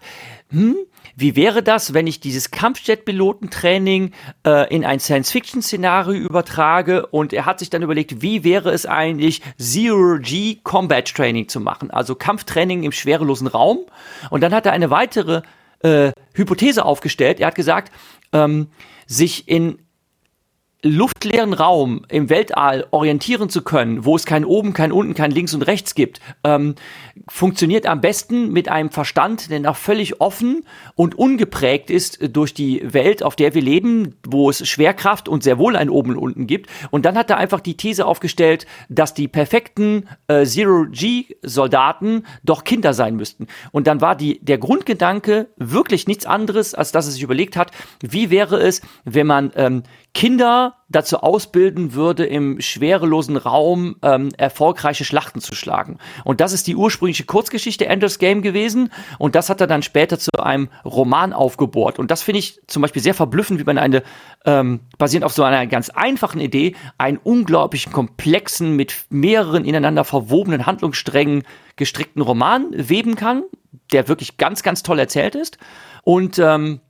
hm, 0.49 0.75
wie 1.15 1.35
wäre 1.35 1.61
das, 1.61 1.93
wenn 1.93 2.07
ich 2.07 2.19
dieses 2.19 2.51
Kampfjet-Pilotentraining 2.51 4.11
äh, 4.45 4.73
in 4.73 4.83
ein 4.83 4.99
Science-Fiction-Szenario 4.99 6.13
übertrage? 6.13 7.05
Und 7.07 7.33
er 7.33 7.45
hat 7.45 7.59
sich 7.59 7.69
dann 7.69 7.83
überlegt, 7.83 8.21
wie 8.21 8.43
wäre 8.43 8.71
es 8.71 8.85
eigentlich, 8.85 9.41
Zero-G 9.59 10.59
Combat 10.63 11.13
Training 11.13 11.47
zu 11.47 11.59
machen, 11.59 11.91
also 11.91 12.15
Kampftraining 12.15 12.83
im 12.83 12.91
schwerelosen 12.91 13.47
Raum. 13.47 13.79
Und 14.29 14.41
dann 14.41 14.53
hat 14.53 14.65
er 14.65 14.71
eine 14.71 14.89
weitere 14.89 15.41
äh, 15.79 16.11
Hypothese 16.33 16.83
aufgestellt. 16.83 17.39
Er 17.39 17.47
hat 17.47 17.55
gesagt, 17.55 17.91
ähm, 18.31 18.69
sich 19.05 19.47
in 19.47 19.79
luftleeren 20.83 21.53
Raum 21.53 22.05
im 22.09 22.29
Weltall 22.29 22.85
orientieren 22.91 23.49
zu 23.49 23.61
können, 23.61 24.03
wo 24.03 24.17
es 24.17 24.25
kein 24.25 24.43
oben, 24.43 24.73
kein 24.73 24.91
unten, 24.91 25.13
kein 25.13 25.31
links 25.31 25.53
und 25.53 25.61
rechts 25.61 25.95
gibt, 25.95 26.19
ähm, 26.43 26.75
funktioniert 27.29 27.85
am 27.85 28.01
besten 28.01 28.51
mit 28.51 28.67
einem 28.67 28.89
Verstand, 28.89 29.49
der 29.49 29.61
noch 29.61 29.77
völlig 29.77 30.19
offen 30.19 30.65
und 30.95 31.15
ungeprägt 31.15 31.89
ist 31.89 32.35
durch 32.35 32.53
die 32.53 32.81
Welt, 32.93 33.23
auf 33.23 33.37
der 33.37 33.53
wir 33.53 33.61
leben, 33.61 34.15
wo 34.27 34.49
es 34.49 34.67
Schwerkraft 34.67 35.29
und 35.29 35.41
sehr 35.41 35.57
wohl 35.57 35.77
ein 35.77 35.89
oben 35.89 36.11
und 36.11 36.17
unten 36.17 36.47
gibt. 36.47 36.69
Und 36.91 37.05
dann 37.05 37.17
hat 37.17 37.29
er 37.29 37.37
einfach 37.37 37.61
die 37.61 37.77
These 37.77 38.05
aufgestellt, 38.05 38.65
dass 38.89 39.13
die 39.13 39.29
perfekten 39.29 40.09
äh, 40.27 40.43
Zero-G-Soldaten 40.45 42.25
doch 42.43 42.65
Kinder 42.65 42.93
sein 42.93 43.15
müssten. 43.15 43.47
Und 43.71 43.87
dann 43.87 44.01
war 44.01 44.17
die, 44.17 44.43
der 44.43 44.57
Grundgedanke 44.57 45.47
wirklich 45.55 46.07
nichts 46.07 46.25
anderes, 46.25 46.75
als 46.75 46.91
dass 46.91 47.05
er 47.05 47.13
sich 47.13 47.23
überlegt 47.23 47.55
hat, 47.55 47.71
wie 48.01 48.29
wäre 48.29 48.57
es, 48.57 48.81
wenn 49.05 49.27
man 49.27 49.51
ähm, 49.55 49.83
Kinder 50.13 50.75
dazu 50.89 51.17
ausbilden 51.17 51.95
würde, 51.95 52.25
im 52.25 52.61
schwerelosen 52.61 53.35
Raum 53.35 53.95
ähm, 54.03 54.29
erfolgreiche 54.37 55.05
Schlachten 55.05 55.41
zu 55.41 55.55
schlagen. 55.55 55.97
Und 56.23 56.39
das 56.39 56.53
ist 56.53 56.67
die 56.67 56.75
ursprüngliche 56.75 57.23
Kurzgeschichte 57.23 57.87
Ender's 57.87 58.19
Game 58.19 58.43
gewesen. 58.43 58.91
Und 59.17 59.33
das 59.33 59.49
hat 59.49 59.59
er 59.59 59.65
dann 59.65 59.81
später 59.81 60.19
zu 60.19 60.29
einem 60.37 60.69
Roman 60.85 61.33
aufgebohrt. 61.33 61.97
Und 61.97 62.11
das 62.11 62.21
finde 62.21 62.39
ich 62.39 62.61
zum 62.67 62.83
Beispiel 62.83 63.01
sehr 63.01 63.15
verblüffend, 63.15 63.59
wie 63.59 63.63
man 63.63 63.79
eine, 63.79 64.03
ähm, 64.45 64.81
basierend 64.99 65.25
auf 65.25 65.33
so 65.33 65.43
einer 65.43 65.65
ganz 65.65 65.89
einfachen 65.89 66.39
Idee, 66.39 66.75
einen 66.99 67.17
unglaublich 67.17 67.91
komplexen, 67.91 68.75
mit 68.75 69.05
mehreren 69.09 69.65
ineinander 69.65 70.03
verwobenen 70.03 70.67
Handlungssträngen 70.67 71.43
gestrickten 71.75 72.21
Roman 72.21 72.67
weben 72.71 73.15
kann, 73.15 73.43
der 73.91 74.07
wirklich 74.07 74.37
ganz, 74.37 74.61
ganz 74.61 74.83
toll 74.83 74.99
erzählt 74.99 75.33
ist. 75.33 75.57
Und 76.03 76.37
ähm, 76.37 76.81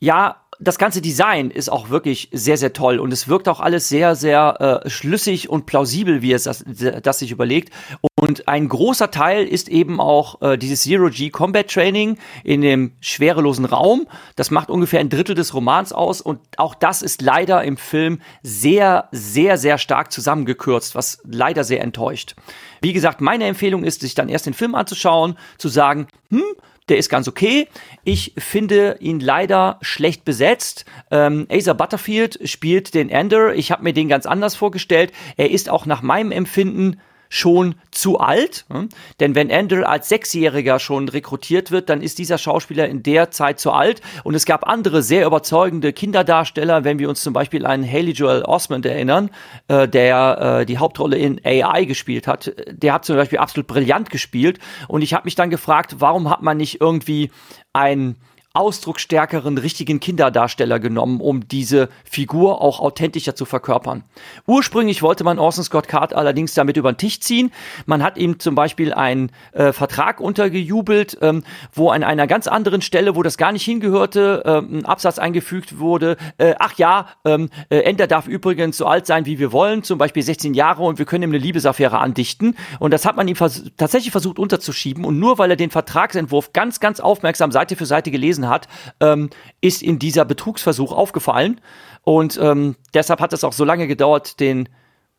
ja, 0.00 0.41
das 0.62 0.78
ganze 0.78 1.02
Design 1.02 1.50
ist 1.50 1.70
auch 1.70 1.90
wirklich 1.90 2.28
sehr, 2.32 2.56
sehr 2.56 2.72
toll 2.72 3.00
und 3.00 3.12
es 3.12 3.26
wirkt 3.26 3.48
auch 3.48 3.60
alles 3.60 3.88
sehr, 3.88 4.14
sehr 4.14 4.82
äh, 4.84 4.88
schlüssig 4.88 5.50
und 5.50 5.66
plausibel, 5.66 6.22
wie 6.22 6.32
es 6.32 6.44
das, 6.44 6.64
das 6.66 7.18
sich 7.18 7.32
überlegt. 7.32 7.72
Und 8.14 8.46
ein 8.46 8.68
großer 8.68 9.10
Teil 9.10 9.44
ist 9.44 9.68
eben 9.68 10.00
auch 10.00 10.40
äh, 10.40 10.56
dieses 10.56 10.82
Zero-G 10.82 11.30
Combat 11.30 11.68
Training 11.68 12.18
in 12.44 12.60
dem 12.60 12.92
schwerelosen 13.00 13.64
Raum. 13.64 14.06
Das 14.36 14.52
macht 14.52 14.70
ungefähr 14.70 15.00
ein 15.00 15.08
Drittel 15.08 15.34
des 15.34 15.52
Romans 15.54 15.92
aus 15.92 16.20
und 16.20 16.38
auch 16.58 16.76
das 16.76 17.02
ist 17.02 17.22
leider 17.22 17.64
im 17.64 17.76
Film 17.76 18.20
sehr, 18.42 19.08
sehr, 19.10 19.58
sehr 19.58 19.78
stark 19.78 20.12
zusammengekürzt, 20.12 20.94
was 20.94 21.20
leider 21.24 21.64
sehr 21.64 21.80
enttäuscht. 21.80 22.36
Wie 22.80 22.92
gesagt, 22.92 23.20
meine 23.20 23.46
Empfehlung 23.46 23.82
ist, 23.82 24.02
sich 24.02 24.14
dann 24.14 24.28
erst 24.28 24.46
den 24.46 24.54
Film 24.54 24.76
anzuschauen, 24.76 25.36
zu 25.58 25.68
sagen, 25.68 26.06
hm, 26.30 26.42
der 26.88 26.98
ist 26.98 27.08
ganz 27.08 27.28
okay. 27.28 27.68
Ich 28.04 28.32
finde 28.36 28.96
ihn 29.00 29.20
leider 29.20 29.78
schlecht 29.82 30.24
besetzt. 30.24 30.84
Ähm, 31.10 31.46
Asa 31.50 31.72
Butterfield 31.72 32.38
spielt 32.48 32.94
den 32.94 33.08
Ender. 33.08 33.54
Ich 33.54 33.70
habe 33.70 33.82
mir 33.82 33.92
den 33.92 34.08
ganz 34.08 34.26
anders 34.26 34.54
vorgestellt. 34.54 35.12
Er 35.36 35.50
ist 35.50 35.68
auch 35.68 35.86
nach 35.86 36.02
meinem 36.02 36.32
Empfinden 36.32 37.00
schon 37.32 37.76
zu 37.90 38.20
alt. 38.20 38.66
Hm? 38.70 38.90
Denn 39.18 39.34
wenn 39.34 39.50
Andrew 39.50 39.84
als 39.84 40.10
Sechsjähriger 40.10 40.78
schon 40.78 41.08
rekrutiert 41.08 41.70
wird, 41.70 41.88
dann 41.88 42.02
ist 42.02 42.18
dieser 42.18 42.36
Schauspieler 42.36 42.86
in 42.86 43.02
der 43.02 43.30
Zeit 43.30 43.58
zu 43.58 43.72
alt. 43.72 44.02
Und 44.22 44.34
es 44.34 44.44
gab 44.44 44.68
andere 44.68 45.02
sehr 45.02 45.24
überzeugende 45.24 45.94
Kinderdarsteller, 45.94 46.84
wenn 46.84 46.98
wir 46.98 47.08
uns 47.08 47.22
zum 47.22 47.32
Beispiel 47.32 47.64
an 47.64 47.90
Haley 47.90 48.12
Joel 48.12 48.42
Osment 48.42 48.84
erinnern, 48.84 49.30
äh, 49.68 49.88
der 49.88 50.58
äh, 50.60 50.66
die 50.66 50.76
Hauptrolle 50.76 51.16
in 51.16 51.40
AI 51.42 51.86
gespielt 51.86 52.26
hat. 52.26 52.52
Der 52.70 52.92
hat 52.92 53.06
zum 53.06 53.16
Beispiel 53.16 53.38
absolut 53.38 53.66
brillant 53.66 54.10
gespielt. 54.10 54.58
Und 54.86 55.00
ich 55.00 55.14
habe 55.14 55.24
mich 55.24 55.34
dann 55.34 55.48
gefragt, 55.48 55.96
warum 56.00 56.28
hat 56.28 56.42
man 56.42 56.58
nicht 56.58 56.82
irgendwie 56.82 57.30
ein 57.72 58.16
ausdrucksstärkeren, 58.54 59.56
richtigen 59.58 59.98
Kinderdarsteller 60.00 60.78
genommen, 60.78 61.20
um 61.20 61.48
diese 61.48 61.88
Figur 62.04 62.60
auch 62.60 62.80
authentischer 62.80 63.34
zu 63.34 63.44
verkörpern. 63.44 64.04
Ursprünglich 64.46 65.02
wollte 65.02 65.24
man 65.24 65.38
Orson 65.38 65.64
Scott 65.64 65.88
Card 65.88 66.14
allerdings 66.14 66.54
damit 66.54 66.76
über 66.76 66.92
den 66.92 66.98
Tisch 66.98 67.20
ziehen. 67.20 67.50
Man 67.86 68.02
hat 68.02 68.18
ihm 68.18 68.38
zum 68.38 68.54
Beispiel 68.54 68.92
einen 68.92 69.30
äh, 69.52 69.72
Vertrag 69.72 70.20
untergejubelt, 70.20 71.18
ähm, 71.22 71.44
wo 71.72 71.90
an 71.90 72.04
einer 72.04 72.26
ganz 72.26 72.46
anderen 72.46 72.82
Stelle, 72.82 73.16
wo 73.16 73.22
das 73.22 73.38
gar 73.38 73.52
nicht 73.52 73.64
hingehörte, 73.64 74.42
äh, 74.44 74.58
ein 74.58 74.84
Absatz 74.84 75.18
eingefügt 75.18 75.78
wurde. 75.78 76.16
Äh, 76.38 76.54
ach 76.58 76.76
ja, 76.76 77.06
ähm, 77.24 77.48
äh, 77.70 77.78
Ender 77.78 78.06
darf 78.06 78.26
übrigens 78.26 78.76
so 78.76 78.86
alt 78.86 79.06
sein, 79.06 79.26
wie 79.26 79.38
wir 79.38 79.52
wollen, 79.52 79.82
zum 79.82 79.98
Beispiel 79.98 80.22
16 80.22 80.54
Jahre 80.54 80.82
und 80.82 80.98
wir 80.98 81.06
können 81.06 81.24
ihm 81.24 81.30
eine 81.30 81.38
Liebesaffäre 81.38 81.98
andichten. 81.98 82.56
Und 82.78 82.92
das 82.92 83.06
hat 83.06 83.16
man 83.16 83.28
ihm 83.28 83.36
vers 83.36 83.64
tatsächlich 83.76 84.10
versucht 84.10 84.38
unterzuschieben. 84.38 85.04
Und 85.04 85.18
nur 85.18 85.38
weil 85.38 85.50
er 85.50 85.56
den 85.56 85.70
Vertragsentwurf 85.70 86.52
ganz, 86.52 86.80
ganz 86.80 87.00
aufmerksam 87.00 87.50
Seite 87.52 87.76
für 87.76 87.86
Seite 87.86 88.10
gelesen 88.10 88.41
gelesen 88.42 88.48
hat, 88.48 88.68
ähm, 89.00 89.30
ist 89.60 89.82
in 89.82 89.98
dieser 89.98 90.24
Betrugsversuch 90.24 90.92
aufgefallen. 90.92 91.60
Und 92.02 92.38
ähm, 92.40 92.76
deshalb 92.94 93.20
hat 93.20 93.32
es 93.32 93.44
auch 93.44 93.52
so 93.52 93.64
lange 93.64 93.86
gedauert, 93.86 94.40
den 94.40 94.68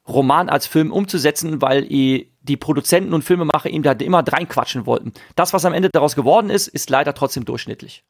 Roman 0.07 0.49
als 0.49 0.67
Film 0.67 0.91
umzusetzen, 0.91 1.61
weil 1.61 1.86
die 1.86 2.57
Produzenten 2.57 3.13
und 3.13 3.24
Filmemacher 3.24 3.69
ihm 3.69 3.84
da 3.84 3.93
immer 3.93 4.24
reinquatschen 4.28 4.86
wollten. 4.86 5.13
Das, 5.36 5.53
was 5.53 5.63
am 5.63 5.74
Ende 5.74 5.89
daraus 5.89 6.15
geworden 6.15 6.49
ist, 6.49 6.67
ist 6.67 6.89
leider 6.89 7.13
trotzdem 7.13 7.45
durchschnittlich. 7.45 8.03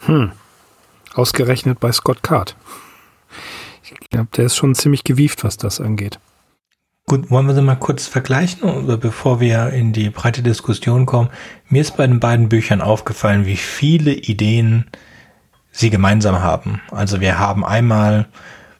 Hm. 0.00 0.32
Ausgerechnet 1.14 1.80
bei 1.80 1.90
Scott 1.90 2.22
Card. 2.22 2.54
Ich 3.82 4.10
glaube, 4.10 4.28
der 4.36 4.44
ist 4.44 4.56
schon 4.56 4.74
ziemlich 4.74 5.04
gewieft, 5.04 5.42
was 5.42 5.56
das 5.56 5.80
angeht. 5.80 6.18
Gut, 7.08 7.30
wollen 7.30 7.46
wir 7.46 7.54
sie 7.54 7.62
mal 7.62 7.74
kurz 7.74 8.06
vergleichen, 8.06 8.86
bevor 9.00 9.40
wir 9.40 9.70
in 9.70 9.94
die 9.94 10.10
breite 10.10 10.42
Diskussion 10.42 11.06
kommen? 11.06 11.30
Mir 11.70 11.80
ist 11.80 11.96
bei 11.96 12.06
den 12.06 12.20
beiden 12.20 12.50
Büchern 12.50 12.82
aufgefallen, 12.82 13.46
wie 13.46 13.56
viele 13.56 14.12
Ideen 14.12 14.84
sie 15.72 15.88
gemeinsam 15.88 16.40
haben. 16.40 16.82
Also 16.90 17.22
wir 17.22 17.38
haben 17.38 17.64
einmal 17.64 18.26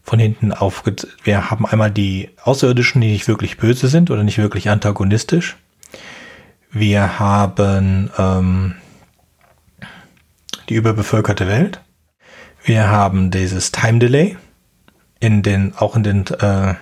von 0.03 0.19
hinten 0.19 0.53
auf, 0.53 0.83
wir 1.25 1.51
haben 1.51 1.65
einmal 1.65 1.91
die 1.91 2.29
Außerirdischen, 2.45 3.01
die 3.01 3.13
nicht 3.13 3.29
wirklich 3.29 3.57
böse 3.57 3.89
sind 3.89 4.11
oder 4.11 4.23
nicht 4.23 4.37
wirklich 4.37 4.69
antagonistisch. 4.69 5.57
Wir 6.71 7.19
haben 7.19 8.11
ähm, 8.19 8.75
die 10.69 10.75
überbevölkerte 10.75 11.47
Welt. 11.47 11.81
Wir 12.63 12.89
haben 12.89 13.31
dieses 13.31 13.73
Time 13.73 14.01
Delay 14.01 14.37
in 15.19 15.43
den, 15.43 15.75
auch 15.79 15.97
in 15.97 16.03
den 16.03 16.27
äh, 16.27 16.75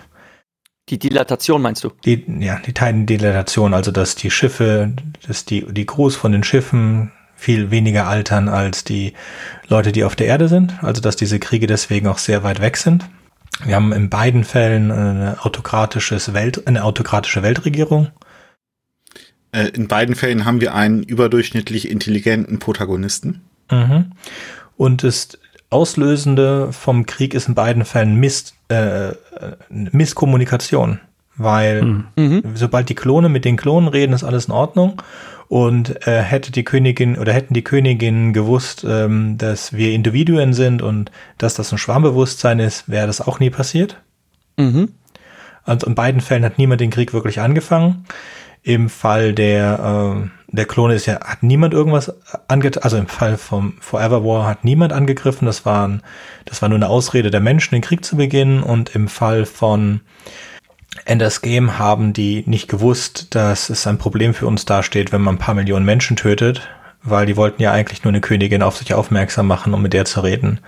die 0.89 0.99
Dilatation 0.99 1.63
meinst 1.63 1.85
du? 1.85 1.91
Die, 2.05 2.25
ja, 2.41 2.59
die 2.59 2.73
Titan-Dilatation, 2.73 3.75
also 3.75 3.91
dass 3.91 4.15
die 4.15 4.31
Schiffe, 4.31 4.93
dass 5.27 5.45
die, 5.45 5.67
die 5.73 5.87
Crews 5.87 6.15
von 6.15 6.33
den 6.33 6.45
Schiffen 6.45 7.13
viel 7.35 7.71
weniger 7.71 8.07
altern 8.07 8.49
als 8.49 8.85
die 8.85 9.13
Leute, 9.69 9.93
die 9.93 10.05
auf 10.05 10.17
der 10.17 10.27
Erde 10.27 10.49
sind. 10.49 10.83
Also 10.83 11.03
dass 11.03 11.17
diese 11.17 11.39
Kriege 11.39 11.67
deswegen 11.67 12.07
auch 12.07 12.19
sehr 12.19 12.43
weit 12.43 12.61
weg 12.61 12.77
sind. 12.77 13.05
Wir 13.65 13.77
haben 13.77 13.93
in 13.93 14.11
beiden 14.11 14.45
Fällen 14.45 14.91
eine, 14.91 15.39
autokratisches 15.45 16.33
Welt, 16.35 16.67
eine 16.67 16.85
autokratische 16.85 17.43
Weltregierung. 17.43 18.09
Äh, 19.53 19.69
in 19.69 19.89
beiden 19.89 20.15
Fällen 20.15 20.45
haben 20.45 20.61
wir 20.61 20.75
einen 20.75 21.03
überdurchschnittlich 21.03 21.91
intelligenten 21.91 22.59
Protagonisten. 22.59 23.43
Mhm. 23.71 24.13
Und 24.77 25.03
das 25.03 25.39
Auslösende 25.71 26.73
vom 26.73 27.07
Krieg 27.07 27.35
ist 27.35 27.49
in 27.49 27.55
beiden 27.55 27.85
Fällen 27.85 28.17
Mist, 28.17 28.55
äh, 28.69 29.13
Misskommunikation. 29.69 31.01
Weil 31.37 31.81
hm. 31.81 32.05
mhm. 32.17 32.43
sobald 32.55 32.89
die 32.89 32.95
Klone 32.95 33.29
mit 33.29 33.45
den 33.45 33.57
Klonen 33.57 33.89
reden, 33.89 34.13
ist 34.13 34.25
alles 34.25 34.47
in 34.47 34.53
Ordnung. 34.53 35.03
Und 35.49 36.07
äh, 36.07 36.23
hätte 36.23 36.51
die 36.51 36.65
Königin 36.65 37.19
oder 37.19 37.33
hätten 37.33 37.55
die 37.55 37.63
Königinnen 37.63 38.33
gewusst, 38.33 38.85
ähm, 38.89 39.39
dass 39.39 39.73
wir 39.73 39.93
Individuen 39.93 40.55
sind 40.55 40.83
und 40.83 41.13
dass 41.39 41.55
das 41.55 41.71
ein 41.71 41.79
Schwarmbewusstsein 41.79 42.59
ist, 42.59 42.89
wäre 42.89 43.07
das 43.07 43.21
auch 43.21 43.39
nie 43.39 43.51
passiert. 43.51 44.01
Mhm. 44.57 44.89
Also 45.65 45.87
in 45.87 45.95
beiden 45.95 46.21
Fällen 46.21 46.45
hat 46.45 46.59
niemand 46.59 46.81
den 46.81 46.91
Krieg 46.91 47.13
wirklich 47.13 47.41
angefangen. 47.41 48.07
Im 48.63 48.89
Fall 48.89 49.35
der, 49.35 50.27
äh, 50.27 50.36
der 50.49 50.65
Klone 50.65 50.95
ist 50.95 51.07
ja, 51.07 51.21
hat 51.21 51.43
niemand 51.43 51.75
irgendwas 51.75 52.15
angetan, 52.49 52.83
also 52.83 52.97
im 52.97 53.09
Fall 53.09 53.37
vom 53.37 53.75
Forever 53.81 54.25
War 54.25 54.47
hat 54.47 54.65
niemand 54.65 54.93
angegriffen, 54.93 55.47
das 55.47 55.65
war, 55.65 55.99
das 56.45 56.63
war 56.63 56.69
nur 56.69 56.77
eine 56.77 56.89
Ausrede 56.89 57.31
der 57.31 57.41
Menschen, 57.41 57.75
den 57.75 57.83
Krieg 57.83 58.05
zu 58.05 58.17
beginnen 58.17 58.63
und 58.63 58.95
im 58.95 59.09
Fall 59.09 59.45
von 59.45 60.01
Enders 61.05 61.43
Game 61.43 61.79
haben 61.79 62.13
die 62.13 62.45
nicht 62.47 62.69
gewusst, 62.69 63.35
dass 63.35 63.71
es 63.71 63.87
ein 63.87 63.99
Problem 63.99 64.35
für 64.35 64.47
uns 64.47 64.65
dasteht, 64.65 65.13
wenn 65.13 65.21
man 65.21 65.35
ein 65.35 65.39
paar 65.39 65.55
Millionen 65.55 65.85
Menschen 65.85 66.17
tötet, 66.17 66.69
weil 67.03 67.27
die 67.27 67.37
wollten 67.37 67.63
ja 67.63 67.73
eigentlich 67.73 68.05
nur 68.05 68.13
eine 68.13 68.21
Königin 68.21 68.63
auf 68.63 68.77
sich 68.77 68.95
aufmerksam 68.95 69.47
machen, 69.47 69.75
um 69.75 69.83
mit 69.83 69.93
der 69.93 70.05
zu 70.05 70.21
reden. 70.21 70.61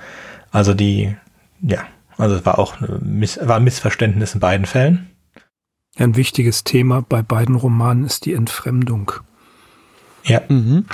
Also 0.51 0.75
die, 0.75 1.17
ja, 1.63 1.87
also 2.17 2.37
es 2.37 2.45
war 2.45 2.59
auch 2.59 2.75
war 2.81 3.57
ein 3.57 3.65
Missverständnis 3.65 4.35
in 4.35 4.41
beiden 4.41 4.67
Fällen. 4.67 5.11
Ein 5.97 6.17
wichtiges 6.17 6.63
Thema 6.65 7.03
bei 7.09 7.23
beiden 7.23 7.55
Romanen 7.55 8.05
ist 8.05 8.27
die 8.27 8.35
Entfremdung. 8.35 9.13
Ja. 10.25 10.41
Mhm. 10.49 10.85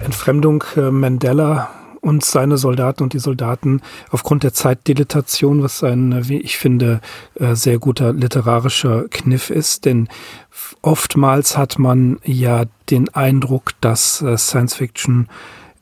Entfremdung 0.00 0.64
äh, 0.76 0.90
Mandela 0.90 1.70
und 2.00 2.24
seine 2.24 2.58
Soldaten 2.58 3.02
und 3.02 3.14
die 3.14 3.18
Soldaten 3.18 3.80
aufgrund 4.10 4.42
der 4.42 4.52
Zeitdilatation, 4.52 5.62
was 5.62 5.82
ein, 5.82 6.12
äh, 6.12 6.28
wie 6.28 6.38
ich 6.38 6.58
finde, 6.58 7.00
äh, 7.34 7.54
sehr 7.54 7.78
guter 7.78 8.12
literarischer 8.12 9.08
Kniff 9.08 9.50
ist. 9.50 9.84
Denn 9.84 10.08
oftmals 10.82 11.56
hat 11.56 11.78
man 11.78 12.18
ja 12.24 12.64
den 12.90 13.08
Eindruck, 13.14 13.72
dass 13.80 14.22
Science 14.36 14.74
Fiction 14.74 15.28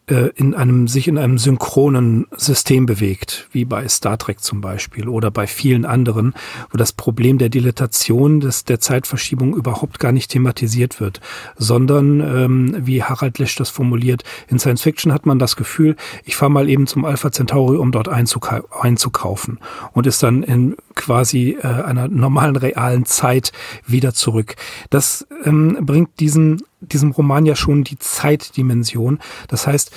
äh, 0.09 0.31
in 0.35 0.55
einem, 0.55 0.89
sich 0.89 1.07
in 1.07 1.17
einem 1.17 1.39
synchronen 1.39 2.27
System 2.37 2.87
bewegt, 2.87 3.49
wie 3.53 3.65
bei 3.65 3.87
Star 3.89 4.19
Trek 4.19 4.41
zum 4.41 4.61
Beispiel 4.61 5.09
oder 5.09 5.31
bei 5.31 5.47
vielen 5.47 5.85
anderen, 5.85 6.35
wo 6.71 6.79
das 6.79 6.93
Problem 6.93 7.39
der 7.39 7.49
Dilatation 7.49 8.41
des, 8.41 8.65
der 8.65 8.81
Zeitverschiebung 8.81 9.55
überhaupt 9.55 10.01
gar 10.01 10.11
nicht 10.13 10.31
thematisiert 10.31 11.01
wird, 11.01 11.21
sondern, 11.57 12.21
ähm, 12.21 12.77
wie 12.87 13.03
Harald 13.03 13.39
Lesch 13.39 13.55
das 13.55 13.71
formuliert, 13.71 14.25
in 14.49 14.59
Science 14.59 14.83
Fiction 14.83 15.13
hat 15.13 15.25
man 15.25 15.39
das 15.39 15.57
Gefühl, 15.57 15.97
ich 16.25 16.37
fahre 16.37 16.51
mal 16.51 16.69
eben 16.69 16.87
zum 16.87 17.05
Alpha 17.05 17.31
Centauri, 17.31 17.77
um 17.77 17.93
dort 17.93 18.09
einzukau 18.09 18.63
einzukaufen 18.81 19.61
und 19.93 20.07
ist 20.07 20.23
dann 20.23 20.43
in 20.43 20.77
quasi 20.95 21.57
äh, 21.63 21.67
einer 21.67 22.09
normalen, 22.09 22.57
realen 22.57 23.05
Zeit 23.05 23.53
wieder 23.87 24.15
zurück. 24.15 24.57
Das 24.91 25.27
ähm, 25.45 25.79
bringt 25.81 26.19
diesen, 26.21 26.63
diesem 26.83 27.13
Roman 27.13 27.47
ja 27.47 27.57
schon 27.57 27.85
die 27.85 27.99
Zeitdimension. 27.99 29.19
Das 29.49 29.67
heißt, 29.67 29.91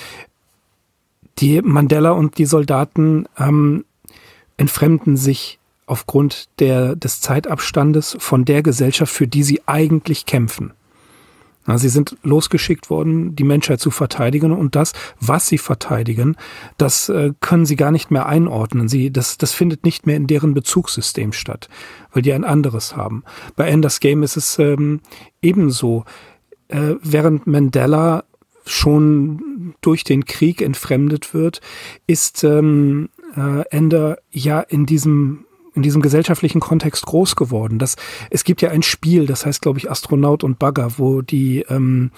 die 1.39 1.61
Mandela 1.61 2.11
und 2.11 2.38
die 2.38 2.45
Soldaten 2.45 3.27
ähm, 3.38 3.86
entfremden 4.57 5.17
sich 5.17 5.59
aufgrund 5.86 6.47
der, 6.59 6.95
des 6.95 7.21
Zeitabstandes 7.21 8.15
von 8.19 8.45
der 8.45 8.63
Gesellschaft, 8.63 9.13
für 9.13 9.27
die 9.27 9.43
sie 9.43 9.61
eigentlich 9.65 10.25
kämpfen. 10.25 10.73
Na, 11.67 11.79
sie 11.79 11.89
sind 11.89 12.15
losgeschickt 12.21 12.91
worden, 12.91 13.36
die 13.36 13.43
Menschheit 13.43 13.79
zu 13.79 13.89
verteidigen 13.89 14.51
und 14.51 14.75
das, 14.75 14.93
was 15.19 15.47
sie 15.47 15.57
verteidigen, 15.57 16.36
das 16.77 17.09
äh, 17.09 17.33
können 17.39 17.65
sie 17.65 17.75
gar 17.75 17.91
nicht 17.91 18.11
mehr 18.11 18.27
einordnen. 18.27 18.88
Sie, 18.88 19.11
das, 19.11 19.38
das 19.38 19.51
findet 19.51 19.83
nicht 19.83 20.05
mehr 20.05 20.15
in 20.15 20.27
deren 20.27 20.53
Bezugssystem 20.53 21.33
statt, 21.33 21.67
weil 22.13 22.21
die 22.21 22.33
ein 22.33 22.43
anderes 22.43 22.95
haben. 22.95 23.23
Bei 23.55 23.67
Enders 23.67 23.99
Game 23.99 24.21
ist 24.21 24.38
es 24.38 24.59
ähm, 24.59 25.01
ebenso. 25.41 26.05
Äh, 26.76 26.97
während 27.01 27.47
Mandela 27.47 28.26
schon 28.65 29.76
durch 29.80 30.03
den 30.03 30.26
Krieg 30.26 30.61
entfremdet 30.61 31.34
wird, 31.34 31.61
ist 32.05 32.43
ähm, 32.43 33.09
äh, 33.38 33.61
Ender 33.69 34.17
ja 34.32 34.59
in 34.59 34.86
diesem 34.86 35.45
in 35.76 35.82
diesem 35.82 36.01
gesellschaftlichen 36.01 36.61
Kontext 36.61 37.05
groß 37.05 37.36
geworden. 37.36 37.80
Das, 37.80 37.95
es 38.30 38.43
gibt 38.43 38.61
ja 38.61 38.69
ein 38.69 38.82
Spiel, 38.82 39.26
das 39.26 39.45
heißt, 39.45 39.61
glaube 39.61 39.78
ich, 39.78 39.91
Astronaut 39.91 40.43
und 40.43 40.57
Bagger, 40.57 40.93
wo 40.97 41.21
die 41.21 41.65
ähm, 41.69 42.11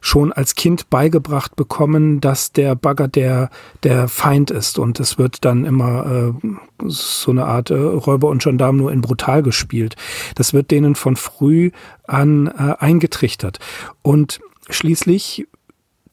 schon 0.00 0.32
als 0.32 0.54
Kind 0.54 0.88
beigebracht 0.88 1.56
bekommen, 1.56 2.20
dass 2.20 2.52
der 2.52 2.74
Bagger 2.76 3.08
der, 3.08 3.50
der 3.82 4.08
Feind 4.08 4.50
ist. 4.50 4.78
Und 4.78 5.00
es 5.00 5.18
wird 5.18 5.44
dann 5.44 5.64
immer 5.64 6.32
äh, 6.42 6.48
so 6.86 7.32
eine 7.32 7.46
Art 7.46 7.70
äh, 7.70 7.74
Räuber 7.74 8.28
und 8.28 8.42
Gendarm 8.42 8.76
nur 8.76 8.92
in 8.92 9.00
brutal 9.00 9.42
gespielt. 9.42 9.96
Das 10.36 10.54
wird 10.54 10.70
denen 10.70 10.94
von 10.94 11.16
früh 11.16 11.70
an 12.06 12.46
äh, 12.46 12.74
eingetrichtert. 12.78 13.58
Und 14.02 14.40
schließlich 14.70 15.46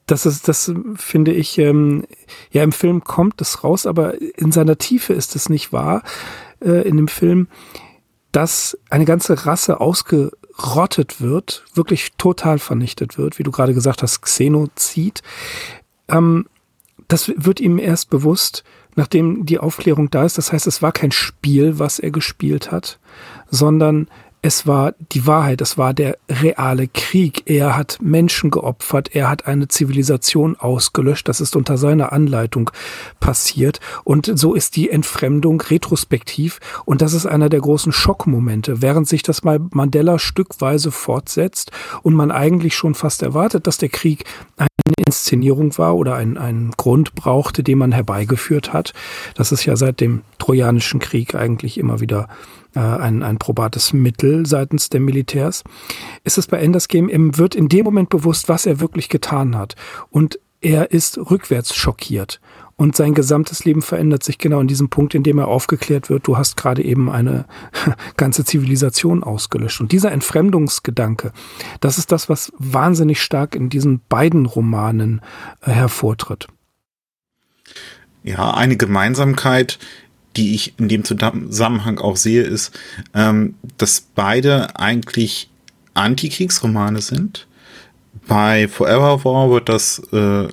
das 0.07 0.25
ist, 0.25 0.47
das 0.47 0.73
finde 0.95 1.31
ich, 1.33 1.59
ähm, 1.59 2.03
ja, 2.49 2.63
im 2.63 2.71
Film 2.71 3.03
kommt 3.03 3.41
es 3.41 3.63
raus, 3.63 3.85
aber 3.85 4.19
in 4.19 4.51
seiner 4.51 4.79
Tiefe 4.79 5.13
ist 5.13 5.35
es 5.35 5.49
nicht 5.49 5.71
wahr 5.71 6.01
äh, 6.61 6.87
in 6.87 6.97
dem 6.97 7.07
Film, 7.07 7.47
dass 8.31 8.77
eine 8.89 9.05
ganze 9.05 9.45
Rasse 9.45 9.79
ausgerottet 9.79 11.21
wird, 11.21 11.65
wirklich 11.73 12.13
total 12.17 12.59
vernichtet 12.59 13.17
wird, 13.17 13.39
wie 13.39 13.43
du 13.43 13.51
gerade 13.51 13.73
gesagt 13.73 14.03
hast, 14.03 14.21
Xenozid. 14.21 15.21
Ähm, 16.07 16.45
das 17.07 17.31
wird 17.35 17.59
ihm 17.59 17.79
erst 17.79 18.09
bewusst, 18.09 18.63
nachdem 18.95 19.45
die 19.45 19.59
Aufklärung 19.59 20.09
da 20.11 20.25
ist. 20.25 20.37
Das 20.37 20.51
heißt, 20.53 20.67
es 20.67 20.81
war 20.81 20.91
kein 20.91 21.11
Spiel, 21.11 21.79
was 21.79 21.99
er 21.99 22.11
gespielt 22.11 22.71
hat, 22.71 22.99
sondern 23.49 24.07
es 24.41 24.65
war 24.65 24.93
die 25.11 25.27
Wahrheit, 25.27 25.59
es 25.59 25.77
war 25.77 25.93
der 25.93 26.17
reale 26.29 26.87
Krieg. 26.87 27.43
Er 27.45 27.75
hat 27.75 27.97
Menschen 28.01 28.51
geopfert, 28.51 29.13
er 29.13 29.29
hat 29.29 29.47
eine 29.47 29.67
Zivilisation 29.67 30.55
ausgelöscht, 30.55 31.27
das 31.27 31.41
ist 31.41 31.55
unter 31.57 31.77
seiner 31.77 32.13
Anleitung 32.13 32.71
passiert. 33.19 33.79
Und 34.05 34.31
so 34.39 34.53
ist 34.53 34.77
die 34.77 34.89
Entfremdung 34.89 35.59
retrospektiv 35.59 36.59
und 36.85 37.01
das 37.01 37.13
ist 37.13 37.25
einer 37.25 37.49
der 37.49 37.59
großen 37.59 37.91
Schockmomente, 37.91 38.81
während 38.81 39.09
sich 39.09 39.23
das 39.23 39.43
mal 39.43 39.59
Mandela 39.71 40.19
stückweise 40.19 40.91
fortsetzt 40.91 41.71
und 42.01 42.13
man 42.13 42.31
eigentlich 42.31 42.75
schon 42.75 42.95
fast 42.95 43.21
erwartet, 43.23 43.67
dass 43.67 43.77
der 43.77 43.89
Krieg 43.89 44.23
eine 44.55 44.69
Inszenierung 45.05 45.77
war 45.77 45.97
oder 45.97 46.15
ein, 46.15 46.37
einen 46.37 46.71
Grund 46.77 47.13
brauchte, 47.13 47.61
den 47.61 47.77
man 47.77 47.91
herbeigeführt 47.91 48.71
hat. 48.71 48.93
Das 49.35 49.51
ist 49.51 49.65
ja 49.65 49.75
seit 49.75 49.99
dem 49.99 50.21
Trojanischen 50.37 50.99
Krieg 50.99 51.35
eigentlich 51.35 51.77
immer 51.77 51.99
wieder 51.99 52.29
äh, 52.75 52.79
ein, 52.79 53.23
ein 53.23 53.37
probates 53.37 53.93
Mittel 53.93 54.45
seitens 54.45 54.89
der 54.89 54.99
Militärs, 54.99 55.63
ist 56.23 56.37
es 56.37 56.47
bei 56.47 56.59
Enders 56.59 56.87
Game, 56.87 57.09
ihm 57.09 57.37
wird 57.37 57.55
in 57.55 57.69
dem 57.69 57.85
Moment 57.85 58.09
bewusst, 58.09 58.49
was 58.49 58.65
er 58.65 58.79
wirklich 58.79 59.09
getan 59.09 59.57
hat. 59.57 59.75
Und 60.09 60.39
er 60.61 60.91
ist 60.91 61.17
rückwärts 61.17 61.75
schockiert. 61.75 62.39
Und 62.75 62.95
sein 62.95 63.13
gesamtes 63.13 63.65
Leben 63.65 63.81
verändert 63.81 64.23
sich 64.23 64.37
genau 64.37 64.61
in 64.61 64.67
diesem 64.67 64.89
Punkt, 64.89 65.13
in 65.13 65.21
dem 65.21 65.37
er 65.37 65.49
aufgeklärt 65.49 66.09
wird, 66.09 66.25
du 66.25 66.37
hast 66.37 66.55
gerade 66.55 66.81
eben 66.81 67.09
eine 67.09 67.45
ganze 68.15 68.45
Zivilisation 68.45 69.21
ausgelöscht. 69.21 69.81
Und 69.81 69.91
dieser 69.91 70.13
Entfremdungsgedanke, 70.13 71.33
das 71.81 71.97
ist 71.97 72.13
das, 72.13 72.29
was 72.29 72.53
wahnsinnig 72.57 73.21
stark 73.21 73.53
in 73.53 73.69
diesen 73.69 73.99
beiden 74.07 74.45
Romanen 74.45 75.19
äh, 75.61 75.71
hervortritt. 75.71 76.47
Ja, 78.23 78.53
eine 78.53 78.77
Gemeinsamkeit, 78.77 79.77
die 80.39 80.55
ich 80.55 80.73
in 80.79 80.87
dem 80.87 81.03
Zusammenhang 81.03 81.99
auch 81.99 82.15
sehe, 82.15 82.43
ist, 82.43 82.79
ähm, 83.13 83.55
dass 83.77 83.99
beide 84.15 84.79
eigentlich 84.79 85.49
Antikriegsromane 85.95 87.01
sind. 87.01 87.45
Bei 88.25 88.69
Forever 88.69 89.25
War 89.25 89.49
wird 89.49 89.67
das 89.67 90.01
äh, 90.13 90.47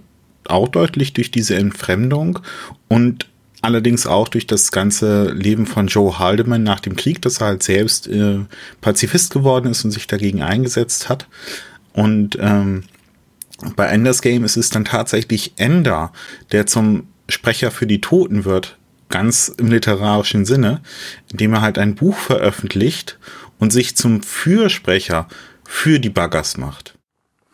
auch 0.48 0.68
deutlich 0.68 1.12
durch 1.12 1.30
diese 1.30 1.54
Entfremdung 1.54 2.40
und 2.88 3.28
allerdings 3.62 4.08
auch 4.08 4.28
durch 4.28 4.48
das 4.48 4.72
ganze 4.72 5.30
Leben 5.30 5.66
von 5.66 5.86
Joe 5.86 6.18
Haldeman 6.18 6.64
nach 6.64 6.80
dem 6.80 6.96
Krieg, 6.96 7.22
dass 7.22 7.40
er 7.40 7.48
halt 7.48 7.62
selbst 7.62 8.08
äh, 8.08 8.40
Pazifist 8.80 9.32
geworden 9.32 9.70
ist 9.70 9.84
und 9.84 9.92
sich 9.92 10.08
dagegen 10.08 10.42
eingesetzt 10.42 11.08
hat. 11.08 11.28
Und 11.92 12.36
ähm, 12.40 12.84
bei 13.76 13.86
Enders 13.86 14.20
Game 14.20 14.44
ist 14.44 14.56
es 14.56 14.70
dann 14.70 14.84
tatsächlich 14.84 15.52
Ender, 15.56 16.12
der 16.50 16.66
zum 16.66 17.06
Sprecher 17.28 17.70
für 17.70 17.86
die 17.86 18.00
Toten 18.00 18.44
wird, 18.44 18.76
ganz 19.08 19.48
im 19.48 19.68
literarischen 19.68 20.44
Sinne, 20.44 20.80
indem 21.30 21.54
er 21.54 21.60
halt 21.62 21.78
ein 21.78 21.94
Buch 21.94 22.16
veröffentlicht 22.16 23.18
und 23.58 23.72
sich 23.72 23.96
zum 23.96 24.22
Fürsprecher 24.22 25.28
für 25.64 25.98
die 26.00 26.10
Buggers 26.10 26.56
macht. 26.56 26.94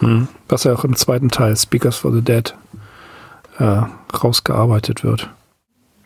Hm. 0.00 0.28
Was 0.48 0.64
ja 0.64 0.72
auch 0.72 0.84
im 0.84 0.96
zweiten 0.96 1.28
Teil, 1.28 1.56
Speakers 1.56 1.96
for 1.96 2.12
the 2.12 2.22
Dead, 2.22 2.54
äh, 3.58 3.82
rausgearbeitet 4.14 5.04
wird. 5.04 5.30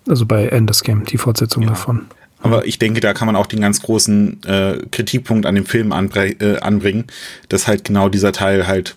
Also 0.09 0.27
bei 0.27 0.47
Enders 0.49 0.83
Game, 0.83 1.05
die 1.05 1.19
Fortsetzung 1.19 1.63
ja. 1.63 1.71
davon. 1.71 2.07
Aber 2.41 2.67
ich 2.67 2.79
denke, 2.79 3.01
da 3.01 3.13
kann 3.13 3.27
man 3.27 3.35
auch 3.35 3.47
den 3.47 3.61
ganz 3.61 3.83
großen 3.83 4.43
äh, 4.45 4.79
Kritikpunkt 4.91 5.47
an 5.47 5.55
dem 5.55 5.67
Film 5.67 5.91
äh, 5.91 6.59
anbringen, 6.59 7.07
dass 7.49 7.67
halt 7.67 7.85
genau 7.85 8.09
dieser 8.09 8.33
Teil 8.33 8.67
halt 8.67 8.95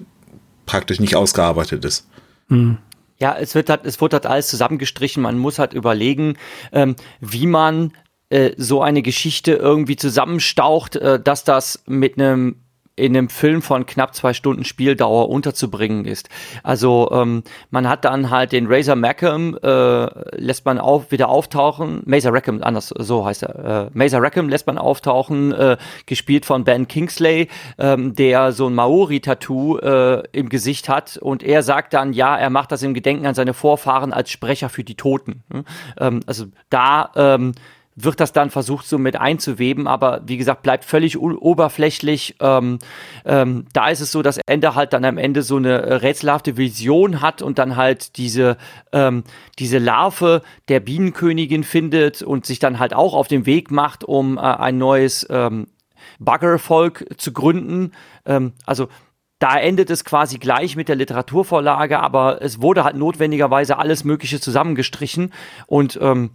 praktisch 0.66 1.00
nicht 1.00 1.16
ausgearbeitet 1.16 1.84
ist. 1.86 2.06
Hm. 2.50 2.78
Ja, 3.22 3.36
es 3.38 3.54
wird 3.54 3.70
halt, 3.70 3.86
es 3.86 4.00
wird 4.00 4.14
halt 4.14 4.26
alles 4.26 4.48
zusammengestrichen. 4.48 5.22
Man 5.22 5.38
muss 5.38 5.60
halt 5.60 5.74
überlegen, 5.74 6.38
ähm, 6.72 6.96
wie 7.20 7.48
man 7.48 7.92
äh, 8.30 8.52
so 8.58 8.82
eine 8.82 9.02
Geschichte 9.02 9.54
irgendwie 9.54 9.98
zusammenstaucht, 9.98 10.96
äh, 10.96 11.20
dass 11.20 11.44
das 11.44 11.84
mit 11.86 12.18
einem 12.18 12.64
in 13.00 13.16
einem 13.16 13.30
Film 13.30 13.62
von 13.62 13.86
knapp 13.86 14.14
zwei 14.14 14.34
Stunden 14.34 14.64
Spieldauer 14.64 15.30
unterzubringen 15.30 16.06
ist. 16.06 16.30
Also 16.64 17.10
ähm, 17.12 17.44
man 17.72 17.88
hat 17.88 18.06
dann 18.06 18.30
halt 18.30 18.52
den 18.52 18.68
Razor 18.68 18.96
Mackham, 18.96 19.58
äh, 19.62 20.38
lässt 20.38 20.66
man 20.66 20.80
auf, 20.80 21.12
wieder 21.12 21.30
auftauchen, 21.30 22.02
Mazer 22.06 22.34
Rackham, 22.34 22.62
anders, 22.62 22.94
so 22.98 23.26
heißt 23.26 23.44
er, 23.44 23.88
äh, 23.88 23.90
Mazer 23.94 24.22
Rackham 24.22 24.50
lässt 24.50 24.68
man 24.68 24.78
auftauchen, 24.78 25.52
äh, 25.54 25.78
gespielt 26.06 26.46
von 26.46 26.64
Ben 26.64 26.88
Kingsley, 26.88 27.48
ähm, 27.78 28.16
der 28.16 28.52
so 28.52 28.68
ein 28.68 28.76
Maori-Tattoo 28.76 29.78
äh, 29.78 30.24
im 30.32 30.50
Gesicht 30.50 30.90
hat 30.90 31.18
und 31.18 31.44
er 31.44 31.64
sagt 31.64 31.94
dann, 31.94 32.14
ja, 32.14 32.38
er 32.38 32.50
macht 32.50 32.72
das 32.72 32.84
im 32.84 32.94
Gedenken 32.94 33.26
an 33.26 33.36
seine 33.36 33.54
Vorfahren 33.54 34.14
als 34.14 34.30
Sprecher 34.30 34.70
für 34.70 34.84
die 34.84 34.96
Toten. 34.96 35.44
Ähm, 36.00 36.22
also 36.26 36.46
da 36.70 37.12
ähm, 37.16 37.54
wird 37.96 38.20
das 38.20 38.32
dann 38.32 38.50
versucht 38.50 38.88
so 38.88 38.98
mit 38.98 39.18
einzuweben, 39.18 39.88
aber 39.88 40.22
wie 40.26 40.38
gesagt, 40.38 40.64
bleibt 40.64 40.86
völlig 40.86 41.20
oberflächlich. 41.20 42.36
Ähm, 42.40 42.80
ähm, 43.26 43.66
da 43.74 43.90
ist 43.90 44.00
es 44.00 44.12
so, 44.12 44.22
dass 44.22 44.40
Ende 44.48 44.76
halt 44.76 44.94
dann 44.94 45.04
am 45.04 45.18
Ende 45.18 45.42
so 45.42 45.58
eine 45.58 45.82
äh, 45.82 45.94
rätselhafte 45.96 46.56
Vision 46.56 47.22
hat 47.22 47.42
und 47.42 47.60
dann 47.60 47.76
halt 47.76 48.18
diese, 48.18 48.58
ähm, 48.94 49.24
diese 49.58 49.80
Larve 49.80 50.42
der 50.70 50.80
Bienenkönigin 50.80 51.64
findet 51.64 52.22
und 52.22 52.46
sich 52.46 52.60
dann 52.60 52.80
halt 52.80 52.94
auch 52.94 53.14
auf 53.14 53.28
den 53.28 53.46
Weg 53.46 53.70
macht, 53.72 54.04
um 54.04 54.38
äh, 54.38 54.42
ein 54.42 54.78
neues 54.78 55.28
ähm, 55.30 55.68
Buggervolk 56.20 57.06
zu 57.18 57.34
gründen. 57.34 57.92
Ähm, 58.26 58.54
also 58.66 58.88
da 59.40 59.58
endet 59.58 59.90
es 59.90 60.04
quasi 60.04 60.38
gleich 60.38 60.76
mit 60.76 60.90
der 60.90 60.96
Literaturvorlage, 60.96 62.00
aber 62.00 62.42
es 62.42 62.62
wurde 62.62 62.84
halt 62.84 62.98
notwendigerweise 62.98 63.78
alles 63.78 64.04
Mögliche 64.04 64.40
zusammengestrichen 64.40 65.34
und 65.66 65.98
ähm, 66.02 66.32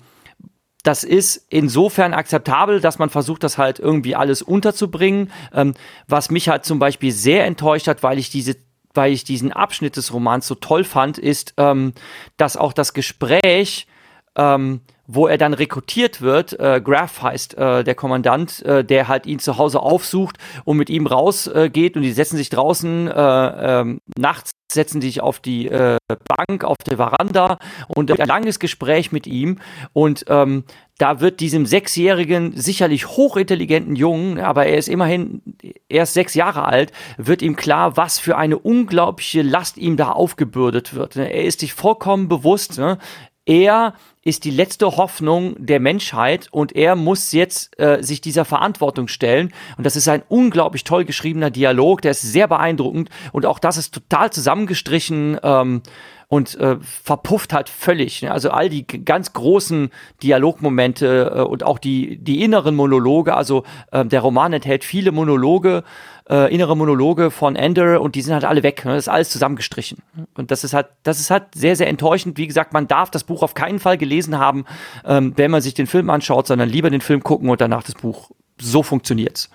das 0.84 1.02
ist 1.02 1.46
insofern 1.48 2.12
akzeptabel, 2.14 2.80
dass 2.80 2.98
man 2.98 3.10
versucht, 3.10 3.42
das 3.42 3.58
halt 3.58 3.80
irgendwie 3.80 4.14
alles 4.14 4.42
unterzubringen. 4.42 5.32
Ähm, 5.52 5.74
was 6.06 6.30
mich 6.30 6.48
halt 6.48 6.64
zum 6.64 6.78
Beispiel 6.78 7.10
sehr 7.10 7.46
enttäuscht 7.46 7.88
hat, 7.88 8.04
weil 8.04 8.18
ich 8.18 8.30
diese 8.30 8.56
weil 8.96 9.12
ich 9.12 9.24
diesen 9.24 9.50
Abschnitt 9.50 9.96
des 9.96 10.12
Romans 10.12 10.46
so 10.46 10.54
toll 10.54 10.84
fand, 10.84 11.18
ist, 11.18 11.54
ähm, 11.56 11.94
dass 12.36 12.56
auch 12.56 12.72
das 12.72 12.94
Gespräch 12.94 13.88
ähm, 14.36 14.82
wo 15.06 15.26
er 15.26 15.38
dann 15.38 15.54
rekrutiert 15.54 16.20
wird. 16.20 16.58
Äh, 16.58 16.80
Graf 16.82 17.22
heißt 17.22 17.56
äh, 17.56 17.84
der 17.84 17.94
Kommandant, 17.94 18.62
äh, 18.62 18.84
der 18.84 19.08
halt 19.08 19.26
ihn 19.26 19.38
zu 19.38 19.58
Hause 19.58 19.80
aufsucht 19.80 20.38
und 20.64 20.76
mit 20.76 20.90
ihm 20.90 21.06
rausgeht 21.06 21.96
äh, 21.96 21.98
und 21.98 22.02
die 22.02 22.12
setzen 22.12 22.36
sich 22.36 22.50
draußen 22.50 23.08
äh, 23.08 23.80
ähm, 23.80 24.00
nachts 24.18 24.52
setzen 24.72 25.00
sich 25.00 25.20
auf 25.20 25.40
die 25.40 25.68
äh, 25.68 25.98
Bank, 26.08 26.64
auf 26.64 26.78
der 26.78 26.96
Veranda 26.96 27.58
und 27.88 28.10
ein 28.10 28.26
langes 28.26 28.58
Gespräch 28.58 29.12
mit 29.12 29.26
ihm 29.26 29.58
und 29.92 30.24
ähm, 30.28 30.64
da 30.98 31.20
wird 31.20 31.40
diesem 31.40 31.66
sechsjährigen, 31.66 32.56
sicherlich 32.56 33.08
hochintelligenten 33.08 33.96
Jungen, 33.96 34.38
aber 34.38 34.66
er 34.66 34.78
ist 34.78 34.88
immerhin 34.88 35.42
erst 35.88 36.14
sechs 36.14 36.34
Jahre 36.34 36.66
alt, 36.66 36.92
wird 37.16 37.42
ihm 37.42 37.56
klar, 37.56 37.96
was 37.96 38.20
für 38.20 38.36
eine 38.36 38.58
unglaubliche 38.58 39.42
Last 39.42 39.76
ihm 39.76 39.96
da 39.96 40.12
aufgebürdet 40.12 40.94
wird. 40.94 41.16
Er 41.16 41.44
ist 41.44 41.60
sich 41.60 41.72
vollkommen 41.72 42.28
bewusst, 42.28 42.78
ne? 42.78 42.98
Er 43.46 43.94
ist 44.22 44.44
die 44.44 44.50
letzte 44.50 44.96
Hoffnung 44.96 45.54
der 45.58 45.80
Menschheit 45.80 46.48
und 46.50 46.74
er 46.74 46.96
muss 46.96 47.32
jetzt 47.32 47.78
äh, 47.78 48.02
sich 48.02 48.22
dieser 48.22 48.46
Verantwortung 48.46 49.08
stellen. 49.08 49.52
Und 49.76 49.84
das 49.84 49.96
ist 49.96 50.08
ein 50.08 50.22
unglaublich 50.28 50.84
toll 50.84 51.04
geschriebener 51.04 51.50
Dialog, 51.50 52.00
der 52.00 52.12
ist 52.12 52.22
sehr 52.22 52.48
beeindruckend 52.48 53.10
und 53.32 53.44
auch 53.44 53.58
das 53.58 53.76
ist 53.76 53.92
total 53.92 54.32
zusammengestrichen. 54.32 55.38
Ähm, 55.42 55.82
und 56.28 56.58
äh, 56.58 56.76
verpufft 56.80 57.52
halt 57.52 57.68
völlig. 57.68 58.22
Ne? 58.22 58.32
Also 58.32 58.50
all 58.50 58.68
die 58.68 58.86
ganz 58.86 59.32
großen 59.34 59.90
Dialogmomente 60.22 61.32
äh, 61.36 61.40
und 61.42 61.62
auch 61.62 61.78
die, 61.78 62.16
die 62.16 62.42
inneren 62.42 62.74
Monologe, 62.74 63.36
also 63.36 63.62
äh, 63.92 64.04
der 64.04 64.20
Roman 64.20 64.52
enthält 64.52 64.84
viele 64.84 65.12
Monologe, 65.12 65.84
äh, 66.28 66.52
innere 66.54 66.76
Monologe 66.76 67.30
von 67.30 67.56
Ender 67.56 68.00
und 68.00 68.14
die 68.14 68.22
sind 68.22 68.32
halt 68.32 68.44
alle 68.44 68.62
weg. 68.62 68.84
Ne? 68.84 68.94
Das 68.94 69.04
ist 69.04 69.08
alles 69.08 69.30
zusammengestrichen. 69.30 69.98
Und 70.34 70.50
das 70.50 70.64
ist 70.64 70.72
halt, 70.72 70.86
das 71.02 71.20
ist 71.20 71.30
halt 71.30 71.44
sehr, 71.54 71.76
sehr 71.76 71.88
enttäuschend. 71.88 72.38
Wie 72.38 72.46
gesagt, 72.46 72.72
man 72.72 72.88
darf 72.88 73.10
das 73.10 73.24
Buch 73.24 73.42
auf 73.42 73.54
keinen 73.54 73.78
Fall 73.78 73.98
gelesen 73.98 74.38
haben, 74.38 74.64
ähm, 75.04 75.34
wenn 75.36 75.50
man 75.50 75.60
sich 75.60 75.74
den 75.74 75.86
Film 75.86 76.08
anschaut, 76.10 76.46
sondern 76.46 76.68
lieber 76.68 76.90
den 76.90 77.02
Film 77.02 77.22
gucken 77.22 77.50
und 77.50 77.60
danach 77.60 77.82
das 77.82 77.94
Buch. 77.94 78.30
So 78.60 78.82
funktioniert's. 78.82 79.50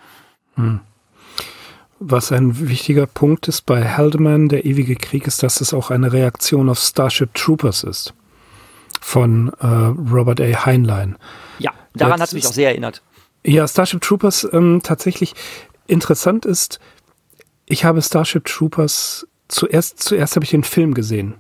Hm. 0.56 0.82
Was 2.02 2.32
ein 2.32 2.70
wichtiger 2.70 3.08
Punkt 3.08 3.48
ist 3.48 3.66
bei 3.66 3.90
Haldeman, 3.90 4.48
der 4.48 4.66
ewige 4.66 4.96
Krieg, 4.96 5.28
ist, 5.28 5.44
dass 5.44 5.60
es 5.60 5.74
auch 5.74 5.92
eine 5.92 6.14
Reaktion 6.14 6.70
auf 6.70 6.80
Starship 6.80 7.34
Troopers 7.34 7.84
ist. 7.84 8.14
Von 9.02 9.52
äh, 9.60 9.66
Robert 9.66 10.40
A. 10.40 10.66
Heinlein. 10.66 11.18
Ja, 11.58 11.72
daran 11.96 12.22
hat 12.22 12.30
es 12.30 12.34
mich 12.34 12.48
auch 12.48 12.54
sehr 12.54 12.70
erinnert. 12.70 13.02
Ja, 13.46 13.68
Starship 13.68 14.02
Troopers 14.02 14.48
ähm, 14.52 14.82
tatsächlich 14.84 15.34
Interessant 15.90 16.46
ist, 16.46 16.80
ich 17.66 17.84
habe 17.84 18.02
Starship 18.02 18.46
Troopers 18.46 19.28
zuerst, 19.48 20.00
zuerst 20.00 20.36
habe 20.36 20.44
ich 20.44 20.52
den 20.52 20.64
Film 20.64 20.94
gesehen. 20.94 21.36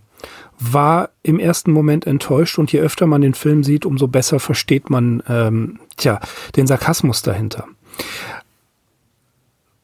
War 0.59 1.11
im 1.23 1.39
ersten 1.39 1.71
Moment 1.71 2.05
enttäuscht 2.05 2.57
und 2.57 2.71
je 2.71 2.79
öfter 2.79 3.07
man 3.07 3.21
den 3.21 3.35
Film 3.35 3.63
sieht, 3.63 3.85
umso 3.85 4.07
besser 4.07 4.39
versteht 4.39 4.89
man, 4.89 5.23
ähm, 5.29 5.79
tja, 5.97 6.19
den 6.55 6.67
Sarkasmus 6.67 7.21
dahinter. 7.21 7.65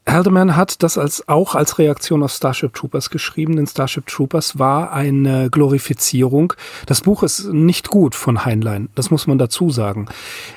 Haldeman 0.08 0.56
hat 0.56 0.84
das 0.84 0.98
als, 0.98 1.28
auch 1.28 1.56
als 1.56 1.80
Reaktion 1.80 2.22
auf 2.22 2.32
Starship 2.32 2.74
Troopers 2.74 3.10
geschrieben, 3.10 3.56
denn 3.56 3.68
Starship 3.68 4.06
Troopers 4.06 4.60
war 4.60 4.92
eine 4.94 5.50
Glorifizierung. 5.50 6.54
Das 6.86 7.02
Buch 7.02 7.24
ist 7.24 7.46
nicht 7.52 7.90
gut 7.90 8.14
von 8.14 8.46
Heinlein, 8.46 8.90
das 8.96 9.10
muss 9.10 9.26
man 9.28 9.38
dazu 9.38 9.72
sagen. 9.72 10.08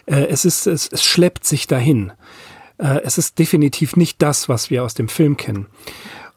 Äh, 0.06 0.26
es, 0.26 0.44
ist, 0.44 0.66
es, 0.66 0.88
es 0.88 1.02
schleppt 1.02 1.46
sich 1.46 1.66
dahin. 1.66 2.12
Äh, 2.78 3.00
es 3.04 3.18
ist 3.18 3.38
definitiv 3.38 3.96
nicht 3.96 4.22
das, 4.22 4.48
was 4.48 4.70
wir 4.70 4.84
aus 4.84 4.94
dem 4.94 5.08
Film 5.08 5.36
kennen. 5.36 5.66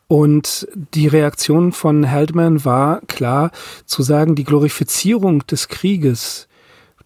Und 0.08 0.68
die 0.94 1.08
Reaktion 1.08 1.72
von 1.72 2.04
Heldman 2.04 2.66
war 2.66 3.00
klar 3.08 3.52
zu 3.86 4.04
sagen, 4.04 4.36
die 4.36 4.44
Glorifizierung 4.44 5.46
des 5.48 5.70
Krieges 5.70 6.50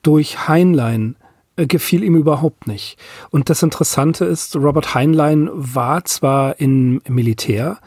durch 0.01 0.47
Heinlein 0.47 1.15
äh, 1.55 1.67
gefiel 1.67 2.03
ihm 2.03 2.15
überhaupt 2.15 2.67
nicht. 2.67 2.97
Und 3.29 3.49
das 3.49 3.61
Interessante 3.61 4.25
ist, 4.25 4.55
Robert 4.55 4.95
Heinlein 4.95 5.49
war 5.53 6.03
zwar 6.05 6.59
im 6.59 7.01
Militär, 7.07 7.77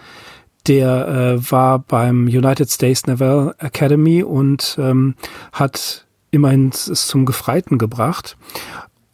der 0.68 1.08
äh, 1.08 1.50
war 1.50 1.80
beim 1.80 2.26
United 2.26 2.70
States 2.70 3.06
Naval 3.06 3.54
Academy 3.58 4.22
und 4.22 4.76
ähm, 4.78 5.14
hat 5.52 6.06
immerhin 6.30 6.68
es 6.68 7.08
zum 7.08 7.24
Gefreiten 7.24 7.78
gebracht 7.78 8.36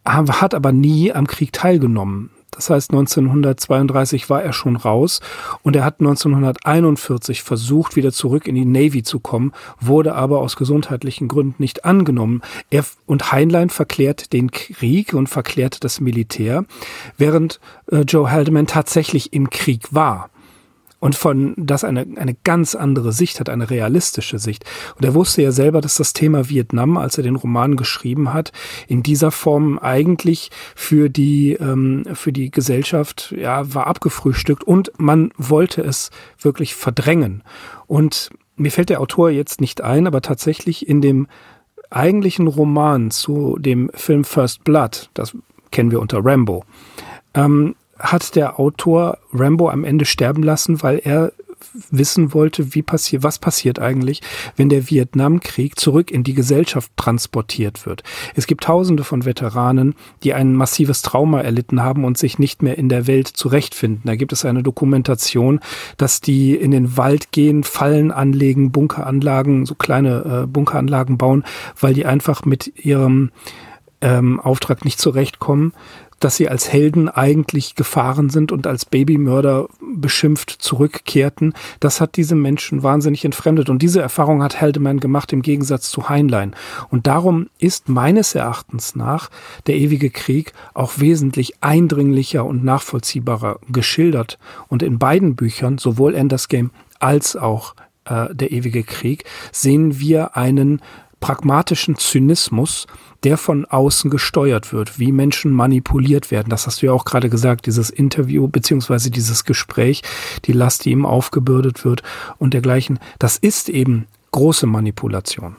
hat 0.05 0.55
aber 0.55 0.73
nie 0.73 1.13
am 1.13 1.27
Krieg 1.27 1.53
teilgenommen. 1.53 2.31
Das 2.55 2.71
heißt, 2.71 2.91
1932 2.93 4.31
war 4.31 4.43
er 4.43 4.53
schon 4.53 4.77
raus 4.77 5.21
und 5.63 5.75
er 5.75 5.85
hat 5.85 6.01
1941 6.01 7.43
versucht, 7.43 7.97
wieder 7.97 8.13
zurück 8.13 8.47
in 8.47 8.55
die 8.55 8.65
Navy 8.65 9.03
zu 9.03 9.19
kommen, 9.19 9.53
wurde 9.81 10.15
aber 10.15 10.39
aus 10.39 10.55
gesundheitlichen 10.55 11.27
Gründen 11.27 11.57
nicht 11.59 11.85
angenommen. 11.85 12.43
Er 12.71 12.85
und 13.07 13.33
Heinlein 13.33 13.71
verklärt 13.71 14.33
den 14.33 14.53
Krieg 14.53 15.15
und 15.15 15.29
verklärt 15.29 15.83
das 15.83 16.01
Militär, 16.01 16.65
während 17.19 17.59
äh, 17.91 18.03
Joe 18.03 18.31
Haldeman 18.31 18.67
tatsächlich 18.67 19.33
im 19.33 19.51
Krieg 19.51 19.93
war 19.93 20.31
und 21.05 21.15
von 21.15 21.53
das 21.59 21.85
eine, 21.85 22.07
eine 22.17 22.35
ganz 22.45 22.75
andere 22.75 23.13
Sicht 23.13 23.39
hat, 23.39 23.51
eine 23.51 23.69
realistische 23.69 24.39
Sicht. 24.39 24.65
Und 24.97 25.05
er 25.05 25.13
wusste 25.13 25.43
ja 25.43 25.53
selber, 25.53 25.83
dass 25.83 25.97
das 25.97 26.15
Thema 26.15 26.49
Vietnam, 26.49 26.97
als 26.97 27.19
er 27.19 27.23
den 27.23 27.37
Roman 27.37 27.77
geschrieben 27.77 28.33
hat, 28.33 28.53
in 28.89 29.03
dieser 29.03 29.31
Form 29.31 29.79
eigentlich 29.79 30.51
für 30.75 31.11
die, 31.11 31.59
ähm, 31.61 32.05
für 32.15 32.33
die 32.33 32.51
Gesellschaft 32.51 33.35
ja, 33.37 33.75
war 33.75 33.87
abgefrühstückt 33.87 34.65
und 34.65 34.93
man 34.97 35.31
wollte 35.37 35.83
es 35.83 36.09
wirklich 36.39 36.75
verdrängen. 36.75 37.43
Und 37.87 38.31
mir 38.57 38.73
fällt 38.73 38.89
der 38.89 39.03
Autor 39.03 39.29
jetzt 39.29 39.61
nicht 39.61 39.83
ein, 39.83 40.07
aber 40.07 40.23
tatsächlich 40.23 40.89
in 40.89 41.03
dem 41.03 41.27
eigentlichen 41.91 42.47
Roman 42.47 43.11
zu 43.11 43.59
dem 43.61 43.91
Film 43.93 44.25
First 44.25 44.65
Blood, 44.65 45.11
das 45.13 45.37
kennen 45.71 45.91
wir 45.91 46.01
unter 46.01 46.25
Rambo, 46.25 46.65
ähm, 47.35 47.75
hat 47.99 48.37
der 48.37 48.59
Autor 48.59 49.19
Rambo 49.33 49.69
am 49.69 49.85
Ende 49.85 50.05
sterben 50.05 50.43
lassen, 50.43 50.83
weil 50.83 50.99
er 50.99 51.33
wissen 51.91 52.35
wollte, 52.35 52.75
wie 52.75 52.83
passiert, 52.83 53.23
was 53.23 53.39
passiert 53.39 53.79
eigentlich, 53.79 54.21
wenn 54.57 54.69
der 54.69 54.89
Vietnamkrieg 54.91 55.79
zurück 55.79 56.11
in 56.11 56.25
die 56.25 56.35
Gesellschaft 56.35 56.91
transportiert 56.97 57.87
wird. 57.87 58.03
Es 58.35 58.47
gibt 58.47 58.65
Tausende 58.65 59.05
von 59.05 59.25
Veteranen, 59.25 59.95
die 60.23 60.35
ein 60.35 60.55
massives 60.55 61.03
Trauma 61.03 61.41
erlitten 61.41 61.83
haben 61.83 62.05
und 62.05 62.19
sich 62.19 62.39
nicht 62.39 62.63
mehr 62.63 62.79
in 62.79 62.89
der 62.89 63.07
Welt 63.07 63.29
zurechtfinden. 63.29 64.03
Da 64.05 64.17
gibt 64.17 64.33
es 64.33 64.45
eine 64.45 64.63
Dokumentation, 64.63 65.61
dass 65.97 66.21
die 66.21 66.55
in 66.55 66.71
den 66.71 66.97
Wald 66.97 67.33
gehen, 67.33 67.65
Fallen 67.65 68.11
anlegen, 68.11 68.71
Bunkeranlagen, 68.71 69.67
so 69.67 69.75
kleine 69.75 70.43
äh, 70.45 70.47
Bunkeranlagen 70.47 71.19
bauen, 71.19 71.45
weil 71.79 71.95
die 71.95 72.07
einfach 72.07 72.45
mit 72.45 72.85
ihrem 72.85 73.31
ähm, 74.01 74.39
Auftrag 74.39 74.85
nicht 74.85 75.01
zurechtkommen 75.01 75.73
dass 76.25 76.37
sie 76.37 76.49
als 76.49 76.73
Helden 76.73 77.11
eigentlich 77.11 77.75
gefahren 77.75 78.31
sind 78.31 78.51
und 78.51 78.67
als 78.67 78.87
Babymörder 78.87 79.69
beschimpft 79.95 80.51
zurückkehrten, 80.51 81.53
das 81.81 82.01
hat 82.01 82.17
diese 82.17 82.35
Menschen 82.35 82.83
wahnsinnig 82.83 83.27
entfremdet. 83.27 83.69
Und 83.69 83.83
diese 83.83 84.01
Erfahrung 84.01 84.43
hat 84.43 84.59
Heldemann 84.59 85.01
gemacht 85.01 85.35
im 85.35 85.43
Gegensatz 85.43 85.91
zu 85.91 86.09
Heinlein. 86.09 86.57
Und 86.89 87.07
darum 87.07 87.49
ist 87.59 87.91
meines 87.91 88.35
Erachtens 88.35 88.97
nach 88.97 89.31
der 89.67 89.77
ewige 89.77 90.09
Krieg 90.09 90.55
auch 90.73 90.99
wesentlich 90.99 91.63
eindringlicher 91.63 92.45
und 92.47 92.65
nachvollziehbarer 92.65 93.61
geschildert. 93.69 94.39
Und 94.69 94.83
in 94.83 94.99
beiden 94.99 95.37
Büchern, 95.37 95.77
sowohl 95.77 96.15
Enders 96.15 96.49
Game 96.49 96.71
als 97.01 97.37
auch 97.37 97.75
äh, 98.07 98.35
der 98.35 98.51
ewige 98.51 98.83
Krieg, 98.83 99.25
sehen 99.53 99.99
wir 99.99 100.39
einen 100.39 100.81
pragmatischen 101.25 101.97
Zynismus, 101.97 102.87
der 103.23 103.39
von 103.39 103.65
außen 103.65 104.11
gesteuert 104.11 104.75
wird, 104.75 104.99
wie 104.99 105.11
Menschen 105.11 105.53
manipuliert 105.53 106.31
werden. 106.31 106.51
Das 106.51 106.67
hast 106.67 106.83
du 106.83 106.87
ja 106.87 106.93
auch 106.93 107.07
gerade 107.07 107.31
gesagt, 107.31 107.65
dieses 107.65 107.89
Interview 107.89 108.47
beziehungsweise 108.47 109.11
dieses 109.11 109.47
Gespräch, 109.47 110.03
die 110.45 110.53
Last, 110.53 110.85
die 110.85 110.91
ihm 110.91 111.07
aufgebürdet 111.07 111.83
wird 111.83 112.03
und 112.37 112.53
dergleichen. 112.53 112.99
Das 113.19 113.39
ist 113.39 113.71
eben 113.71 114.07
große 114.33 114.67
Manipulation. 114.67 115.57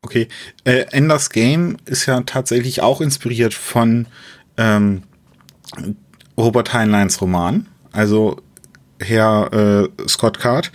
Okay, 0.00 0.26
äh, 0.64 0.86
Enders 0.90 1.28
Game 1.28 1.76
ist 1.84 2.06
ja 2.06 2.22
tatsächlich 2.22 2.80
auch 2.80 3.02
inspiriert 3.02 3.52
von 3.52 4.06
ähm, 4.56 5.02
Robert 6.38 6.72
Heinleins 6.72 7.20
Roman. 7.20 7.66
Also 7.92 8.38
Herr 8.98 9.52
äh, 9.52 10.08
Scott 10.08 10.38
Card 10.38 10.72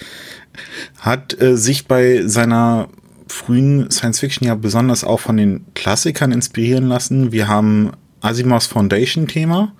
hat 0.99 1.41
äh, 1.41 1.57
sich 1.57 1.87
bei 1.87 2.27
seiner 2.27 2.89
frühen 3.29 3.89
Science 3.91 4.19
Fiction 4.19 4.47
ja 4.47 4.55
besonders 4.55 5.03
auch 5.03 5.19
von 5.19 5.37
den 5.37 5.65
Klassikern 5.75 6.31
inspirieren 6.31 6.87
lassen. 6.87 7.31
Wir 7.31 7.47
haben 7.47 7.91
Asimovs 8.21 8.67
Foundation 8.67 9.27
Thema 9.27 9.73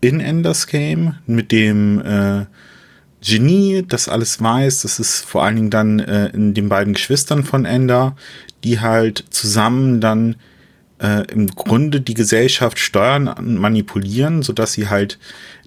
in 0.00 0.20
Enders 0.20 0.66
Game 0.66 1.14
mit 1.26 1.52
dem 1.52 2.00
äh, 2.00 2.46
Genie, 3.24 3.84
das 3.86 4.08
alles 4.08 4.42
weiß. 4.42 4.82
Das 4.82 4.98
ist 4.98 5.24
vor 5.24 5.44
allen 5.44 5.56
Dingen 5.56 5.70
dann 5.70 6.00
äh, 6.00 6.28
in 6.28 6.54
den 6.54 6.68
beiden 6.68 6.94
Geschwistern 6.94 7.44
von 7.44 7.64
Ender, 7.64 8.16
die 8.64 8.80
halt 8.80 9.24
zusammen 9.30 10.00
dann 10.00 10.36
äh, 11.02 11.24
im 11.32 11.48
Grunde 11.48 12.00
die 12.00 12.14
Gesellschaft 12.14 12.78
steuern 12.78 13.28
und 13.28 13.56
manipulieren, 13.56 14.42
sodass 14.42 14.72
sie 14.72 14.88
halt 14.88 15.18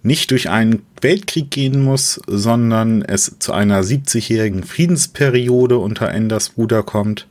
nicht 0.02 0.32
durch 0.32 0.50
einen 0.50 0.84
Weltkrieg 1.02 1.52
gehen 1.52 1.84
muss, 1.84 2.22
sondern 2.28 3.02
es 3.02 3.38
zu 3.40 3.52
einer 3.52 3.82
70-jährigen 3.82 4.64
Friedensperiode 4.64 5.78
unter 5.78 6.10
Enders 6.10 6.50
Bruder 6.50 6.84
kommt. 6.84 7.28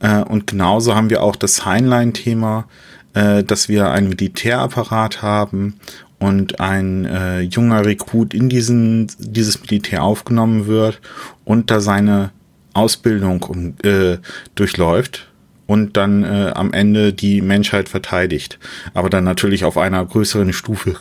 Äh, 0.00 0.22
und 0.22 0.46
genauso 0.46 0.94
haben 0.94 1.10
wir 1.10 1.22
auch 1.22 1.36
das 1.36 1.64
Heinlein-Thema, 1.64 2.68
äh, 3.14 3.42
dass 3.42 3.68
wir 3.68 3.90
einen 3.90 4.10
Militärapparat 4.10 5.22
haben 5.22 5.80
und 6.18 6.60
ein 6.60 7.04
äh, 7.06 7.40
junger 7.40 7.84
Rekrut 7.84 8.34
in 8.34 8.48
diesen, 8.48 9.08
dieses 9.18 9.60
Militär 9.60 10.02
aufgenommen 10.02 10.66
wird 10.66 11.00
und 11.44 11.70
da 11.70 11.80
seine 11.80 12.30
Ausbildung 12.72 13.42
um, 13.42 13.74
äh, 13.82 14.18
durchläuft 14.54 15.25
und 15.66 15.96
dann 15.96 16.24
äh, 16.24 16.52
am 16.54 16.72
Ende 16.72 17.12
die 17.12 17.42
Menschheit 17.42 17.88
verteidigt. 17.88 18.58
Aber 18.94 19.10
dann 19.10 19.24
natürlich 19.24 19.64
auf 19.64 19.76
einer 19.76 20.04
größeren 20.04 20.52
Stufe. 20.52 20.96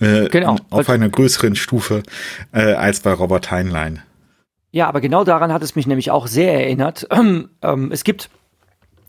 Äh, 0.00 0.28
genau. 0.28 0.56
Auf 0.70 0.88
einer 0.88 1.08
größeren 1.08 1.56
Stufe 1.56 2.02
äh, 2.52 2.74
als 2.74 3.00
bei 3.00 3.12
Robert 3.12 3.50
Heinlein. 3.50 4.02
Ja, 4.72 4.88
aber 4.88 5.00
genau 5.00 5.24
daran 5.24 5.52
hat 5.52 5.62
es 5.62 5.74
mich 5.74 5.86
nämlich 5.86 6.10
auch 6.10 6.26
sehr 6.26 6.54
erinnert. 6.54 7.06
Ähm, 7.62 7.90
es 7.92 8.04
gibt 8.04 8.30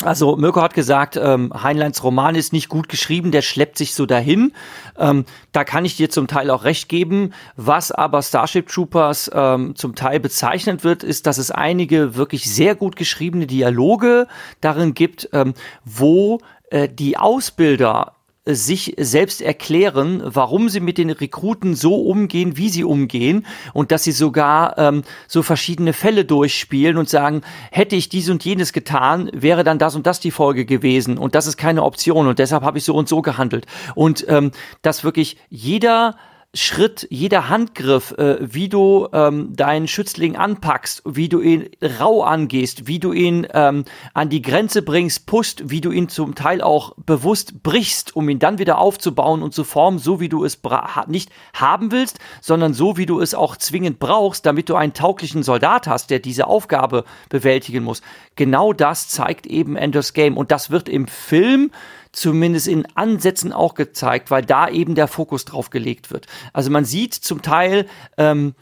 also 0.04 0.36
Mirko 0.36 0.62
hat 0.62 0.74
gesagt, 0.74 1.18
ähm, 1.18 1.52
Heinleins 1.62 2.04
Roman 2.04 2.36
ist 2.36 2.54
nicht 2.54 2.70
gut 2.70 2.89
geschrieben, 2.89 3.32
der 3.32 3.41
schleppt 3.41 3.78
sich 3.78 3.93
so 3.93 4.06
dahin. 4.06 4.54
Ähm, 4.97 5.26
da 5.52 5.64
kann 5.64 5.86
ich 5.86 5.97
dir 5.97 6.10
zum 6.10 6.28
Teil 6.28 6.49
auch 6.49 6.64
recht 6.64 6.89
geben. 6.89 7.34
Was 7.56 7.91
aber 7.91 8.22
Starship 8.22 8.68
Troopers 8.68 9.30
ähm, 9.34 9.76
zum 9.76 9.95
Teil 9.95 10.20
bezeichnet 10.20 10.84
wird, 10.84 11.04
ist, 11.04 11.28
dass 11.28 11.38
es 11.38 11.52
einige 11.52 12.16
wirklich 12.16 12.54
sehr 12.54 12.76
gut 12.76 12.95
geschriebene 12.95 13.47
Dialoge 13.47 14.28
darin 14.62 14.93
gibt, 14.93 15.30
ähm, 15.34 15.54
wo 15.86 16.39
äh, 16.70 16.88
die 16.89 17.18
Ausbilder 17.18 18.14
sich 18.46 18.96
selbst 18.98 19.42
erklären, 19.42 20.22
warum 20.26 20.68
sie 20.70 20.80
mit 20.80 20.98
den 20.98 21.12
Rekruten 21.12 21.76
so 21.76 21.96
umgehen, 21.96 22.58
wie 22.58 22.70
sie 22.70 22.84
umgehen 22.84 23.46
und 23.74 23.92
dass 23.92 24.04
sie 24.04 24.12
sogar 24.12 24.80
ähm, 24.80 25.04
so 25.28 25.44
verschiedene 25.44 25.94
Fälle 25.94 26.26
durchspielen 26.26 26.98
und 26.98 27.08
sagen, 27.08 27.42
hätte 27.72 27.96
ich 27.96 28.10
dies 28.10 28.30
und 28.30 28.44
jenes 28.44 28.74
getan, 28.74 29.30
wäre 29.32 29.64
dann 29.64 29.78
das 29.78 29.96
und 29.96 30.08
das 30.08 30.20
die 30.20 30.32
Folge 30.32 30.66
gewesen 30.66 31.20
und 31.20 31.36
das 31.36 31.46
ist 31.46 31.58
keine 31.58 31.84
Option 31.84 32.28
und 32.28 32.39
deshalb 32.39 32.64
habe 32.64 32.80
ich 32.80 32.84
so 32.84 32.96
und 32.96 33.08
so 33.08 33.22
gehandelt. 33.22 33.68
Und 33.94 34.26
ähm, 34.28 34.52
dass 34.82 35.04
wirklich 35.04 35.38
jeder 35.50 36.16
Schritt, 36.54 37.08
jeder 37.10 37.47
Handgriff, 37.47 38.12
äh, 38.18 38.36
wie 38.41 38.68
du 38.68 39.08
ähm, 39.14 39.56
deinen 39.56 39.88
Schützling 39.88 40.36
anpackst, 40.36 41.02
wie 41.06 41.30
du 41.30 41.39
ihn 41.39 41.70
rau 41.82 42.24
angehst, 42.24 42.88
wie 42.88 42.99
du 42.99 43.14
ihn 43.14 43.47
ähm, 43.54 43.86
an 44.14 44.28
die 44.28 44.41
Grenze 44.41 44.82
bringst, 44.82 45.28
pusht, 45.28 45.62
wie 45.68 45.80
du 45.80 45.91
ihn 45.91 46.10
zum 46.10 46.36
Teil 46.36 46.62
auch 46.62 46.93
bewusst 46.97 47.64
brichst, 47.64 48.18
um 48.18 48.28
ihn 48.28 48.39
dann 48.39 48.60
wieder 48.60 48.80
aufzubauen 48.80 49.43
und 49.43 49.54
zu 49.54 49.64
formen, 49.64 49.97
so 49.97 50.20
wie 50.20 50.28
du 50.28 50.43
es 50.43 50.60
nicht 51.08 51.30
haben 51.54 51.93
willst, 51.93 52.20
sondern 52.41 52.74
so 52.74 52.97
wie 52.97 53.06
du 53.06 53.22
es 53.22 53.34
auch 53.34 53.56
zwingend 53.56 53.99
brauchst, 53.99 54.45
damit 54.45 54.68
du 54.68 54.76
einen 54.76 54.93
tauglichen 54.93 55.43
Soldat 55.43 55.88
hast, 55.88 56.10
der 56.10 56.20
diese 56.20 56.47
Aufgabe 56.47 57.06
bewältigen 57.30 57.86
muss. 57.86 58.02
Genau 58.36 58.74
das 58.74 59.08
zeigt 59.08 59.47
eben 59.47 59.78
Enders 59.78 60.12
Game 60.12 60.36
und 60.36 60.52
das 60.52 60.70
wird 60.70 60.89
im 60.89 61.08
Film 61.08 61.72
zumindest 62.12 62.68
in 62.68 62.86
Ansätzen 62.95 63.53
auch 63.53 63.76
gezeigt, 63.76 64.32
weil 64.32 64.45
da 64.45 64.70
eben 64.70 64.95
der 64.95 65.07
Fokus 65.07 65.45
drauf 65.45 65.70
gelegt 65.70 66.12
wird. 66.12 66.28
Also 66.53 66.70
man 66.70 66.86
sieht 66.86 67.14
zum 67.14 67.41
Teil 67.41 67.88
ähm, 68.18 68.53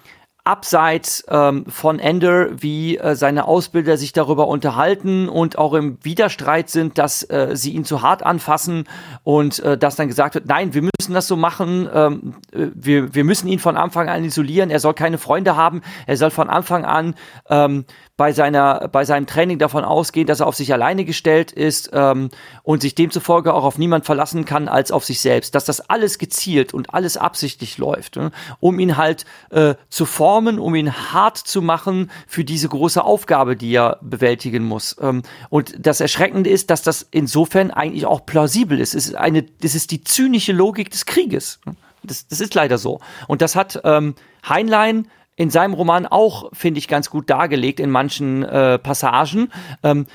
abseits 0.49 1.23
ähm, 1.29 1.65
von 1.67 1.99
Ender, 1.99 2.61
wie 2.61 2.97
äh, 2.97 3.15
seine 3.15 3.45
Ausbilder 3.45 3.97
sich 3.97 4.13
darüber 4.13 4.47
unterhalten 4.47 5.29
und 5.29 5.57
auch 5.57 5.73
im 5.73 5.97
Widerstreit 6.01 6.69
sind, 6.69 6.97
dass 6.97 7.23
äh, 7.29 7.51
sie 7.53 7.73
ihn 7.73 7.85
zu 7.85 8.01
hart 8.01 8.23
anfassen 8.23 8.85
und 9.23 9.59
äh, 9.59 9.77
dass 9.77 9.95
dann 9.95 10.07
gesagt 10.07 10.35
wird, 10.35 10.47
nein, 10.47 10.73
wir 10.73 10.81
müssen 10.81 11.13
das 11.13 11.27
so 11.27 11.35
machen, 11.35 11.87
ähm, 11.93 12.33
äh, 12.51 12.67
wir, 12.73 13.13
wir 13.13 13.25
müssen 13.25 13.47
ihn 13.47 13.59
von 13.59 13.77
Anfang 13.77 14.09
an 14.09 14.23
isolieren, 14.23 14.71
er 14.71 14.79
soll 14.79 14.95
keine 14.95 15.19
Freunde 15.19 15.55
haben, 15.55 15.81
er 16.07 16.17
soll 16.17 16.31
von 16.31 16.49
Anfang 16.49 16.83
an 16.83 17.15
ähm, 17.49 17.85
bei, 18.19 18.33
seiner, 18.33 18.89
bei 18.89 19.05
seinem 19.05 19.27
Training 19.27 19.59
davon 19.59 19.85
ausgehen, 19.85 20.27
dass 20.27 20.41
er 20.41 20.47
auf 20.47 20.55
sich 20.55 20.73
alleine 20.73 21.05
gestellt 21.05 21.53
ist 21.53 21.91
ähm, 21.93 22.31
und 22.63 22.81
sich 22.81 22.93
demzufolge 22.93 23.53
auch 23.53 23.63
auf 23.63 23.77
niemand 23.77 24.05
verlassen 24.05 24.43
kann 24.43 24.67
als 24.67 24.91
auf 24.91 25.05
sich 25.05 25.21
selbst. 25.21 25.55
Dass 25.55 25.63
das 25.63 25.89
alles 25.89 26.17
gezielt 26.17 26.73
und 26.73 26.93
alles 26.93 27.15
absichtlich 27.15 27.77
läuft, 27.77 28.17
ne? 28.17 28.31
um 28.59 28.77
ihn 28.77 28.97
halt 28.97 29.23
äh, 29.51 29.75
zu 29.87 30.05
formen, 30.05 30.59
um 30.59 30.75
ihn 30.75 30.91
hart 31.13 31.37
zu 31.37 31.61
machen 31.61 32.11
für 32.27 32.43
diese 32.43 32.67
große 32.67 33.01
Aufgabe, 33.01 33.55
die 33.55 33.73
er 33.73 33.99
bewältigen 34.01 34.65
muss. 34.65 34.97
Ähm, 34.99 35.23
und 35.49 35.73
das 35.79 36.01
Erschreckende 36.01 36.49
ist, 36.49 36.71
dass 36.71 36.81
das 36.81 37.07
insofern 37.11 37.71
eigentlich 37.71 38.05
auch 38.05 38.25
plausibel 38.25 38.81
ist. 38.81 38.95
Es 38.95 39.07
ist, 39.07 39.15
eine, 39.15 39.45
es 39.63 39.75
ist 39.75 39.91
die 39.91 40.03
zynische 40.03 40.51
Logik 40.51 40.91
des 40.91 41.05
Krieges. 41.05 41.61
Das, 42.03 42.27
das 42.27 42.41
ist 42.41 42.53
leider 42.53 42.77
so. 42.77 42.99
Und 43.27 43.41
das 43.41 43.55
hat 43.55 43.79
ähm, 43.85 44.15
Heinlein 44.47 45.07
in 45.39 45.49
seinem 45.49 45.73
Roman 45.73 46.05
auch, 46.05 46.49
finde 46.51 46.79
ich, 46.79 46.89
ganz 46.89 47.09
gut 47.09 47.29
dargelegt 47.29 47.79
in 47.79 47.89
manchen 47.89 48.43
äh, 48.43 48.77
Passagen. 48.77 49.49
Ähm, 49.83 50.05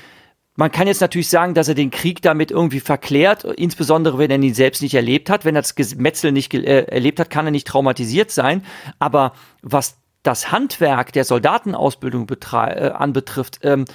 man 0.55 0.71
kann 0.71 0.85
jetzt 0.85 1.01
natürlich 1.01 1.29
sagen, 1.29 1.55
dass 1.55 1.67
er 1.67 1.73
den 1.73 1.89
Krieg 1.89 2.21
damit 2.21 2.51
irgendwie 2.51 2.79
verklärt, 2.79 3.43
insbesondere 3.43 4.19
wenn 4.19 4.29
er 4.29 4.37
ihn 4.37 4.53
selbst 4.53 4.83
nicht 4.83 4.93
erlebt 4.93 5.31
hat. 5.31 5.43
Wenn 5.43 5.55
er 5.55 5.63
das 5.63 5.73
Gemetzel 5.73 6.31
nicht 6.31 6.53
äh, 6.53 6.83
erlebt 6.83 7.19
hat, 7.19 7.31
kann 7.31 7.45
er 7.47 7.51
nicht 7.51 7.65
traumatisiert 7.65 8.29
sein. 8.29 8.63
Aber 8.99 9.33
was 9.63 9.97
das 10.21 10.51
Handwerk 10.51 11.11
der 11.11 11.23
Soldatenausbildung 11.23 12.27
äh, 12.29 12.55
anbetrifft, 12.91 13.61
ähm, 13.63 13.85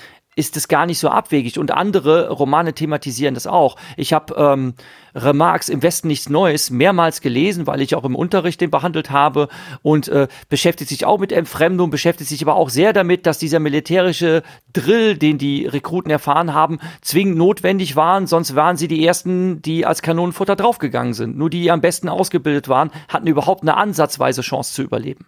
ist 0.41 0.57
es 0.57 0.69
gar 0.69 0.87
nicht 0.87 0.99
so 0.99 1.11
abwegig. 1.11 1.59
Und 1.59 1.71
andere 1.71 2.31
Romane 2.31 2.73
thematisieren 2.73 3.35
das 3.35 3.47
auch. 3.47 3.77
Ich 3.97 4.13
habe 4.13 4.35
ähm, 4.37 4.75
Remarques 5.15 5.69
im 5.69 5.83
Westen 5.83 6.09
nichts 6.09 6.29
Neues 6.29 6.71
mehrmals 6.71 7.21
gelesen, 7.21 7.67
weil 7.67 7.83
ich 7.83 7.95
auch 7.95 8.05
im 8.05 8.17
Unterricht 8.17 8.61
den 8.61 8.71
behandelt 8.71 9.11
habe 9.11 9.49
und 9.83 10.09
äh, 10.09 10.29
beschäftigt 10.49 10.89
sich 10.89 11.05
auch 11.05 11.19
mit 11.19 11.31
Entfremdung, 11.31 11.91
beschäftigt 11.91 12.31
sich 12.31 12.43
aber 12.43 12.55
auch 12.55 12.71
sehr 12.71 12.93
damit, 12.93 13.27
dass 13.27 13.39
dieser 13.39 13.61
militärische 13.61 14.43
Drill, 14.73 15.17
den 15.17 15.37
die 15.37 15.67
Rekruten 15.67 16.11
erfahren 16.11 16.55
haben, 16.55 16.79
zwingend 17.03 17.37
notwendig 17.37 17.97
waren, 17.97 18.27
sonst 18.27 18.55
waren 18.55 18.77
sie 18.77 18.89
die 18.89 19.05
ersten, 19.05 19.61
die 19.63 19.85
als 19.85 20.01
Kanonenfutter 20.01 20.57
draufgegangen 20.57 21.15
sind. 21.15 21.37
Nur 21.37 21.51
die, 21.51 21.61
die 21.61 21.71
am 21.71 21.83
besten 21.83 22.09
ausgebildet 22.09 22.69
waren, 22.69 22.91
hatten 23.09 23.27
überhaupt 23.27 23.63
eine 23.63 23.77
ansatzweise 23.77 24.41
Chance 24.41 24.73
zu 24.73 24.83
überleben. 24.83 25.27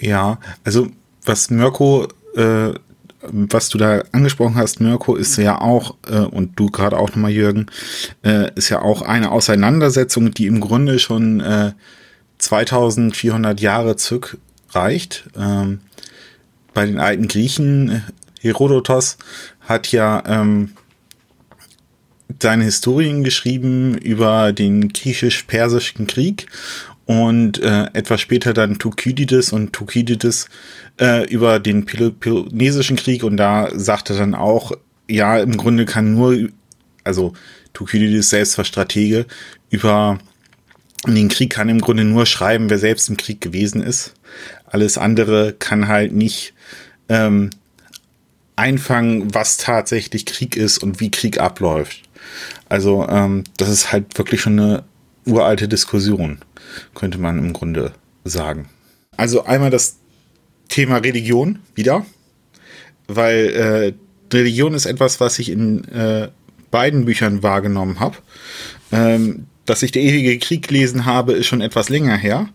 Ja, 0.00 0.38
also 0.64 0.88
was 1.24 1.50
Mirko 1.50 2.06
äh, 2.36 2.72
was 3.30 3.68
du 3.68 3.78
da 3.78 4.02
angesprochen 4.12 4.56
hast, 4.56 4.80
Mirko, 4.80 5.14
ist 5.14 5.36
ja 5.36 5.60
auch, 5.60 5.96
äh, 6.08 6.18
und 6.18 6.58
du 6.58 6.66
gerade 6.66 6.98
auch 6.98 7.10
nochmal, 7.10 7.30
Jürgen, 7.30 7.66
äh, 8.24 8.50
ist 8.54 8.68
ja 8.68 8.82
auch 8.82 9.02
eine 9.02 9.30
Auseinandersetzung, 9.30 10.32
die 10.32 10.46
im 10.46 10.60
Grunde 10.60 10.98
schon 10.98 11.40
äh, 11.40 11.72
2400 12.38 13.60
Jahre 13.60 13.96
zurückreicht. 13.96 15.24
Ähm, 15.36 15.80
bei 16.74 16.86
den 16.86 16.98
alten 16.98 17.28
Griechen, 17.28 17.90
äh, 17.90 18.00
Herodotos 18.40 19.18
hat 19.60 19.92
ja 19.92 20.22
ähm, 20.26 20.72
seine 22.40 22.64
Historien 22.64 23.22
geschrieben 23.22 23.96
über 23.96 24.52
den 24.52 24.92
griechisch-persischen 24.92 26.06
Krieg 26.06 26.48
und 27.06 27.60
äh, 27.60 27.86
etwas 27.92 28.20
später 28.20 28.52
dann 28.52 28.78
Thukydides 28.78 29.52
und 29.52 29.72
Thukydides 29.72 30.48
äh, 31.00 31.26
über 31.28 31.58
den 31.58 31.84
Peloponnesischen 31.84 32.96
Krieg 32.96 33.24
und 33.24 33.36
da 33.36 33.68
sagte 33.74 34.14
dann 34.14 34.34
auch, 34.34 34.72
ja, 35.08 35.38
im 35.38 35.56
Grunde 35.56 35.84
kann 35.84 36.14
nur, 36.14 36.48
also 37.04 37.32
Thukydides 37.72 38.30
selbst 38.30 38.56
war 38.58 38.64
Stratege, 38.64 39.26
über 39.70 40.18
den 41.06 41.28
Krieg 41.28 41.50
kann 41.50 41.68
im 41.68 41.80
Grunde 41.80 42.04
nur 42.04 42.26
schreiben, 42.26 42.70
wer 42.70 42.78
selbst 42.78 43.08
im 43.08 43.16
Krieg 43.16 43.40
gewesen 43.40 43.82
ist. 43.82 44.14
Alles 44.66 44.98
andere 44.98 45.52
kann 45.52 45.88
halt 45.88 46.12
nicht 46.12 46.54
ähm, 47.08 47.50
einfangen, 48.54 49.34
was 49.34 49.56
tatsächlich 49.56 50.26
Krieg 50.26 50.56
ist 50.56 50.78
und 50.78 51.00
wie 51.00 51.10
Krieg 51.10 51.40
abläuft. 51.40 52.02
Also 52.68 53.06
ähm, 53.08 53.44
das 53.56 53.68
ist 53.68 53.92
halt 53.92 54.16
wirklich 54.16 54.40
schon 54.40 54.58
eine 54.58 54.84
uralte 55.26 55.68
Diskussion, 55.68 56.38
könnte 56.94 57.18
man 57.18 57.38
im 57.38 57.52
Grunde 57.52 57.92
sagen. 58.24 58.68
Also 59.16 59.44
einmal 59.44 59.70
das 59.70 59.96
Thema 60.68 60.98
Religion 60.98 61.58
wieder, 61.74 62.06
weil 63.08 63.94
äh, 64.30 64.34
Religion 64.34 64.74
ist 64.74 64.86
etwas, 64.86 65.20
was 65.20 65.38
ich 65.38 65.50
in 65.50 65.84
äh, 65.88 66.28
beiden 66.70 67.04
Büchern 67.04 67.42
wahrgenommen 67.42 68.00
habe. 68.00 68.16
Ähm, 68.90 69.46
dass 69.64 69.82
ich 69.82 69.92
der 69.92 70.02
ewige 70.02 70.38
Krieg 70.38 70.66
gelesen 70.66 71.04
habe, 71.04 71.34
ist 71.34 71.46
schon 71.46 71.60
etwas 71.60 71.88
länger 71.88 72.16
her. 72.16 72.48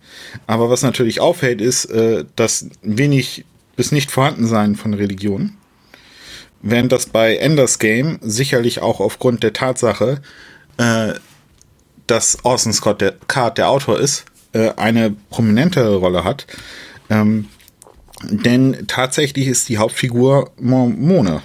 Aber 0.46 0.70
was 0.70 0.82
natürlich 0.82 1.22
auffällt, 1.22 1.62
ist 1.62 1.86
äh, 1.86 2.26
das 2.36 2.68
wenig 2.82 3.46
bis 3.76 3.92
nicht 3.92 4.12
Vorhandensein 4.12 4.76
von 4.76 4.94
Religion. 4.94 5.54
Während 6.62 6.92
das 6.92 7.06
bei 7.06 7.38
Enders 7.38 7.80
Game 7.80 8.20
sicherlich 8.22 8.82
auch 8.82 9.00
aufgrund 9.00 9.44
der 9.44 9.54
Tatsache, 9.54 10.22
äh, 10.78 11.14
dass 12.08 12.44
Orson 12.44 12.74
Scott 12.74 13.02
der 13.02 13.16
Card 13.28 13.58
der 13.58 13.70
Autor 13.70 14.00
ist, 14.00 14.26
äh, 14.54 14.72
eine 14.76 15.16
prominentere 15.30 15.98
Rolle 15.98 16.24
hat. 16.24 16.48
Ähm, 17.10 17.48
denn 18.24 18.86
tatsächlich 18.88 19.48
ist 19.48 19.70
die 19.70 19.78
Hauptfigur 19.78 20.52
Mormone. 20.60 21.42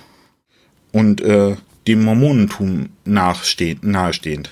Und 0.93 1.21
äh, 1.21 1.57
dem 1.87 2.05
Mormonentum 2.05 2.91
nahestehend. 3.05 4.51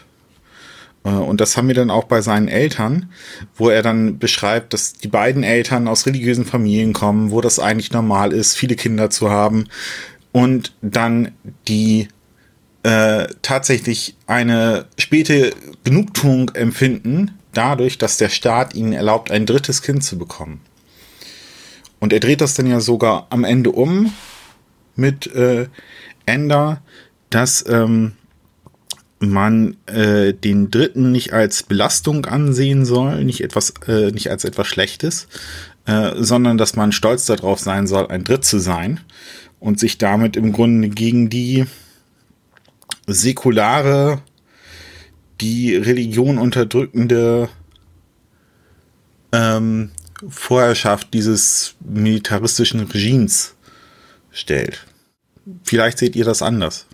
Äh, 1.05 1.11
und 1.11 1.41
das 1.41 1.57
haben 1.57 1.69
wir 1.69 1.75
dann 1.75 1.91
auch 1.91 2.05
bei 2.05 2.21
seinen 2.23 2.49
Eltern, 2.49 3.11
wo 3.55 3.69
er 3.69 3.83
dann 3.83 4.19
beschreibt, 4.19 4.73
dass 4.73 4.95
die 4.95 5.09
beiden 5.09 5.43
Eltern 5.43 5.89
aus 5.89 6.07
religiösen 6.07 6.45
Familien 6.45 6.93
kommen, 6.93 7.31
wo 7.31 7.41
das 7.41 7.59
eigentlich 7.59 7.93
normal 7.93 8.33
ist, 8.33 8.57
viele 8.57 8.77
Kinder 8.77 9.11
zu 9.11 9.31
haben. 9.31 9.67
Und 10.33 10.75
dann 10.83 11.33
die 11.69 12.09
äh, 12.83 13.27
tatsächlich 13.43 14.15
eine 14.27 14.87
späte 14.99 15.53
Genugtuung 15.85 16.51
empfinden, 16.55 17.33
dadurch, 17.53 17.99
dass 17.99 18.17
der 18.17 18.29
Staat 18.29 18.75
ihnen 18.75 18.93
erlaubt, 18.93 19.31
ein 19.31 19.47
drittes 19.47 19.83
Kind 19.83 20.05
zu 20.05 20.19
bekommen. 20.19 20.61
Und 21.99 22.13
er 22.13 22.21
dreht 22.21 22.41
das 22.41 22.55
dann 22.55 22.67
ja 22.67 22.81
sogar 22.81 23.27
am 23.31 23.45
Ende 23.45 23.71
um 23.73 24.13
mit 24.97 25.27
äh, 25.35 25.69
Ender, 26.27 26.83
dass 27.29 27.65
ähm, 27.69 28.13
man 29.19 29.77
äh, 29.87 30.33
den 30.33 30.71
Dritten 30.71 31.13
nicht 31.13 31.33
als 31.33 31.63
Belastung 31.63 32.25
ansehen 32.25 32.87
soll, 32.87 33.25
nicht 33.25 33.43
etwas, 33.43 33.75
äh, 33.87 34.11
nicht 34.13 34.31
als 34.31 34.45
etwas 34.45 34.67
Schlechtes, 34.67 35.29
äh, 35.85 36.13
sondern 36.17 36.57
dass 36.57 36.75
man 36.75 36.93
stolz 36.93 37.27
darauf 37.27 37.61
sein 37.61 37.87
soll, 37.87 38.07
ein 38.09 38.25
Dritt 38.25 38.45
zu 38.45 38.59
sein 38.59 39.01
und 39.59 39.79
sich 39.79 39.99
damit 39.99 40.37
im 40.37 40.53
Grunde 40.53 40.89
gegen 40.89 41.29
die 41.29 41.67
säkulare, 43.13 44.23
die 45.41 45.77
Religion 45.77 46.39
unterdrückende 46.39 47.49
ähm, 49.33 49.91
Vorherrschaft 50.29 51.15
dieses 51.15 51.77
militaristischen 51.81 52.81
Regimes 52.81 53.55
stellt. 54.31 54.87
Vielleicht 55.65 55.99
seht 55.99 56.15
ihr 56.17 56.25
das 56.25 56.43
anders. 56.43 56.87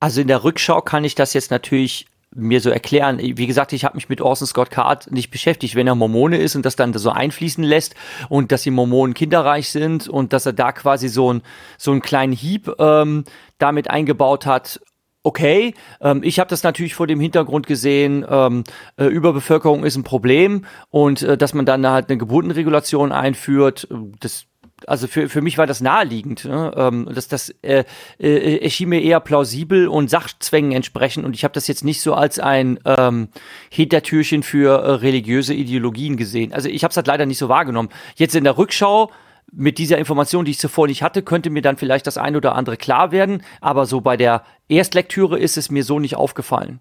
Also 0.00 0.20
in 0.20 0.28
der 0.28 0.44
Rückschau 0.44 0.82
kann 0.82 1.04
ich 1.04 1.14
das 1.14 1.32
jetzt 1.32 1.50
natürlich 1.50 2.06
mir 2.34 2.60
so 2.60 2.70
erklären. 2.70 3.18
Wie 3.20 3.46
gesagt, 3.46 3.72
ich 3.72 3.84
habe 3.84 3.96
mich 3.96 4.08
mit 4.08 4.20
Orson 4.20 4.46
Scott 4.46 4.70
Card 4.70 5.10
nicht 5.12 5.30
beschäftigt. 5.30 5.74
Wenn 5.74 5.86
er 5.86 5.94
Mormone 5.94 6.38
ist 6.38 6.56
und 6.56 6.64
das 6.64 6.76
dann 6.76 6.92
so 6.94 7.10
einfließen 7.10 7.62
lässt 7.62 7.94
und 8.28 8.52
dass 8.52 8.62
die 8.62 8.70
Mormonen 8.70 9.14
kinderreich 9.14 9.70
sind 9.70 10.08
und 10.08 10.32
dass 10.32 10.46
er 10.46 10.52
da 10.52 10.72
quasi 10.72 11.08
so, 11.08 11.32
ein, 11.32 11.42
so 11.78 11.92
einen 11.92 12.00
kleinen 12.00 12.32
Hieb 12.32 12.72
ähm, 12.78 13.24
damit 13.58 13.90
eingebaut 13.90 14.46
hat, 14.46 14.80
okay. 15.22 15.74
Ähm, 16.00 16.22
ich 16.22 16.38
habe 16.38 16.50
das 16.50 16.62
natürlich 16.62 16.94
vor 16.94 17.06
dem 17.06 17.20
Hintergrund 17.20 17.66
gesehen, 17.66 18.24
ähm, 18.28 18.64
äh, 18.96 19.06
Überbevölkerung 19.06 19.84
ist 19.84 19.96
ein 19.96 20.04
Problem 20.04 20.64
und 20.90 21.22
äh, 21.22 21.36
dass 21.36 21.54
man 21.54 21.66
dann 21.66 21.86
halt 21.86 22.08
eine 22.08 22.18
Geburtenregulation 22.18 23.12
einführt, 23.12 23.88
das 24.20 24.46
also 24.86 25.06
für, 25.06 25.28
für 25.28 25.42
mich 25.42 25.58
war 25.58 25.66
das 25.66 25.80
naheliegend. 25.80 26.44
Ne? 26.44 26.72
Ähm, 26.76 27.08
das 27.14 27.28
das 27.28 27.50
äh, 27.62 27.84
äh, 28.18 28.58
erschien 28.58 28.88
mir 28.88 29.00
eher 29.00 29.20
plausibel 29.20 29.88
und 29.88 30.10
Sachzwängen 30.10 30.72
entsprechend. 30.72 31.24
Und 31.24 31.34
ich 31.34 31.44
habe 31.44 31.54
das 31.54 31.66
jetzt 31.68 31.84
nicht 31.84 32.00
so 32.00 32.14
als 32.14 32.38
ein 32.38 32.78
ähm, 32.84 33.28
Hintertürchen 33.70 34.42
für 34.42 34.82
äh, 34.82 34.90
religiöse 34.94 35.54
Ideologien 35.54 36.16
gesehen. 36.16 36.52
Also 36.52 36.68
ich 36.68 36.84
habe 36.84 36.90
es 36.90 36.96
halt 36.96 37.06
leider 37.06 37.26
nicht 37.26 37.38
so 37.38 37.48
wahrgenommen. 37.48 37.90
Jetzt 38.16 38.34
in 38.34 38.44
der 38.44 38.58
Rückschau 38.58 39.10
mit 39.52 39.78
dieser 39.78 39.98
Information, 39.98 40.44
die 40.44 40.52
ich 40.52 40.58
zuvor 40.58 40.86
nicht 40.86 41.02
hatte, 41.02 41.22
könnte 41.22 41.50
mir 41.50 41.62
dann 41.62 41.76
vielleicht 41.76 42.06
das 42.06 42.18
ein 42.18 42.36
oder 42.36 42.54
andere 42.54 42.76
klar 42.76 43.12
werden. 43.12 43.42
Aber 43.60 43.86
so 43.86 44.00
bei 44.00 44.16
der 44.16 44.44
Erstlektüre 44.68 45.38
ist 45.38 45.58
es 45.58 45.70
mir 45.70 45.84
so 45.84 46.00
nicht 46.00 46.16
aufgefallen. 46.16 46.80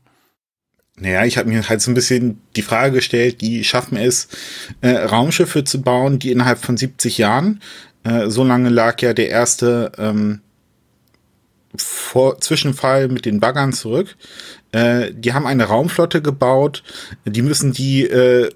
Naja, 0.98 1.26
ich 1.26 1.38
habe 1.38 1.50
mir 1.50 1.68
halt 1.68 1.82
so 1.82 1.92
ein 1.92 1.96
bisschen 1.96 2.42
die 2.56 2.62
Frage 2.62 2.96
gestellt, 2.96 3.42
die 3.42 3.64
schaffen 3.64 3.98
es, 3.98 4.28
äh, 4.82 4.90
Raumschiffe 4.90 5.64
zu 5.64 5.82
bauen, 5.82 6.20
die 6.20 6.32
innerhalb 6.32 6.60
von 6.60 6.78
70 6.78 7.18
Jahren, 7.18 7.62
äh, 8.04 8.30
so 8.30 8.44
lange 8.44 8.70
lag 8.70 9.02
ja 9.02 9.14
der 9.14 9.30
erste 9.30 9.92
ähm, 9.98 10.42
Vor 11.76 12.40
Zwischenfall 12.40 13.08
mit 13.08 13.26
den 13.26 13.40
Baggern 13.40 13.74
zurück, 13.74 14.16
äh, 14.74 15.12
die 15.14 15.34
haben 15.34 15.48
eine 15.48 15.66
Raumflotte 15.66 16.22
gebaut, 16.22 16.84
die 17.26 17.42
müssen 17.42 17.72
die, 17.72 18.04
äh, 18.04 18.50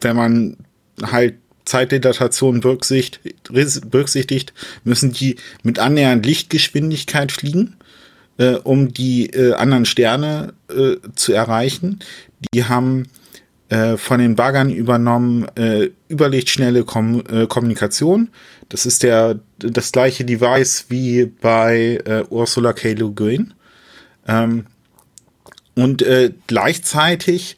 wenn 0.00 0.16
man 0.16 0.56
halt 1.02 1.34
Zeitdilatation 1.64 2.60
berücksichtigt, 2.60 4.52
müssen 4.84 5.12
die 5.12 5.36
mit 5.62 5.78
annähernd 5.78 6.26
Lichtgeschwindigkeit 6.26 7.32
fliegen, 7.32 7.76
äh, 8.38 8.54
um 8.54 8.92
die 8.92 9.30
äh, 9.30 9.54
anderen 9.54 9.86
Sterne 9.86 10.54
äh, 10.68 10.96
zu 11.14 11.32
erreichen. 11.32 12.00
Die 12.52 12.64
haben 12.64 13.08
äh, 13.70 13.96
von 13.96 14.20
den 14.20 14.36
Baggern 14.36 14.70
übernommen 14.70 15.46
äh, 15.56 15.90
überlichtschnelle 16.08 16.84
Kom 16.84 17.24
äh, 17.28 17.46
Kommunikation. 17.46 18.28
Das 18.68 18.84
ist 18.84 19.02
der 19.02 19.40
das 19.58 19.90
gleiche 19.90 20.24
Device 20.24 20.86
wie 20.88 21.26
bei 21.26 22.02
Ursula 22.30 22.72
K. 22.72 22.92
Le 22.92 23.10
Guin. 23.10 23.54
Ähm, 24.26 24.66
und 25.74 26.04
gleichzeitig 26.46 27.56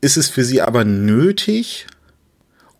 ist 0.00 0.16
es 0.16 0.28
für 0.28 0.44
sie 0.44 0.60
aber 0.60 0.84
nötig, 0.84 1.86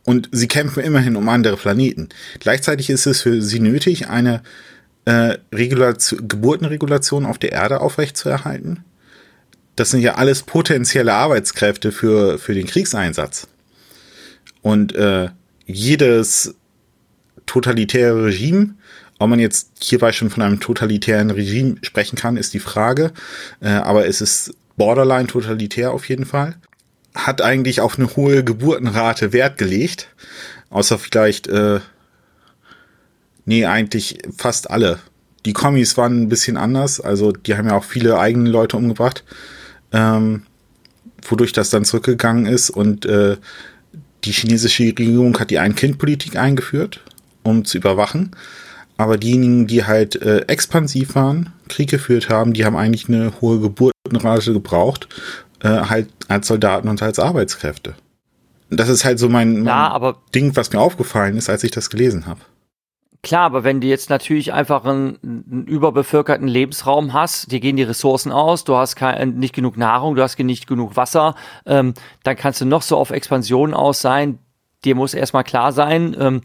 und 0.05 0.29
sie 0.33 0.49
kämpfen 0.49 0.83
immerhin 0.83 1.17
um 1.17 1.29
andere 1.29 1.57
Planeten. 1.57 2.11
Gleichzeitig 2.41 2.91
ist 2.91 3.07
es 3.07 3.23
für 3.23 3.41
sie 3.41 3.61
nötig, 3.61 4.09
eine 4.09 4.43
äh, 5.07 5.39
Regulation, 5.53 6.29
Geburtenregulation 6.29 7.27
auf 7.27 7.39
der 7.39 7.53
Erde 7.53 7.81
aufrechtzuerhalten. 7.81 8.85
Das 9.77 9.91
sind 9.91 10.01
ja 10.01 10.15
alles 10.15 10.43
potenzielle 10.43 11.15
Arbeitskräfte 11.15 11.91
für, 11.91 12.39
für 12.39 12.55
den 12.55 12.67
Kriegseinsatz. 12.67 13.49
Und 14.63 14.95
äh, 14.95 15.31
jedes 15.67 16.55
totalitäre 17.47 18.25
Regime, 18.25 18.75
ob 19.19 19.31
man 19.31 19.41
jetzt 19.41 19.71
hierbei 19.81 20.13
schon 20.13 20.31
von 20.31 20.43
einem 20.43 20.61
totalitären 20.61 21.31
Regime 21.31 21.77
sprechen 21.83 22.17
kann, 22.17 22.37
ist 22.37 22.55
die 22.55 22.61
Frage. 22.61 23.13
Äh, 23.61 23.69
aber 23.71 24.07
es 24.07 24.21
ist 24.21 24.55
borderline 24.77 25.27
totalitär 25.27 25.93
auf 25.93 26.09
jeden 26.09 26.27
Fall 26.27 26.57
hat 27.15 27.41
eigentlich 27.43 27.81
auf 27.81 27.99
eine 27.99 28.17
hohe 28.17 28.45
Geburtenrate 28.45 29.33
Wert 29.33 29.59
gelegt. 29.59 30.09
Außer 30.71 30.99
vielleicht, 30.99 31.47
äh, 31.47 31.81
nee, 33.45 33.65
eigentlich 33.65 34.19
fast 34.37 34.71
alle. 34.71 34.99
Die 35.47 35.53
Kommis 35.53 35.97
waren 35.97 36.23
ein 36.23 36.29
bisschen 36.29 36.57
anders, 36.57 37.01
also 37.01 37.31
die 37.31 37.55
haben 37.57 37.69
ja 37.69 37.77
auch 37.77 37.85
viele 37.85 38.19
eigene 38.19 38.49
Leute 38.49 38.77
umgebracht, 38.77 39.25
ähm, 39.93 40.43
wodurch 41.23 41.53
das 41.53 41.71
dann 41.71 41.85
zurückgegangen 41.85 42.47
ist 42.47 42.71
und 42.71 43.05
äh, 43.05 43.37
die 44.25 44.33
chinesische 44.33 44.85
Regierung 44.85 45.39
hat 45.39 45.51
die 45.51 45.59
Ein-Kind-Politik 45.59 46.37
eingeführt, 46.37 47.01
um 47.43 47.65
zu 47.65 47.77
überwachen. 47.77 48.31
Aber 48.97 49.19
diejenigen, 49.19 49.67
die 49.67 49.85
halt 49.85 50.21
äh, 50.23 50.41
expansiv 50.47 51.15
waren, 51.15 51.53
Krieg 51.69 51.91
geführt 51.91 52.29
haben, 52.31 52.53
die 52.53 52.65
haben 52.65 52.77
eigentlich 52.77 53.09
eine 53.09 53.33
hohe 53.41 53.61
Geburtenrate 53.61 54.53
gebraucht, 54.53 55.09
äh, 55.65 55.87
halt 55.89 56.09
als 56.29 56.47
Soldaten 56.47 56.89
und 56.89 57.03
als 57.03 57.19
Arbeitskräfte. 57.19 57.95
Das 58.71 58.89
ist 58.89 59.05
halt 59.05 59.19
so 59.19 59.29
mein, 59.29 59.63
mein 59.63 59.67
ja, 59.67 60.15
Ding, 60.35 60.55
was 60.57 60.73
mir 60.73 60.81
aufgefallen 60.81 61.37
ist, 61.37 61.49
als 61.49 61.65
ich 61.65 61.71
das 61.71 61.91
gelesen 61.91 62.27
habe. 62.27 62.41
Klar, 63.23 63.45
aber 63.45 63.65
wenn 63.65 63.81
du 63.81 63.87
jetzt 63.87 64.11
natürlich 64.11 64.53
einfach 64.53 64.85
einen, 64.85 65.19
einen, 65.23 65.65
überbevölkerten 65.67 66.47
Lebensraum 66.47 67.15
hast, 67.15 67.51
dir 67.51 67.61
gehen 67.61 67.77
die 67.77 67.83
Ressourcen 67.83 68.31
aus, 68.31 68.65
du 68.65 68.77
hast 68.77 68.97
kein, 68.97 69.37
nicht 69.37 69.55
genug 69.55 69.79
Nahrung, 69.79 70.15
du 70.15 70.23
hast 70.23 70.39
nicht 70.39 70.67
genug 70.67 70.97
Wasser, 70.97 71.35
ähm, 71.65 71.95
dann 72.23 72.37
kannst 72.37 72.61
du 72.61 72.67
noch 72.67 72.83
so 72.83 72.99
auf 72.99 73.11
Expansion 73.11 73.73
aus 73.73 74.03
sein. 74.03 74.39
Dir 74.85 74.95
muss 74.95 75.15
erstmal 75.15 75.45
klar 75.45 75.73
sein, 75.73 76.15
ähm, 76.21 76.43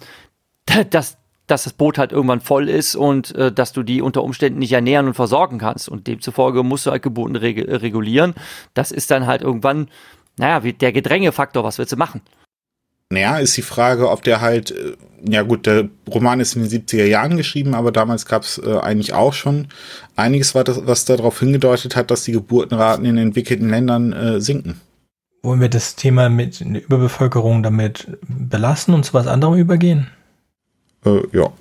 dass 0.90 1.18
dass 1.50 1.64
das 1.64 1.74
Boot 1.74 1.98
halt 1.98 2.12
irgendwann 2.12 2.42
voll 2.42 2.70
ist 2.70 2.96
und 2.96 3.36
äh, 3.36 3.52
dass 3.52 3.74
du 3.74 3.84
die 3.84 4.02
unter 4.02 4.24
Umständen 4.24 4.60
nicht 4.60 4.72
ernähren 4.72 5.08
und 5.08 5.16
versorgen 5.16 5.58
kannst. 5.58 5.90
Und 5.90 6.08
demzufolge 6.08 6.64
musst 6.64 6.86
du 6.86 6.92
halt 6.92 7.02
Geburten 7.02 7.36
reg 7.36 7.58
regulieren. 7.68 8.36
Das 8.74 8.92
ist 8.92 9.12
dann 9.12 9.26
halt 9.26 9.42
irgendwann, 9.42 9.90
naja, 10.38 10.64
wie 10.64 10.74
der 10.74 10.92
Gedrängefaktor, 10.92 11.64
was 11.64 11.78
willst 11.80 11.92
du 11.92 11.98
machen? 11.98 12.22
Naja, 13.12 13.40
ist 13.40 13.58
die 13.58 13.64
Frage, 13.64 14.12
ob 14.12 14.24
der 14.24 14.40
halt, 14.40 14.70
äh, 14.70 14.96
ja 15.28 15.42
gut, 15.42 15.66
der 15.66 15.90
Roman 16.14 16.40
ist 16.40 16.56
in 16.56 16.62
den 16.62 16.70
70er 16.70 17.06
Jahren 17.06 17.38
geschrieben, 17.38 17.74
aber 17.74 17.92
damals 17.92 18.28
gab 18.28 18.44
es 18.44 18.60
äh, 18.60 18.78
eigentlich 18.78 19.14
auch 19.14 19.34
schon 19.34 19.70
einiges, 20.16 20.54
was, 20.54 20.86
was 20.86 21.06
darauf 21.06 21.40
hingedeutet 21.40 21.96
hat, 21.96 22.12
dass 22.12 22.24
die 22.24 22.34
Geburtenraten 22.34 23.06
in 23.06 23.18
entwickelten 23.18 23.70
Ländern 23.70 24.14
äh, 24.14 24.40
sinken. 24.40 24.80
Wollen 25.42 25.62
wir 25.62 25.70
das 25.70 25.96
Thema 25.96 26.30
mit 26.30 26.62
Überbevölkerung 26.62 27.64
damit 27.64 28.20
belassen 28.28 28.94
und 28.94 29.06
zu 29.06 29.16
was 29.16 29.26
anderem 29.26 29.56
übergehen? 29.56 30.08
Äh, 31.06 31.22
ja. 31.32 31.52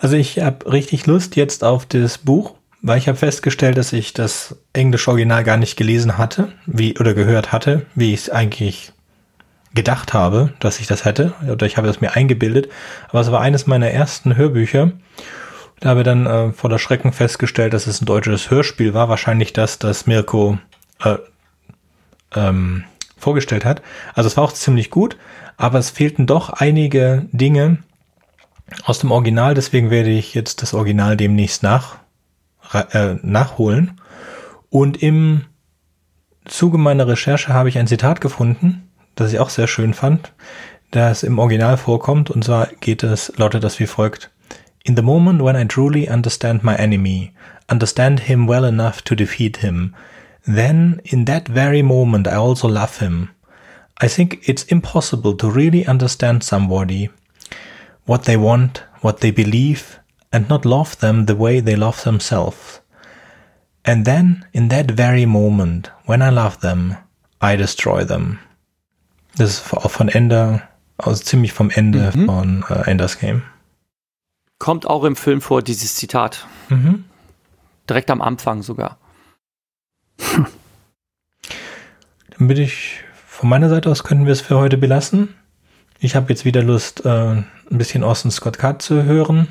Also 0.00 0.16
ich 0.16 0.38
habe 0.40 0.70
richtig 0.70 1.06
Lust 1.06 1.36
jetzt 1.36 1.64
auf 1.64 1.86
das 1.86 2.18
Buch, 2.18 2.54
weil 2.82 2.98
ich 2.98 3.08
habe 3.08 3.18
festgestellt, 3.18 3.78
dass 3.78 3.92
ich 3.92 4.12
das 4.12 4.56
englische 4.72 5.10
Original 5.10 5.42
gar 5.42 5.56
nicht 5.56 5.76
gelesen 5.76 6.18
hatte, 6.18 6.52
wie 6.66 6.98
oder 6.98 7.14
gehört 7.14 7.52
hatte, 7.52 7.86
wie 7.94 8.14
ich 8.14 8.20
es 8.20 8.30
eigentlich 8.30 8.92
gedacht 9.74 10.12
habe, 10.12 10.52
dass 10.60 10.80
ich 10.80 10.86
das 10.86 11.04
hätte, 11.04 11.34
oder 11.50 11.66
ich 11.66 11.76
habe 11.76 11.86
das 11.86 12.00
mir 12.00 12.14
eingebildet. 12.14 12.68
Aber 13.08 13.20
es 13.20 13.30
war 13.30 13.40
eines 13.40 13.66
meiner 13.66 13.90
ersten 13.90 14.36
Hörbücher. 14.36 14.92
Da 15.80 15.90
habe 15.90 16.00
ich 16.00 16.04
dann 16.04 16.26
äh, 16.26 16.52
vor 16.52 16.70
der 16.70 16.78
Schrecken 16.78 17.12
festgestellt, 17.12 17.72
dass 17.72 17.86
es 17.86 18.00
ein 18.00 18.06
deutsches 18.06 18.50
Hörspiel 18.50 18.94
war, 18.94 19.08
wahrscheinlich 19.08 19.52
das, 19.52 19.78
das 19.78 20.06
Mirko 20.06 20.58
äh, 21.04 21.18
ähm, 22.34 22.84
vorgestellt 23.16 23.64
hat. 23.64 23.82
Also 24.14 24.28
es 24.28 24.36
war 24.36 24.44
auch 24.44 24.52
ziemlich 24.52 24.90
gut, 24.90 25.16
aber 25.58 25.78
es 25.78 25.90
fehlten 25.90 26.26
doch 26.26 26.50
einige 26.50 27.26
Dinge 27.32 27.78
aus 28.84 29.00
dem 29.00 29.10
Original, 29.10 29.54
deswegen 29.54 29.90
werde 29.90 30.10
ich 30.10 30.32
jetzt 30.32 30.62
das 30.62 30.72
Original 30.72 31.16
demnächst 31.16 31.62
nach 31.62 31.98
äh, 32.72 33.16
nachholen. 33.22 34.00
Und 34.70 35.02
im 35.02 35.44
Zuge 36.44 36.78
meiner 36.78 37.08
Recherche 37.08 37.52
habe 37.52 37.68
ich 37.68 37.78
ein 37.78 37.86
Zitat 37.86 38.20
gefunden, 38.20 38.88
das 39.14 39.32
ich 39.32 39.40
auch 39.40 39.50
sehr 39.50 39.66
schön 39.66 39.94
fand, 39.94 40.32
das 40.90 41.22
im 41.22 41.38
Original 41.38 41.76
vorkommt. 41.76 42.30
Und 42.30 42.44
zwar 42.44 42.68
geht 42.80 43.02
es, 43.02 43.32
lautet 43.36 43.64
das 43.64 43.80
wie 43.80 43.86
folgt. 43.86 44.30
In 44.84 44.96
the 44.96 45.02
moment 45.02 45.42
when 45.42 45.56
I 45.56 45.66
truly 45.66 46.08
understand 46.08 46.62
my 46.62 46.74
enemy, 46.74 47.32
understand 47.70 48.20
him 48.20 48.48
well 48.48 48.64
enough 48.64 49.02
to 49.02 49.14
defeat 49.14 49.58
him, 49.58 49.94
then 50.44 51.00
in 51.04 51.26
that 51.26 51.48
very 51.48 51.82
moment 51.82 52.28
I 52.28 52.36
also 52.36 52.68
love 52.68 53.00
him. 53.00 53.30
I 54.00 54.08
think 54.08 54.48
it's 54.48 54.64
impossible 54.64 55.36
to 55.36 55.50
really 55.50 55.86
understand 55.86 56.42
somebody, 56.44 57.10
what 58.06 58.24
they 58.24 58.36
want, 58.36 58.84
what 59.00 59.20
they 59.20 59.32
believe, 59.32 59.98
and 60.32 60.48
not 60.48 60.64
love 60.64 60.98
them 60.98 61.26
the 61.26 61.36
way 61.36 61.60
they 61.60 61.76
love 61.76 62.02
themselves. 62.04 62.80
And 63.84 64.04
then, 64.04 64.44
in 64.52 64.68
that 64.68 64.90
very 64.90 65.26
moment, 65.26 65.90
when 66.04 66.22
I 66.22 66.30
love 66.30 66.60
them, 66.60 66.96
I 67.40 67.56
destroy 67.56 68.04
them. 68.04 68.38
Das 69.36 69.50
ist 69.50 69.74
auch 69.74 69.90
von 69.90 70.08
Ende, 70.08 70.62
also 70.98 71.22
ziemlich 71.22 71.52
vom 71.52 71.70
Ende 71.70 72.12
mhm. 72.14 72.26
von 72.26 72.64
äh, 72.68 72.90
Enders 72.90 73.18
Game. 73.18 73.42
Kommt 74.58 74.86
auch 74.86 75.04
im 75.04 75.16
Film 75.16 75.40
vor, 75.40 75.62
dieses 75.62 75.94
Zitat. 75.94 76.46
Mhm. 76.68 77.04
Direkt 77.88 78.10
am 78.10 78.20
Anfang 78.20 78.62
sogar. 78.62 78.98
Dann 82.38 82.48
bin 82.48 82.58
ich, 82.58 83.04
von 83.38 83.48
meiner 83.48 83.68
Seite 83.68 83.88
aus 83.88 84.02
könnten 84.02 84.26
wir 84.26 84.32
es 84.32 84.40
für 84.40 84.58
heute 84.58 84.76
belassen. 84.76 85.32
Ich 86.00 86.16
habe 86.16 86.28
jetzt 86.28 86.44
wieder 86.44 86.60
Lust, 86.60 87.06
äh, 87.06 87.08
ein 87.08 87.46
bisschen 87.70 88.02
Austin 88.02 88.32
Scott 88.32 88.58
Card 88.58 88.82
zu 88.82 89.04
hören. 89.04 89.46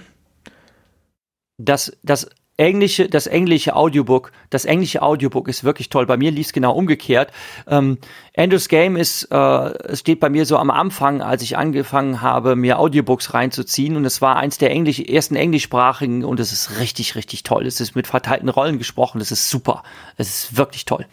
Das, 1.58 1.96
das 2.04 2.28
englische, 2.58 3.08
das 3.08 3.28
englische 3.28 3.78
Audiobook, 3.78 4.34
das 4.50 4.66
englische 4.66 5.02
Audiobook 5.02 5.48
ist 5.48 5.64
wirklich 5.64 5.88
toll. 5.88 6.06
Bei 6.06 6.18
mir 6.18 6.32
lief 6.32 6.48
es 6.48 6.52
genau 6.52 6.74
umgekehrt. 6.74 7.32
Ähm, 7.66 7.98
Andrews 8.36 8.68
Game 8.68 8.98
ist, 8.98 9.32
äh, 9.32 9.96
steht 9.96 10.20
bei 10.20 10.30
mir 10.30 10.46
so 10.46 10.58
am 10.58 10.70
Anfang, 10.70 11.22
als 11.22 11.42
ich 11.42 11.56
angefangen 11.56 12.22
habe, 12.22 12.58
mir 12.58 12.80
Audiobooks 12.80 13.34
reinzuziehen. 13.34 13.96
Und 13.96 14.04
es 14.04 14.22
war 14.22 14.36
eins 14.36 14.58
der 14.58 14.70
Englisch, 14.70 15.00
ersten 15.00 15.38
englischsprachigen 15.38 16.26
und 16.26 16.42
es 16.42 16.52
ist 16.52 16.82
richtig, 16.82 17.16
richtig 17.16 17.44
toll. 17.44 17.66
Es 17.66 17.80
ist 17.80 17.96
mit 17.96 18.06
verteilten 18.06 18.50
Rollen 18.50 18.80
gesprochen. 18.80 19.22
Es 19.22 19.32
ist 19.32 19.50
super. 19.50 19.84
Es 20.18 20.28
ist 20.28 20.58
wirklich 20.58 20.84
toll. 20.84 21.06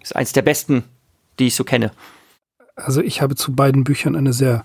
Es 0.00 0.10
ist 0.10 0.16
eins 0.16 0.32
der 0.32 0.42
besten, 0.42 0.82
die 1.42 1.48
ich 1.48 1.54
so 1.54 1.64
kenne. 1.64 1.92
Also 2.74 3.00
ich 3.02 3.20
habe 3.20 3.34
zu 3.34 3.52
beiden 3.52 3.84
Büchern 3.84 4.16
eine 4.16 4.32
sehr 4.32 4.64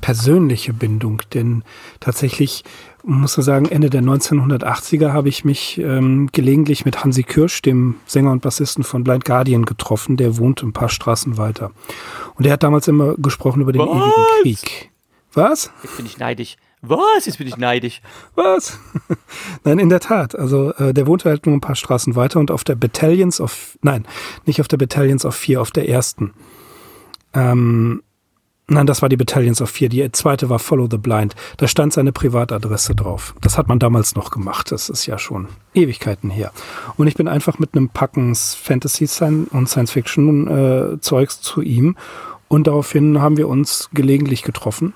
persönliche 0.00 0.72
Bindung, 0.72 1.22
denn 1.34 1.62
tatsächlich 2.00 2.64
muss 3.02 3.36
man 3.36 3.44
sagen, 3.44 3.66
Ende 3.66 3.90
der 3.90 4.02
1980er 4.02 5.12
habe 5.12 5.28
ich 5.28 5.44
mich 5.44 5.78
ähm, 5.78 6.28
gelegentlich 6.32 6.84
mit 6.84 7.02
Hansi 7.02 7.22
Kirsch, 7.22 7.62
dem 7.62 7.96
Sänger 8.06 8.30
und 8.30 8.42
Bassisten 8.42 8.84
von 8.84 9.04
Blind 9.04 9.24
Guardian, 9.24 9.64
getroffen. 9.64 10.16
Der 10.16 10.36
wohnt 10.36 10.62
ein 10.62 10.72
paar 10.72 10.88
Straßen 10.88 11.38
weiter. 11.38 11.70
Und 12.34 12.46
er 12.46 12.52
hat 12.52 12.62
damals 12.62 12.88
immer 12.88 13.14
gesprochen 13.16 13.62
über 13.62 13.72
den 13.72 13.80
Was? 13.80 13.88
ewigen 13.88 14.42
Krieg. 14.42 14.90
Was? 15.32 15.70
Jetzt 15.82 15.96
bin 15.96 16.06
ich 16.06 16.18
neidisch. 16.18 16.56
Was? 16.82 17.26
Jetzt 17.26 17.38
bin 17.38 17.46
ich 17.46 17.56
neidisch. 17.56 18.00
Was? 18.34 18.78
nein, 19.64 19.78
in 19.78 19.90
der 19.90 20.00
Tat. 20.00 20.34
Also 20.34 20.72
äh, 20.74 20.94
der 20.94 21.06
wohnte 21.06 21.28
halt 21.28 21.46
nur 21.46 21.54
ein 21.54 21.60
paar 21.60 21.76
Straßen 21.76 22.16
weiter 22.16 22.40
und 22.40 22.50
auf 22.50 22.64
der 22.64 22.74
Battalions 22.74 23.40
of, 23.40 23.78
nein, 23.82 24.06
nicht 24.46 24.60
auf 24.60 24.68
der 24.68 24.78
Battalions 24.78 25.24
of 25.24 25.34
4, 25.34 25.60
auf 25.60 25.70
der 25.70 25.88
ersten. 25.88 26.32
Ähm, 27.34 28.02
Nein, 28.72 28.86
das 28.86 29.02
war 29.02 29.08
die 29.08 29.16
Battalions 29.16 29.60
of 29.60 29.68
4. 29.68 29.88
Die 29.88 30.12
zweite 30.12 30.48
war 30.48 30.60
Follow 30.60 30.86
the 30.88 30.96
Blind. 30.96 31.34
Da 31.56 31.66
stand 31.66 31.92
seine 31.92 32.12
Privatadresse 32.12 32.94
drauf. 32.94 33.34
Das 33.40 33.58
hat 33.58 33.66
man 33.66 33.80
damals 33.80 34.14
noch 34.14 34.30
gemacht. 34.30 34.70
Das 34.70 34.88
ist 34.88 35.06
ja 35.06 35.18
schon 35.18 35.48
Ewigkeiten 35.74 36.30
her. 36.30 36.52
Und 36.96 37.08
ich 37.08 37.16
bin 37.16 37.26
einfach 37.26 37.58
mit 37.58 37.74
einem 37.74 37.88
Packen 37.88 38.32
Fantasy 38.36 39.08
und 39.50 39.68
Science 39.68 39.90
Fiction 39.90 40.46
äh, 40.46 41.00
Zeugs 41.00 41.40
zu 41.40 41.62
ihm. 41.62 41.96
Und 42.46 42.68
daraufhin 42.68 43.20
haben 43.20 43.36
wir 43.38 43.48
uns 43.48 43.90
gelegentlich 43.92 44.44
getroffen. 44.44 44.94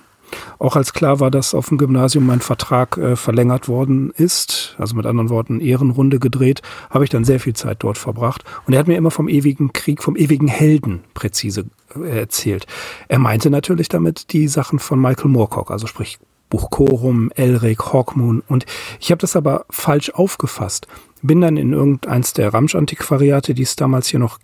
Auch 0.59 0.77
als 0.77 0.93
klar 0.93 1.21
war, 1.21 1.31
dass 1.31 1.55
auf 1.55 1.69
dem 1.69 1.79
Gymnasium 1.79 2.27
mein 2.27 2.41
Vertrag 2.41 2.97
äh, 2.97 3.17
verlängert 3.17 3.69
worden 3.69 4.11
ist, 4.11 4.75
also 4.79 4.95
mit 4.97 5.07
anderen 5.07 5.31
Worten 5.31 5.61
Ehrenrunde 5.61 6.19
gedreht, 6.19 6.63
habe 6.91 7.05
ich 7.05 7.11
dann 7.11 7.25
sehr 7.25 7.41
viel 7.41 7.55
Zeit 7.55 7.79
dort 7.81 7.99
verbracht. 7.99 8.45
Und 8.67 8.73
er 8.73 8.81
hat 8.81 8.89
mir 8.89 8.97
immer 8.97 9.11
vom 9.11 9.29
ewigen 9.29 9.73
Krieg, 9.73 10.03
vom 10.03 10.17
ewigen 10.17 10.49
Helden 10.49 11.05
präzise 11.15 11.67
äh, 11.97 12.21
erzählt. 12.21 12.67
Er 13.09 13.19
meinte 13.19 13.51
natürlich 13.51 13.89
damit 13.89 14.33
die 14.33 14.49
Sachen 14.49 14.79
von 14.79 15.01
Michael 15.01 15.31
Moorcock, 15.31 15.71
also 15.71 15.87
sprich 15.87 16.19
Buch 16.51 16.71
Chorum, 16.71 17.31
Elric, 17.35 17.93
Hawkmoon. 17.93 18.43
Und 18.47 18.67
ich 19.01 19.11
habe 19.11 19.21
das 19.21 19.37
aber 19.37 19.65
falsch 19.71 20.11
aufgefasst. 20.11 20.87
Bin 21.23 21.41
dann 21.41 21.57
in 21.57 21.73
irgendeins 21.73 22.33
der 22.33 22.53
Ramsch-Antiquariate, 22.53 23.55
die 23.55 23.63
es 23.63 23.77
damals 23.77 24.09
hier 24.09 24.21
noch 24.21 24.39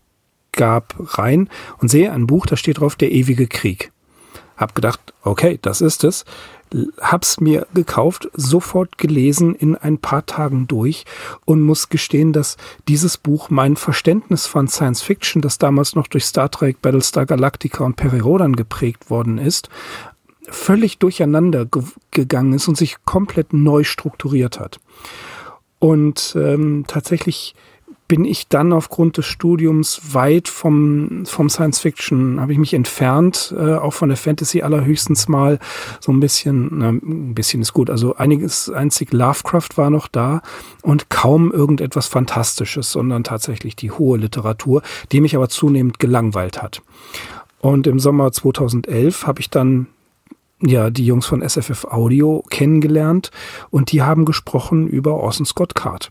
gab, 0.53 0.95
rein 1.19 1.49
und 1.79 1.89
sehe 1.89 2.11
ein 2.13 2.27
Buch, 2.27 2.47
da 2.47 2.57
steht 2.57 2.81
drauf 2.81 2.97
Der 2.97 3.13
ewige 3.13 3.47
Krieg. 3.47 3.93
Hab 4.61 4.75
gedacht, 4.75 5.15
okay, 5.23 5.59
das 5.63 5.81
ist 5.81 6.05
es. 6.05 6.27
Hab's 7.01 7.41
mir 7.41 7.67
gekauft, 7.73 8.29
sofort 8.35 8.99
gelesen 8.99 9.55
in 9.55 9.75
ein 9.75 9.97
paar 9.97 10.27
Tagen 10.27 10.69
durch 10.69 11.07
und 11.47 11.63
muss 11.63 11.89
gestehen, 11.89 12.35
dass 12.35 12.59
dieses 12.87 13.17
Buch 13.17 13.49
mein 13.49 13.77
Verständnis 13.77 14.47
von 14.47 14.69
Science 14.69 15.01
Fiction, 15.01 15.41
das 15.41 15.57
damals 15.57 15.97
noch 15.97 16.09
durch 16.09 16.27
Star 16.27 16.51
Trek, 16.51 16.83
Battlestar 16.83 17.25
Galactica 17.25 17.85
und 17.85 17.97
Peri 17.97 18.21
Rodan 18.21 18.55
geprägt 18.55 19.09
worden 19.09 19.39
ist, 19.39 19.71
völlig 20.43 20.99
durcheinander 20.99 21.65
ge 21.65 21.83
gegangen 22.11 22.53
ist 22.53 22.69
und 22.69 22.77
sich 22.77 22.97
komplett 23.07 23.55
neu 23.55 23.83
strukturiert 23.83 24.61
hat. 24.61 24.79
Und 25.79 26.37
ähm, 26.37 26.85
tatsächlich 26.87 27.55
bin 28.11 28.25
ich 28.25 28.49
dann 28.49 28.73
aufgrund 28.73 29.19
des 29.19 29.27
Studiums 29.27 30.01
weit 30.15 30.49
vom, 30.49 31.25
vom 31.27 31.49
Science 31.49 31.79
Fiction, 31.79 32.41
habe 32.41 32.51
ich 32.53 32.59
mich 32.59 32.75
entfernt, 32.75 33.55
äh, 33.57 33.75
auch 33.75 33.93
von 33.93 34.09
der 34.09 34.19
Fantasy 34.19 34.63
allerhöchstens 34.63 35.29
mal 35.29 35.61
so 36.01 36.11
ein 36.11 36.19
bisschen, 36.19 36.71
na, 36.73 36.89
ein 36.89 37.35
bisschen 37.37 37.63
ist 37.63 37.73
gut, 37.73 37.89
also 37.89 38.17
einiges, 38.17 38.69
einzig 38.69 39.13
Lovecraft 39.13 39.77
war 39.77 39.91
noch 39.91 40.09
da 40.09 40.43
und 40.83 41.09
kaum 41.09 41.53
irgendetwas 41.53 42.09
Fantastisches, 42.09 42.91
sondern 42.91 43.23
tatsächlich 43.23 43.77
die 43.77 43.93
hohe 43.93 44.19
Literatur, 44.19 44.83
die 45.13 45.21
mich 45.21 45.37
aber 45.37 45.49
zunehmend 45.49 46.01
gelangweilt 46.01 46.61
hat. 46.61 46.83
Und 47.61 47.87
im 47.87 48.01
Sommer 48.01 48.33
2011 48.33 49.29
habe 49.29 49.39
ich 49.39 49.51
dann 49.51 49.87
ja, 50.61 50.91
die 50.91 51.07
Jungs 51.07 51.27
von 51.27 51.49
SFF 51.49 51.85
Audio 51.85 52.43
kennengelernt 52.51 53.31
und 53.71 53.93
die 53.93 54.03
haben 54.03 54.25
gesprochen 54.25 54.89
über 54.89 55.15
Orson 55.15 55.47
Scott 55.47 55.77
Card. 55.77 56.11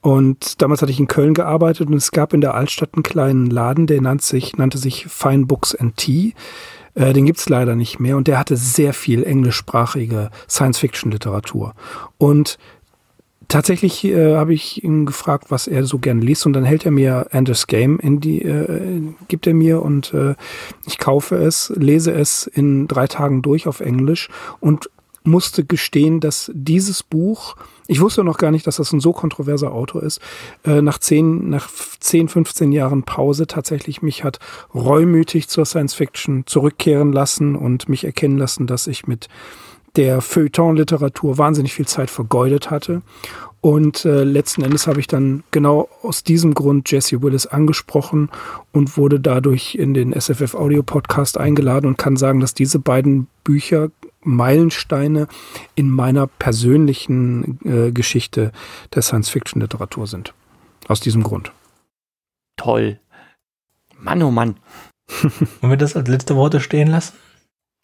Und 0.00 0.62
damals 0.62 0.80
hatte 0.80 0.92
ich 0.92 1.00
in 1.00 1.08
Köln 1.08 1.34
gearbeitet 1.34 1.88
und 1.88 1.94
es 1.94 2.10
gab 2.10 2.32
in 2.32 2.40
der 2.40 2.54
Altstadt 2.54 2.94
einen 2.94 3.02
kleinen 3.02 3.50
Laden, 3.50 3.86
der 3.86 4.00
nannte 4.00 4.24
sich, 4.24 4.56
nannte 4.56 4.78
sich 4.78 5.06
Fine 5.06 5.46
Books 5.46 5.74
and 5.74 5.96
Tea. 5.96 6.32
Äh, 6.94 7.12
den 7.12 7.26
gibt's 7.26 7.48
leider 7.48 7.76
nicht 7.76 8.00
mehr 8.00 8.16
und 8.16 8.26
der 8.26 8.38
hatte 8.38 8.56
sehr 8.56 8.94
viel 8.94 9.24
englischsprachige 9.24 10.30
Science-Fiction-Literatur. 10.48 11.74
Und 12.18 12.58
tatsächlich 13.48 14.04
äh, 14.04 14.36
habe 14.36 14.54
ich 14.54 14.82
ihn 14.82 15.04
gefragt, 15.04 15.50
was 15.50 15.66
er 15.66 15.84
so 15.84 15.98
gerne 15.98 16.22
liest 16.22 16.46
und 16.46 16.54
dann 16.54 16.64
hält 16.64 16.86
er 16.86 16.92
mir 16.92 17.26
Anders 17.32 17.66
Game 17.66 17.98
in 17.98 18.20
die, 18.20 18.42
äh, 18.42 19.02
gibt 19.28 19.46
er 19.46 19.54
mir 19.54 19.82
und 19.82 20.14
äh, 20.14 20.34
ich 20.86 20.98
kaufe 20.98 21.36
es, 21.36 21.72
lese 21.76 22.12
es 22.12 22.46
in 22.46 22.88
drei 22.88 23.06
Tagen 23.06 23.42
durch 23.42 23.66
auf 23.66 23.80
Englisch 23.80 24.30
und 24.60 24.88
musste 25.22 25.64
gestehen, 25.64 26.20
dass 26.20 26.50
dieses 26.54 27.02
Buch 27.02 27.56
ich 27.90 28.00
wusste 28.00 28.22
noch 28.22 28.38
gar 28.38 28.52
nicht, 28.52 28.68
dass 28.68 28.76
das 28.76 28.92
ein 28.92 29.00
so 29.00 29.12
kontroverser 29.12 29.72
Autor 29.72 30.04
ist. 30.04 30.20
Äh, 30.64 30.80
nach, 30.80 30.98
zehn, 30.98 31.50
nach 31.50 31.68
10, 31.98 32.28
15 32.28 32.70
Jahren 32.70 33.02
Pause 33.02 33.48
tatsächlich 33.48 34.00
mich 34.00 34.22
hat 34.22 34.38
reumütig 34.72 35.48
zur 35.48 35.66
Science 35.66 35.94
Fiction 35.94 36.44
zurückkehren 36.46 37.12
lassen 37.12 37.56
und 37.56 37.88
mich 37.88 38.04
erkennen 38.04 38.38
lassen, 38.38 38.68
dass 38.68 38.86
ich 38.86 39.08
mit 39.08 39.28
der 39.96 40.20
Feuilleton-Literatur 40.20 41.36
wahnsinnig 41.36 41.74
viel 41.74 41.88
Zeit 41.88 42.10
vergeudet 42.10 42.70
hatte. 42.70 43.02
Und 43.60 44.06
äh, 44.06 44.24
letzten 44.24 44.62
Endes 44.62 44.86
habe 44.86 45.00
ich 45.00 45.06
dann 45.06 45.44
genau 45.50 45.88
aus 46.02 46.24
diesem 46.24 46.54
Grund 46.54 46.90
Jesse 46.90 47.22
Willis 47.22 47.46
angesprochen 47.46 48.30
und 48.72 48.96
wurde 48.96 49.20
dadurch 49.20 49.74
in 49.74 49.92
den 49.92 50.18
SFF 50.18 50.54
Audio 50.54 50.82
Podcast 50.82 51.36
eingeladen 51.36 51.86
und 51.86 51.98
kann 51.98 52.16
sagen, 52.16 52.40
dass 52.40 52.54
diese 52.54 52.78
beiden 52.78 53.26
Bücher 53.44 53.90
Meilensteine 54.22 55.28
in 55.74 55.90
meiner 55.90 56.26
persönlichen 56.26 57.58
äh, 57.64 57.90
Geschichte 57.92 58.52
der 58.94 59.02
Science-Fiction-Literatur 59.02 60.06
sind. 60.06 60.34
Aus 60.88 61.00
diesem 61.00 61.22
Grund. 61.22 61.52
Toll. 62.56 62.98
Mann, 63.98 64.22
oh 64.22 64.30
Mann. 64.30 64.56
Wollen 65.60 65.72
wir 65.72 65.76
das 65.76 65.96
als 65.96 66.08
letzte 66.08 66.36
Worte 66.36 66.60
stehen 66.60 66.88
lassen? 66.88 67.14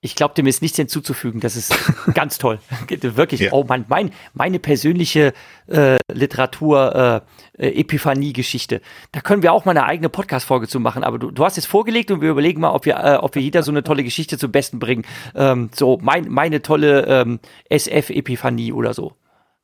Ich 0.06 0.14
glaube, 0.14 0.34
dem 0.34 0.46
ist 0.46 0.62
nichts 0.62 0.76
hinzuzufügen. 0.76 1.40
Das 1.40 1.56
ist 1.56 1.74
ganz 2.14 2.38
toll. 2.38 2.60
Wirklich. 2.88 3.40
Ja. 3.40 3.52
Oh 3.52 3.64
Mann, 3.64 3.84
mein, 3.88 4.12
meine 4.34 4.60
persönliche 4.60 5.32
äh, 5.66 5.96
Literatur 6.12 7.24
äh. 7.58 8.80
Da 9.12 9.20
können 9.20 9.42
wir 9.42 9.52
auch 9.52 9.64
mal 9.64 9.72
eine 9.72 9.84
eigene 9.84 10.08
Podcast-Folge 10.08 10.68
zu 10.68 10.78
machen. 10.78 11.02
Aber 11.02 11.18
du, 11.18 11.32
du 11.32 11.44
hast 11.44 11.58
es 11.58 11.66
vorgelegt 11.66 12.12
und 12.12 12.20
wir 12.20 12.30
überlegen 12.30 12.60
mal, 12.60 12.70
ob 12.70 12.86
wir, 12.86 12.96
äh, 12.96 13.16
ob 13.16 13.34
wir 13.34 13.42
jeder 13.42 13.64
so 13.64 13.72
eine 13.72 13.82
tolle 13.82 14.04
Geschichte 14.04 14.38
zum 14.38 14.52
Besten 14.52 14.78
bringen. 14.78 15.04
Ähm, 15.34 15.70
so 15.74 15.98
mein, 16.00 16.28
meine 16.28 16.62
tolle 16.62 17.04
ähm, 17.06 17.40
SF-Epiphanie 17.68 18.72
oder 18.72 18.94
so. 18.94 19.16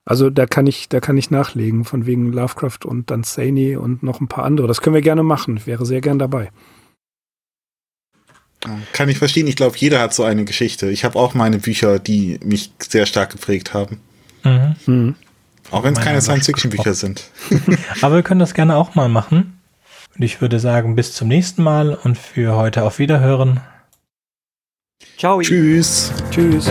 Also 0.05 0.31
da 0.31 0.47
kann 0.47 0.67
ich, 0.67 0.89
da 0.89 0.99
kann 0.99 1.17
ich 1.17 1.31
nachlegen, 1.31 1.85
von 1.85 2.07
wegen 2.07 2.33
Lovecraft 2.33 2.85
und 2.85 3.11
Dunsany 3.11 3.77
und 3.77 4.03
noch 4.03 4.21
ein 4.21 4.27
paar 4.27 4.45
andere. 4.45 4.67
Das 4.67 4.81
können 4.81 4.95
wir 4.95 5.03
gerne 5.03 5.23
machen. 5.23 5.59
Ich 5.59 5.69
wäre 5.69 5.87
sehr 5.87 6.01
gern 6.01 6.19
dabei. 6.19 6.51
Kann 8.93 9.09
ich 9.09 9.19
verstehen. 9.19 9.47
Ich 9.47 9.57
glaube, 9.57 9.77
jeder 9.77 10.01
hat 10.01 10.15
so 10.15 10.25
eine 10.25 10.45
Geschichte. 10.45 10.91
Ich 10.91 11.05
habe 11.05 11.19
auch 11.19 11.35
meine 11.35 11.59
Bücher, 11.59 11.99
die 11.99 12.39
mich 12.45 12.73
sehr 12.79 13.07
stark 13.07 13.31
geprägt 13.31 13.75
haben. 13.75 14.01
Mhm. 14.45 14.77
Mhm. 14.87 15.15
Auch 15.71 15.85
wenn 15.85 15.95
es 15.95 16.01
keine 16.01 16.21
Science-Fiction-Bücher 16.21 16.95
sind. 16.95 17.25
Aber 18.03 18.17
wir 18.17 18.23
können 18.23 18.41
das 18.41 18.55
gerne 18.55 18.77
auch 18.77 18.95
mal 18.95 19.09
machen. 19.09 19.59
Und 20.15 20.23
ich 20.23 20.41
würde 20.41 20.61
sagen, 20.61 20.95
bis 20.95 21.15
zum 21.15 21.29
nächsten 21.29 21.63
Mal 21.63 21.95
und 21.95 22.19
für 22.19 22.57
heute 22.57 22.85
auf 22.85 22.99
Wiederhören. 22.99 23.61
Ciao. 25.17 25.41
Tschüss. 25.41 26.13
Tschüss. 26.31 26.71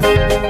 thank 0.00 0.42
you 0.42 0.47